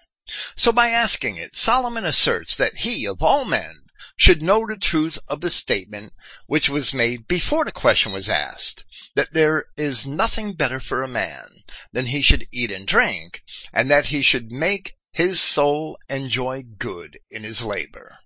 So 0.55 0.71
by 0.71 0.89
asking 0.89 1.35
it, 1.35 1.55
Solomon 1.55 2.05
asserts 2.05 2.55
that 2.55 2.77
he, 2.77 3.05
of 3.05 3.21
all 3.21 3.45
men, 3.45 3.83
should 4.15 4.41
know 4.41 4.65
the 4.65 4.77
truth 4.77 5.19
of 5.27 5.41
the 5.41 5.49
statement 5.49 6.13
which 6.45 6.69
was 6.69 6.93
made 6.93 7.27
before 7.27 7.65
the 7.65 7.71
question 7.71 8.11
was 8.11 8.29
asked, 8.29 8.85
that 9.15 9.33
there 9.33 9.65
is 9.75 10.05
nothing 10.05 10.53
better 10.53 10.79
for 10.79 11.03
a 11.03 11.07
man 11.07 11.63
than 11.91 12.07
he 12.07 12.21
should 12.21 12.47
eat 12.51 12.71
and 12.71 12.87
drink, 12.87 13.43
and 13.73 13.91
that 13.91 14.07
he 14.07 14.21
should 14.21 14.51
make 14.51 14.95
his 15.11 15.41
soul 15.41 15.97
enjoy 16.09 16.63
good 16.63 17.19
in 17.29 17.43
his 17.43 17.63
labor. 17.63 18.19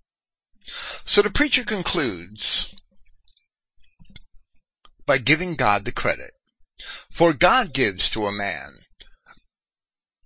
So 1.06 1.22
the 1.22 1.30
preacher 1.30 1.64
concludes 1.64 2.68
by 5.08 5.18
giving 5.18 5.56
God 5.56 5.86
the 5.86 5.92
credit. 5.92 6.36
For 7.12 7.34
God 7.34 7.74
gives 7.74 8.12
to 8.12 8.28
a 8.28 8.32
man 8.32 8.82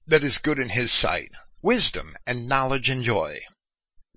that 0.06 0.24
is 0.24 0.38
good 0.38 0.60
in 0.60 0.70
his 0.70 0.92
sight 0.92 1.32
wisdom 1.62 2.16
and 2.26 2.50
knowledge 2.50 2.90
and 2.90 3.06
joy. 3.06 3.40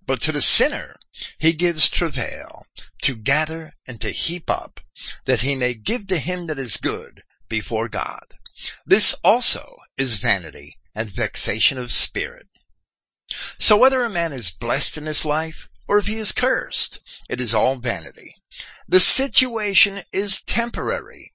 But 0.07 0.21
to 0.23 0.33
the 0.33 0.43
sinner 0.43 0.97
he 1.39 1.53
gives 1.53 1.89
travail 1.89 2.67
to 3.03 3.15
gather 3.15 3.75
and 3.87 4.01
to 4.01 4.11
heap 4.11 4.51
up, 4.51 4.81
that 5.27 5.43
he 5.43 5.55
may 5.55 5.75
give 5.75 6.09
to 6.09 6.19
him 6.19 6.47
that 6.49 6.59
is 6.59 6.77
good 6.77 7.23
before 7.49 7.89
God. 7.89 8.35
This 8.85 9.15
also 9.23 9.79
is 9.97 10.15
vanity 10.15 10.79
and 10.95 11.11
vexation 11.11 11.79
of 11.79 11.93
spirit. 11.93 12.49
So 13.59 13.77
whether 13.77 14.03
a 14.03 14.11
man 14.11 14.33
is 14.33 14.51
blessed 14.51 14.97
in 14.97 15.07
his 15.07 15.25
life 15.25 15.69
or 15.87 15.99
if 15.99 16.07
he 16.07 16.19
is 16.19 16.33
cursed, 16.33 17.01
it 17.29 17.41
is 17.41 17.55
all 17.55 17.77
vanity. 17.77 18.37
The 18.87 19.01
situation 19.01 20.03
is 20.13 20.43
temporary, 20.43 21.33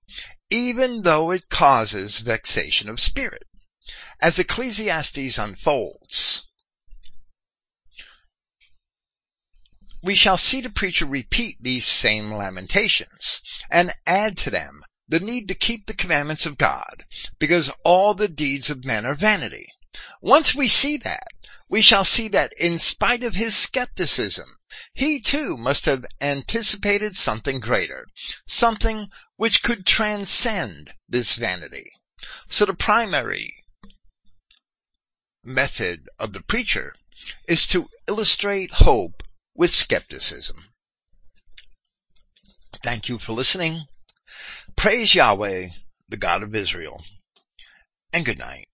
even 0.49 1.01
though 1.01 1.31
it 1.31 1.49
causes 1.49 2.19
vexation 2.19 2.89
of 2.89 2.99
spirit. 2.99 3.43
As 4.21 4.38
Ecclesiastes 4.38 5.38
unfolds, 5.38 6.43
we 10.01 10.15
shall 10.15 10.38
see 10.38 10.61
the 10.61 10.69
preacher 10.69 11.05
repeat 11.05 11.57
these 11.59 11.85
same 11.85 12.31
lamentations 12.31 13.41
and 13.69 13.93
add 14.05 14.38
to 14.38 14.49
them 14.49 14.84
the 15.07 15.19
need 15.19 15.47
to 15.47 15.55
keep 15.55 15.88
the 15.88 15.93
commandments 15.93 16.45
of 16.45 16.57
God 16.57 17.05
because 17.39 17.71
all 17.84 18.13
the 18.13 18.27
deeds 18.27 18.69
of 18.69 18.85
men 18.85 19.05
are 19.05 19.15
vanity. 19.15 19.67
Once 20.21 20.53
we 20.53 20.67
see 20.67 20.97
that, 20.97 21.27
we 21.69 21.81
shall 21.81 22.03
see 22.03 22.27
that 22.29 22.51
in 22.59 22.79
spite 22.79 23.23
of 23.23 23.35
his 23.35 23.55
skepticism, 23.55 24.57
he 24.93 25.21
too 25.21 25.55
must 25.55 25.85
have 25.85 26.05
anticipated 26.19 27.15
something 27.15 27.59
greater, 27.59 28.05
something 28.47 29.09
which 29.35 29.61
could 29.61 29.85
transcend 29.85 30.93
this 31.07 31.35
vanity. 31.35 31.91
So 32.49 32.65
the 32.65 32.73
primary 32.73 33.53
method 35.43 36.09
of 36.17 36.33
the 36.33 36.41
preacher 36.41 36.95
is 37.47 37.67
to 37.67 37.89
illustrate 38.07 38.71
hope 38.73 39.23
with 39.53 39.71
skepticism. 39.71 40.69
Thank 42.83 43.09
you 43.09 43.19
for 43.19 43.33
listening. 43.33 43.85
Praise 44.75 45.13
Yahweh, 45.13 45.69
the 46.07 46.17
God 46.17 46.43
of 46.43 46.55
Israel. 46.55 47.03
and 48.11 48.25
good 48.25 48.39
night. 48.39 48.68